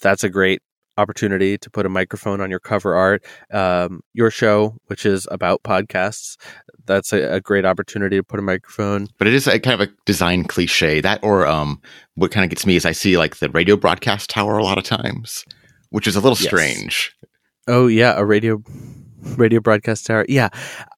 that's 0.00 0.24
a 0.24 0.28
great 0.28 0.60
opportunity 0.98 1.56
to 1.56 1.70
put 1.70 1.86
a 1.86 1.88
microphone 1.88 2.40
on 2.40 2.50
your 2.50 2.60
cover 2.60 2.94
art. 2.94 3.24
Um, 3.52 4.00
your 4.12 4.30
show, 4.30 4.76
which 4.86 5.06
is 5.06 5.26
about 5.30 5.62
podcasts, 5.62 6.36
that's 6.84 7.12
a, 7.12 7.34
a, 7.34 7.40
great 7.40 7.64
opportunity 7.64 8.16
to 8.16 8.22
put 8.22 8.38
a 8.38 8.42
microphone. 8.42 9.08
But 9.18 9.28
it 9.28 9.34
is 9.34 9.46
a 9.46 9.58
kind 9.58 9.80
of 9.80 9.88
a 9.88 9.92
design 10.04 10.44
cliche 10.44 11.00
that, 11.00 11.20
or 11.22 11.46
um, 11.46 11.80
what 12.14 12.30
kind 12.30 12.44
of 12.44 12.50
gets 12.50 12.66
me 12.66 12.76
is 12.76 12.84
I 12.84 12.92
see 12.92 13.16
like 13.16 13.36
the 13.36 13.48
radio 13.50 13.76
broadcast 13.76 14.30
tower 14.30 14.58
a 14.58 14.64
lot 14.64 14.78
of 14.78 14.84
times, 14.84 15.44
which 15.90 16.06
is 16.06 16.16
a 16.16 16.20
little 16.20 16.38
yes. 16.38 16.46
strange. 16.46 17.14
Oh 17.68 17.86
yeah, 17.86 18.14
a 18.16 18.24
radio 18.24 18.62
radio 19.36 19.60
broadcast 19.60 20.06
tower. 20.06 20.26
Yeah, 20.28 20.48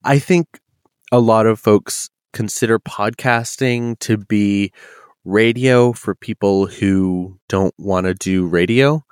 I 0.03 0.19
think 0.19 0.47
a 1.13 1.21
lot 1.21 1.47
of 1.47 1.61
folks 1.61 2.09
consider 2.35 2.79
podcasting 2.79 3.99
to 4.01 4.19
be 4.19 4.73
radio 5.25 5.93
for 5.95 6.15
people 6.15 6.67
who 6.67 7.39
don't 7.49 7.75
want 7.79 8.05
to 8.05 8.13
do 8.13 8.47
radio, 8.47 9.03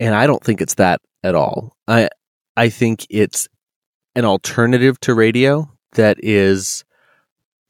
and 0.00 0.14
I 0.14 0.26
don't 0.26 0.42
think 0.42 0.60
it's 0.60 0.74
that 0.74 1.00
at 1.22 1.36
all. 1.36 1.76
I 1.86 2.08
I 2.56 2.68
think 2.68 3.06
it's 3.08 3.48
an 4.16 4.24
alternative 4.24 4.98
to 5.00 5.14
radio 5.14 5.70
that 5.92 6.16
is 6.20 6.84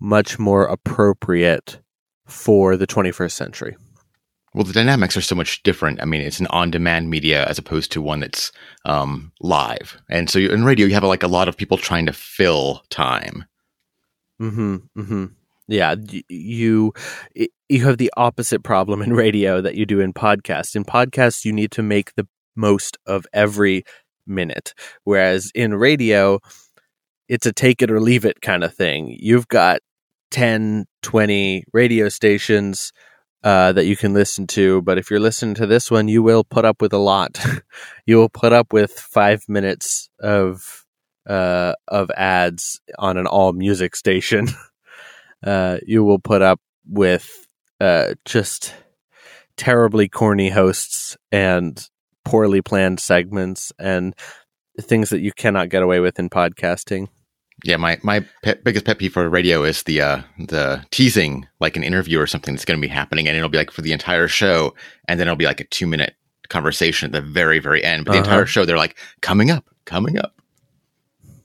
much 0.01 0.39
more 0.39 0.65
appropriate 0.65 1.79
for 2.27 2.77
the 2.77 2.87
21st 2.87 3.33
century. 3.33 3.77
Well, 4.55 4.65
the 4.65 4.73
dynamics 4.73 5.17
are 5.17 5.21
so 5.21 5.35
much 5.35 5.63
different. 5.63 6.01
I 6.01 6.07
mean, 6.07 6.23
it's 6.23 6.41
an 6.41 6.49
on-demand 6.49 7.09
media 7.09 7.47
as 7.47 7.59
opposed 7.59 7.93
to 7.93 8.03
one 8.03 8.21
that's 8.21 8.51
um, 8.85 9.33
live, 9.41 10.01
and 10.09 10.31
so 10.31 10.39
in 10.39 10.65
radio 10.65 10.87
you 10.87 10.95
have 10.95 11.05
like 11.05 11.23
a 11.23 11.29
lot 11.29 11.49
of 11.49 11.57
people 11.57 11.77
trying 11.77 12.07
to 12.07 12.13
fill 12.13 12.83
time. 12.91 13.45
Hmm. 14.49 14.77
Hmm. 14.97 15.27
Yeah. 15.69 15.95
You 16.29 16.93
you 17.69 17.85
have 17.85 17.99
the 17.99 18.13
opposite 18.17 18.65
problem 18.65 19.03
in 19.03 19.13
radio 19.13 19.61
that 19.61 19.75
you 19.75 19.87
do 19.87 20.01
in 20.01 20.13
podcast. 20.13 20.75
In 20.75 20.85
podcasts, 20.85 21.45
you 21.45 21.53
need 21.53 21.71
to 21.73 21.83
make 21.83 22.15
the 22.15 22.27
most 22.57 22.99
of 23.07 23.27
every 23.33 23.85
minute, 24.27 24.75
whereas 25.05 25.53
in 25.55 25.75
radio, 25.75 26.41
it's 27.29 27.47
a 27.47 27.53
take 27.53 27.83
it 27.83 27.91
or 27.91 28.01
leave 28.01 28.25
it 28.25 28.41
kind 28.41 28.65
of 28.65 28.75
thing. 28.75 29.17
You've 29.21 29.47
got 29.49 29.81
10, 30.31 30.87
20 31.03 31.65
radio 31.73 32.09
stations 32.09 32.93
uh, 33.45 33.73
that 33.73 33.87
you 33.87 33.97
can 33.97 34.13
listen 34.13 34.47
to. 34.49 34.83
But 34.83 34.99
if 34.99 35.11
you're 35.11 35.21
listening 35.21 35.55
to 35.57 35.67
this 35.67 35.91
one, 35.91 36.09
you 36.09 36.23
will 36.23 36.45
put 36.45 36.65
up 36.65 36.81
with 36.81 36.93
a 36.93 36.99
lot. 36.99 37.39
you 38.07 38.17
will 38.17 38.29
put 38.29 38.53
up 38.53 38.73
with 38.73 38.93
five 38.93 39.45
minutes 39.49 40.11
of 40.19 40.85
uh, 41.29 41.75
of 41.89 42.11
ads 42.13 42.81
on 42.99 43.17
an 43.17 43.27
all 43.27 43.53
music 43.53 43.97
station. 43.97 44.49
uh, 45.45 45.79
you 45.87 46.05
will 46.05 46.19
put 46.19 46.43
up 46.43 46.61
with 46.89 47.47
uh, 47.81 48.15
just 48.25 48.75
terribly 49.57 50.09
corny 50.09 50.49
hosts 50.49 51.17
and 51.31 51.89
poorly 52.25 52.63
planned 52.63 53.01
segments 53.01 53.73
and 53.79 54.15
things 54.81 55.11
that 55.11 55.21
you 55.21 55.33
cannot 55.33 55.69
get 55.69 55.83
away 55.83 56.01
with 56.01 56.19
in 56.19 56.31
podcasting. 56.31 57.09
Yeah, 57.65 57.77
my 57.77 57.99
my 58.03 58.25
pet, 58.43 58.65
biggest 58.65 58.87
pet 58.87 58.99
peeve 58.99 59.13
for 59.13 59.29
radio 59.29 59.63
is 59.65 59.83
the 59.83 60.01
uh, 60.01 60.23
the 60.39 60.83
teasing 60.91 61.47
like 61.61 61.77
an 61.77 61.83
interview 61.83 62.19
or 62.19 62.27
something 62.27 62.55
that's 62.55 62.65
going 62.65 62.81
to 62.81 62.87
be 62.87 62.93
happening, 62.93 63.29
and 63.29 63.37
it'll 63.37 63.51
be 63.51 63.59
like 63.59 63.71
for 63.71 63.83
the 63.83 63.93
entire 63.93 64.29
show, 64.29 64.75
and 65.09 65.21
then 65.21 65.29
it'll 65.29 65.37
be 65.37 65.45
like 65.45 65.61
a 65.61 65.65
two 65.65 65.87
minute 65.87 66.15
conversation 66.49 67.07
at 67.07 67.13
the 67.13 67.21
very 67.21 67.59
very 67.59 67.85
end. 67.85 68.07
But 68.07 68.13
the 68.13 68.19
uh-huh. 68.21 68.31
entire 68.31 68.47
show, 68.47 68.65
they're 68.65 68.79
like 68.79 68.99
coming 69.21 69.51
up, 69.51 69.67
coming 69.85 70.19
up. 70.19 70.40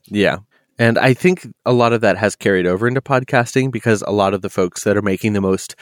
Yeah, 0.07 0.37
and 0.77 0.97
I 0.97 1.13
think 1.13 1.47
a 1.65 1.73
lot 1.73 1.93
of 1.93 2.01
that 2.01 2.17
has 2.17 2.35
carried 2.35 2.67
over 2.67 2.87
into 2.87 3.01
podcasting 3.01 3.71
because 3.71 4.01
a 4.01 4.11
lot 4.11 4.33
of 4.33 4.41
the 4.41 4.49
folks 4.49 4.83
that 4.83 4.97
are 4.97 5.01
making 5.01 5.33
the 5.33 5.41
most 5.41 5.75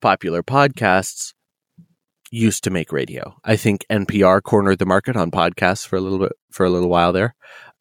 popular 0.00 0.42
podcasts 0.42 1.32
used 2.30 2.64
to 2.64 2.70
make 2.70 2.92
radio. 2.92 3.36
I 3.44 3.56
think 3.56 3.84
NPR 3.90 4.42
cornered 4.42 4.78
the 4.78 4.86
market 4.86 5.16
on 5.16 5.30
podcasts 5.30 5.86
for 5.86 5.96
a 5.96 6.00
little 6.00 6.18
bit 6.18 6.32
for 6.50 6.64
a 6.64 6.70
little 6.70 6.88
while 6.88 7.12
there. 7.12 7.34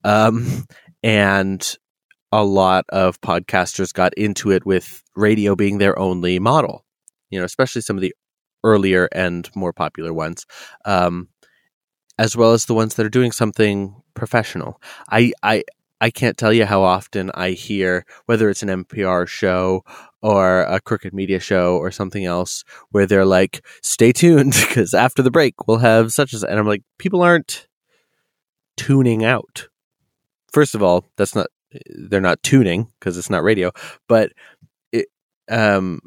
Um, 0.04 0.66
and 1.04 1.76
a 2.32 2.44
lot 2.44 2.86
of 2.90 3.20
podcasters 3.22 3.94
got 3.94 4.14
into 4.16 4.52
it 4.52 4.66
with 4.66 5.04
radio 5.16 5.56
being 5.56 5.78
their 5.78 5.98
only 5.98 6.40
model, 6.40 6.86
you 7.30 7.40
know, 7.40 7.46
especially 7.46 7.82
some 7.82 7.98
of 7.98 8.02
the 8.02 8.14
earlier 8.64 9.08
and 9.12 9.50
more 9.56 9.74
popular 9.74 10.14
ones, 10.14 10.46
um, 10.86 11.30
as 12.18 12.36
well 12.36 12.54
as 12.54 12.66
the 12.66 12.74
ones 12.74 12.96
that 12.96 13.06
are 13.06 13.10
doing 13.10 13.32
something 13.32 13.96
professional. 14.14 14.80
I, 15.10 15.32
I, 15.42 15.64
I 16.02 16.10
can't 16.10 16.38
tell 16.38 16.54
you 16.54 16.66
how 16.66 16.82
often 16.84 17.32
I 17.34 17.52
hear, 17.52 18.06
whether 18.26 18.50
it's 18.50 18.64
an 18.64 18.70
NPR 18.86 19.28
show 19.28 19.84
or 20.22 20.62
a 20.62 20.80
Crooked 20.80 21.14
Media 21.14 21.40
show 21.40 21.78
or 21.78 21.92
something 21.92 22.26
else, 22.26 22.64
where 22.92 23.06
they're 23.06 23.26
like, 23.26 23.66
stay 23.82 24.12
tuned 24.12 24.54
because 24.68 24.94
after 24.94 25.22
the 25.22 25.32
break, 25.32 25.68
we'll 25.68 25.78
have 25.78 26.12
such 26.14 26.34
as, 26.34 26.44
and 26.44 26.60
I'm 26.60 26.68
like, 26.68 26.84
people 26.98 27.22
aren't 27.22 27.68
tuning 28.78 29.26
out. 29.26 29.68
First 30.52 30.74
of 30.74 30.82
all, 30.82 31.06
that's 31.18 31.36
not 31.36 31.48
they're 31.90 32.22
not 32.22 32.42
tuning 32.44 32.88
because 33.00 33.18
it's 33.18 33.30
not 33.30 33.44
radio. 33.44 33.72
But 34.08 34.32
it, 34.92 35.08
um, 35.50 36.02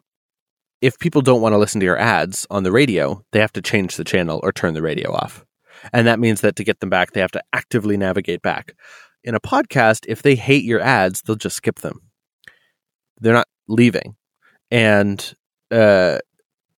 if 0.80 0.98
people 0.98 1.22
don't 1.22 1.40
want 1.40 1.52
to 1.52 1.58
listen 1.58 1.80
to 1.80 1.86
your 1.86 1.98
ads 1.98 2.46
on 2.50 2.64
the 2.64 2.72
radio, 2.72 3.24
they 3.32 3.40
have 3.40 3.52
to 3.52 3.62
change 3.62 3.96
the 3.96 4.04
channel 4.04 4.40
or 4.42 4.52
turn 4.52 4.74
the 4.74 4.82
radio 4.82 5.12
off. 5.12 5.44
And 5.92 6.06
that 6.06 6.18
means 6.18 6.40
that 6.40 6.56
to 6.56 6.64
get 6.64 6.80
them 6.80 6.90
back, 6.90 7.12
they 7.12 7.20
have 7.20 7.32
to 7.32 7.42
actively 7.52 7.96
navigate 7.96 8.42
back. 8.42 8.74
In 9.24 9.34
a 9.34 9.40
podcast, 9.40 10.04
if 10.08 10.22
they 10.22 10.34
hate 10.34 10.64
your 10.64 10.80
ads, 10.80 11.22
they'll 11.22 11.36
just 11.36 11.56
skip 11.56 11.80
them. 11.80 12.00
They're 13.20 13.34
not 13.34 13.48
leaving. 13.68 14.16
And 14.70 15.34
uh, 15.70 16.18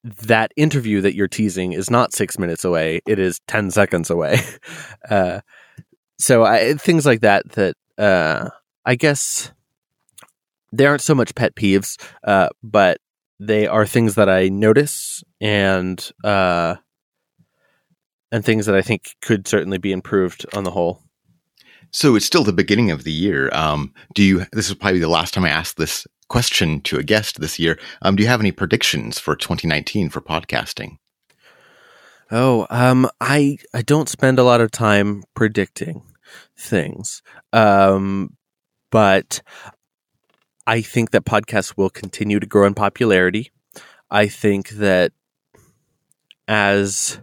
that 0.05 0.53
interview 0.57 1.01
that 1.01 1.15
you're 1.15 1.29
teasing 1.29 1.73
is 1.73 1.91
not 1.91 2.13
six 2.13 2.39
minutes 2.39 2.65
away, 2.65 3.01
it 3.07 3.19
is 3.19 3.41
10 3.47 3.71
seconds 3.71 4.11
away. 4.11 4.41
Uh, 5.11 5.41
so 6.19 6.45
I, 6.45 6.73
things 6.75 7.05
like 7.05 7.21
that, 7.21 7.47
that 7.53 7.77
uh, 7.99 8.49
I 8.87 8.95
guess 8.95 9.53
they 10.73 10.87
aren't 10.87 11.03
so 11.03 11.15
much 11.15 11.35
pet 11.35 11.55
peeves, 11.55 12.03
uh, 12.25 12.49
but 12.63 12.99
they 13.39 13.67
are 13.67 13.87
things 13.87 14.15
that 14.15 14.29
I 14.29 14.49
notice 14.49 15.23
and 15.41 16.11
uh, 16.23 16.77
and 18.33 18.45
things 18.45 18.67
that 18.67 18.75
I 18.75 18.83
think 18.83 19.15
could 19.21 19.47
certainly 19.47 19.79
be 19.79 19.93
improved 19.93 20.47
on 20.55 20.65
the 20.65 20.71
whole. 20.71 21.04
So 21.95 22.17
it's 22.17 22.27
still 22.27 22.43
the 22.43 22.53
beginning 22.53 22.91
of 22.91 23.05
the 23.05 23.13
year. 23.13 23.49
Um, 23.53 23.95
do 24.15 24.25
you? 24.25 24.47
This 24.53 24.69
is 24.69 24.75
probably 24.75 24.99
the 24.99 25.07
last 25.07 25.33
time 25.33 25.45
I 25.45 25.51
ask 25.51 25.77
this 25.77 26.09
question 26.29 26.81
to 26.81 26.99
a 26.99 27.05
guest 27.05 27.41
this 27.41 27.57
year. 27.61 27.79
Um, 28.03 28.17
do 28.17 28.25
you 28.25 28.29
have 28.29 28.41
any 28.41 28.51
predictions 28.51 29.21
for 29.21 29.37
2019 29.37 30.11
for 30.11 30.21
podcasting? 30.21 30.97
Oh, 32.33 32.67
um, 32.69 33.09
I 33.21 33.59
I 33.73 33.83
don't 33.83 34.09
spend 34.09 34.41
a 34.41 34.43
lot 34.43 34.61
of 34.61 34.73
time 34.73 35.23
predicting 35.35 36.03
things. 36.59 37.23
Um, 37.53 38.37
but 38.91 39.41
I 40.67 40.81
think 40.81 41.13
that 41.13 41.25
podcasts 41.25 41.77
will 41.77 41.91
continue 41.91 42.41
to 42.41 42.47
grow 42.47 42.67
in 42.67 42.75
popularity. 42.75 43.53
I 44.11 44.27
think 44.27 44.71
that 44.71 45.13
as 46.49 47.21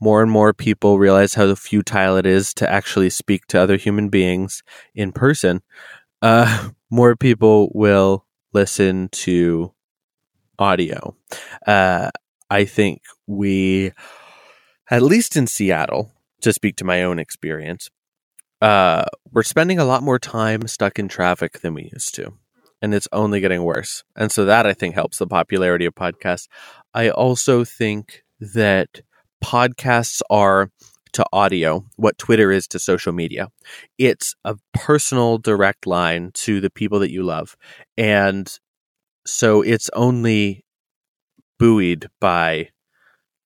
more 0.00 0.22
and 0.22 0.30
more 0.30 0.52
people 0.52 0.98
realize 0.98 1.34
how 1.34 1.54
futile 1.54 2.16
it 2.16 2.26
is 2.26 2.54
to 2.54 2.70
actually 2.70 3.10
speak 3.10 3.46
to 3.46 3.60
other 3.60 3.76
human 3.76 4.08
beings 4.08 4.62
in 4.94 5.12
person, 5.12 5.62
uh, 6.22 6.70
more 6.90 7.14
people 7.16 7.70
will 7.74 8.26
listen 8.52 9.08
to 9.10 9.72
audio. 10.58 11.14
Uh, 11.66 12.10
I 12.50 12.64
think 12.64 13.02
we, 13.26 13.92
at 14.90 15.02
least 15.02 15.36
in 15.36 15.46
Seattle, 15.46 16.12
to 16.40 16.52
speak 16.52 16.76
to 16.76 16.84
my 16.84 17.02
own 17.02 17.18
experience, 17.18 17.90
uh, 18.60 19.04
we're 19.30 19.42
spending 19.42 19.78
a 19.78 19.84
lot 19.84 20.02
more 20.02 20.18
time 20.18 20.66
stuck 20.66 20.98
in 20.98 21.08
traffic 21.08 21.60
than 21.60 21.74
we 21.74 21.90
used 21.92 22.14
to. 22.16 22.32
And 22.82 22.94
it's 22.94 23.08
only 23.12 23.40
getting 23.40 23.62
worse. 23.62 24.04
And 24.16 24.32
so 24.32 24.46
that 24.46 24.66
I 24.66 24.72
think 24.72 24.94
helps 24.94 25.18
the 25.18 25.26
popularity 25.26 25.84
of 25.84 25.94
podcasts. 25.94 26.48
I 26.94 27.10
also 27.10 27.62
think 27.64 28.24
that 28.40 29.02
podcasts 29.42 30.20
are 30.30 30.70
to 31.12 31.24
audio 31.32 31.84
what 31.96 32.18
Twitter 32.18 32.50
is 32.52 32.68
to 32.68 32.78
social 32.78 33.12
media. 33.12 33.48
It's 33.98 34.34
a 34.44 34.56
personal 34.72 35.38
direct 35.38 35.86
line 35.86 36.30
to 36.34 36.60
the 36.60 36.70
people 36.70 37.00
that 37.00 37.10
you 37.10 37.22
love. 37.22 37.56
And 37.96 38.50
so 39.26 39.62
it's 39.62 39.90
only 39.94 40.64
buoyed 41.58 42.08
by 42.20 42.70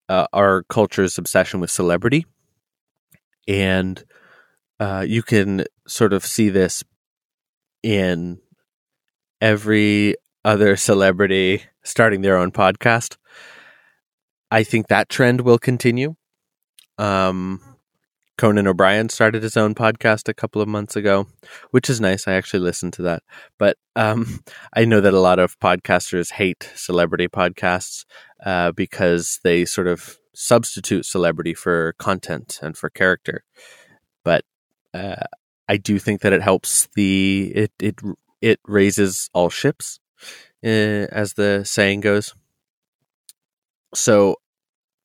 uh, 0.09 0.27
our 0.33 0.65
culture's 0.65 1.19
obsession 1.19 1.61
with 1.61 1.71
celebrity. 1.71 2.27
And 3.49 4.03
uh, 4.79 5.05
you 5.07 5.23
can 5.23 5.65
sort 5.87 6.13
of 6.13 6.25
see 6.25 6.49
this 6.49 6.83
in 7.83 8.39
every 9.41 10.17
other 10.45 10.77
celebrity 10.91 11.63
starting 11.83 12.23
their 12.23 12.37
own 12.37 12.53
podcast. 12.53 13.17
I 14.55 14.63
think 14.63 14.87
that 14.87 15.09
trend 15.09 15.41
will 15.41 15.59
continue. 15.59 16.15
Um, 16.97 17.61
Conan 18.39 18.69
O'Brien 18.69 19.09
started 19.09 19.43
his 19.43 19.57
own 19.57 19.75
podcast 19.75 20.29
a 20.29 20.35
couple 20.35 20.63
of 20.63 20.69
months 20.69 20.95
ago, 20.95 21.27
which 21.73 21.91
is 21.91 22.01
nice. 22.01 22.29
I 22.29 22.35
actually 22.35 22.61
listened 22.61 22.93
to 22.93 23.03
that. 23.03 23.25
But 23.59 23.79
um, 23.97 24.45
I 24.73 24.85
know 24.85 25.01
that 25.01 25.13
a 25.13 25.19
lot 25.19 25.41
of 25.41 25.59
podcasters 25.59 26.31
hate 26.31 26.71
celebrity 26.77 27.27
podcasts 27.27 28.05
uh, 28.47 28.71
because 28.71 29.41
they 29.43 29.65
sort 29.65 29.89
of 29.89 30.19
substitute 30.37 31.05
celebrity 31.05 31.55
for 31.55 31.97
content 31.99 32.61
and 32.63 32.79
for 32.79 32.91
character. 32.91 33.43
But 34.23 34.45
uh, 34.95 35.25
I 35.69 35.79
do 35.79 35.99
think 35.99 36.21
that 36.21 36.33
it 36.33 36.43
helps 36.43 36.87
the 36.95 37.51
it 37.57 37.73
it 37.81 37.97
it 38.41 38.61
raises 38.69 39.31
all 39.35 39.51
ships, 39.51 39.99
uh, 40.65 41.11
as 41.11 41.33
the 41.33 41.65
saying 41.65 42.03
goes. 42.03 42.37
So 43.97 44.37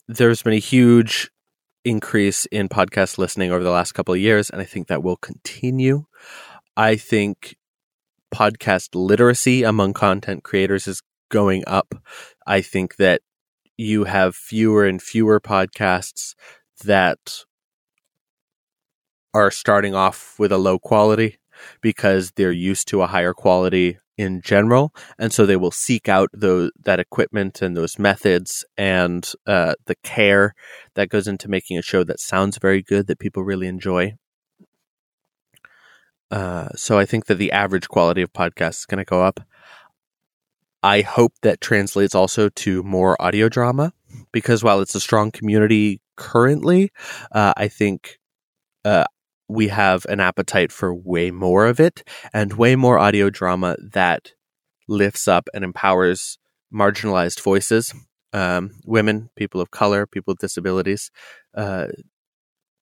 there's 0.10 0.41
been 0.41 0.53
a 0.53 0.60
huge 0.60 1.30
increase 1.86 2.47
in 2.47 2.68
podcast 2.68 3.20
listening 3.20 3.51
over 3.51 3.64
the 3.64 3.70
last 3.70 3.91
couple 3.91 4.12
of 4.12 4.20
years, 4.20 4.49
and 4.49 4.60
I 4.60 4.66
think 4.66 4.88
that 4.88 5.03
will 5.03 5.18
continue. 5.18 6.05
I 6.76 6.95
think 6.95 7.55
podcast 8.34 8.89
literacy 8.95 9.62
among 9.62 9.93
content 9.93 10.43
creators 10.43 10.88
is 10.88 11.03
going 11.30 11.64
up. 11.68 11.93
I 12.47 12.62
think 12.62 12.95
that 12.95 13.22
you 13.78 14.05
have 14.05 14.36
fewer 14.36 14.84
and 14.88 14.99
fewer 14.99 15.39
podcasts 15.39 16.34
that 16.84 17.45
are 19.36 19.51
starting 19.51 19.93
off 19.93 20.39
with 20.39 20.51
a 20.51 20.57
low 20.57 20.80
quality 20.80 21.38
because 21.82 22.32
they're 22.32 22.51
used 22.51 22.88
to 22.88 23.03
a 23.03 23.07
higher 23.07 23.36
quality 23.36 23.99
in 24.20 24.42
general, 24.42 24.94
and 25.18 25.32
so 25.32 25.46
they 25.46 25.56
will 25.56 25.72
seek 25.72 26.10
out 26.10 26.30
those 26.34 26.72
that 26.84 27.00
equipment 27.00 27.62
and 27.62 27.76
those 27.76 27.98
methods 27.98 28.66
and 28.78 29.32
uh, 29.48 29.76
the 29.86 29.96
care 30.04 30.54
that 30.96 31.08
goes 31.08 31.26
into 31.26 31.48
making 31.48 31.78
a 31.78 31.82
show 31.82 32.04
that 32.04 32.20
sounds 32.20 32.58
very 32.58 32.84
good 32.84 33.08
that 33.08 33.18
people 33.18 33.44
really 33.44 33.68
enjoy. 33.68 34.14
Uh, 36.30 36.68
so 36.76 37.00
I 37.00 37.06
think 37.06 37.28
that 37.28 37.36
the 37.36 37.54
average 37.54 37.88
quality 37.88 38.22
of 38.22 38.34
podcasts 38.34 38.80
is 38.80 38.86
going 38.86 39.00
to 39.00 39.06
go 39.06 39.24
up. 39.24 39.40
I 40.84 41.00
hope 41.00 41.34
that 41.42 41.62
translates 41.62 42.14
also 42.14 42.50
to 42.50 42.84
more 42.84 43.20
audio 43.22 43.48
drama 43.48 43.94
because 44.34 44.66
while 44.66 44.82
it's 44.82 44.96
a 44.96 45.00
strong 45.00 45.32
community 45.32 46.02
currently, 46.18 46.92
uh, 47.32 47.54
I 47.56 47.70
think 47.70 48.20
uh, 48.84 49.06
we 49.50 49.68
have 49.70 50.06
an 50.06 50.20
appetite 50.20 50.72
for 50.72 50.93
way 50.93 51.32
more 51.32 51.66
of 51.66 51.80
it 51.80 52.08
and 52.32 52.54
way 52.54 52.76
more 52.76 53.00
audio 53.00 53.30
drama 53.30 53.76
that 53.82 54.34
lifts 54.88 55.28
up 55.28 55.50
and 55.54 55.64
empowers 55.64 56.38
marginalized 56.74 57.41
voices, 57.41 57.93
um, 58.32 58.72
women, 58.86 59.30
people 59.36 59.60
of 59.60 59.72
color, 59.72 60.06
people 60.06 60.34
with 60.34 60.39
disabilities. 60.39 61.10
Uh, 61.56 61.88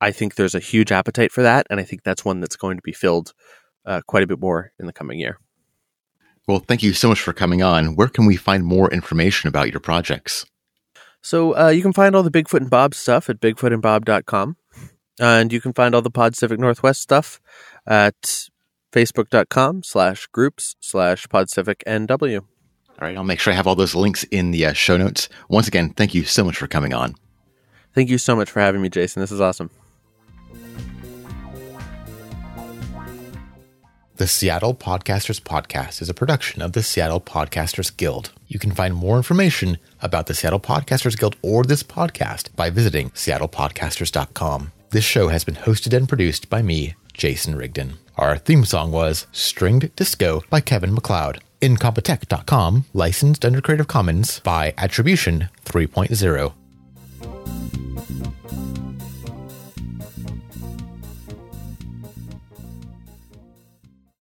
I 0.02 0.12
think 0.12 0.36
there's 0.36 0.56
a 0.56 0.60
huge 0.60 0.92
appetite 0.92 1.32
for 1.32 1.42
that, 1.42 1.66
and 1.70 1.80
I 1.80 1.84
think 1.84 2.04
that's 2.04 2.26
one 2.26 2.42
that's 2.42 2.58
going 2.58 2.78
to 2.78 2.84
be 2.84 2.92
filled 2.92 3.34
uh, 3.86 4.02
quite 4.06 4.24
a 4.24 4.28
bit 4.28 4.40
more 4.40 4.74
in 4.78 4.86
the 4.86 4.94
coming 4.94 5.20
year. 5.20 5.40
Well, 6.48 6.60
thank 6.60 6.84
you 6.84 6.94
so 6.94 7.10
much 7.10 7.20
for 7.20 7.34
coming 7.34 7.64
on. 7.64 7.96
Where 7.96 8.08
can 8.08 8.26
we 8.26 8.36
find 8.36 8.64
more 8.64 8.92
information 8.92 9.48
about 9.48 9.72
your 9.72 9.80
projects? 9.80 10.46
So 11.22 11.58
uh, 11.58 11.70
you 11.70 11.82
can 11.82 11.94
find 11.94 12.16
all 12.16 12.24
the 12.24 12.32
Bigfoot 12.32 12.62
and 12.62 12.70
Bob 12.70 12.94
stuff 12.94 13.30
at 13.30 13.40
bigfootandbob.com 13.40 14.56
and 15.20 15.52
you 15.52 15.62
can 15.62 15.74
find 15.74 15.96
all 15.96 16.02
the 16.02 16.12
Podcific 16.12 16.58
Northwest 16.58 17.02
stuff 17.02 17.40
at 17.86 18.50
facebook.com 18.92 19.84
slash 19.84 20.28
groups 20.28 20.76
slash 20.80 21.28
podcific 21.28 21.84
nw. 21.86 22.40
All 22.40 23.08
right, 23.08 23.16
I'll 23.16 23.24
make 23.24 23.40
sure 23.40 23.54
I 23.54 23.56
have 23.56 23.68
all 23.68 23.76
those 23.76 23.94
links 23.94 24.24
in 24.26 24.52
the 24.52 24.66
uh, 24.66 24.74
show 24.74 24.98
notes. 24.98 25.30
Once 25.50 25.68
again, 25.68 25.92
thank 25.92 26.16
you 26.16 26.24
so 26.24 26.44
much 26.44 26.58
for 26.58 26.68
coming 26.68 26.94
on. 26.94 27.16
Thank 27.94 28.10
you 28.10 28.18
so 28.18 28.36
much 28.36 28.50
for 28.50 28.60
having 28.60 28.82
me, 28.82 28.90
Jason. 28.90 29.22
This 29.22 29.32
is 29.32 29.42
awesome. 29.42 29.70
The 34.16 34.28
Seattle 34.28 34.74
Podcasters 34.74 35.40
Podcast 35.40 36.02
is 36.02 36.10
a 36.10 36.14
production 36.14 36.64
of 36.64 36.74
the 36.74 36.82
Seattle 36.82 37.22
Podcasters 37.22 37.96
Guild. 37.96 38.32
You 38.48 38.58
can 38.58 38.72
find 38.72 38.96
more 38.96 39.18
information 39.18 39.78
about 40.02 40.26
the 40.26 40.34
Seattle 40.34 40.60
Podcasters 40.60 41.16
Guild 41.16 41.36
or 41.44 41.64
this 41.64 41.84
podcast 41.84 42.56
by 42.56 42.72
visiting 42.72 43.12
seattlepodcasters.com. 43.12 44.72
This 44.90 45.04
show 45.04 45.28
has 45.28 45.44
been 45.44 45.56
hosted 45.56 45.96
and 45.96 46.08
produced 46.08 46.50
by 46.50 46.62
me, 46.62 46.96
Jason 47.14 47.56
Rigdon. 47.56 47.98
Our 48.16 48.38
theme 48.38 48.64
song 48.64 48.92
was 48.92 49.28
Stringed 49.34 49.94
Disco 49.96 50.44
by 50.50 50.62
Kevin 50.62 50.94
MacLeod. 50.94 51.42
Incompetech.com, 51.62 52.86
licensed 52.94 53.44
under 53.44 53.60
Creative 53.62 53.88
Commons 53.88 54.40
by 54.42 54.74
Attribution 54.78 55.50
3.0. 55.66 56.54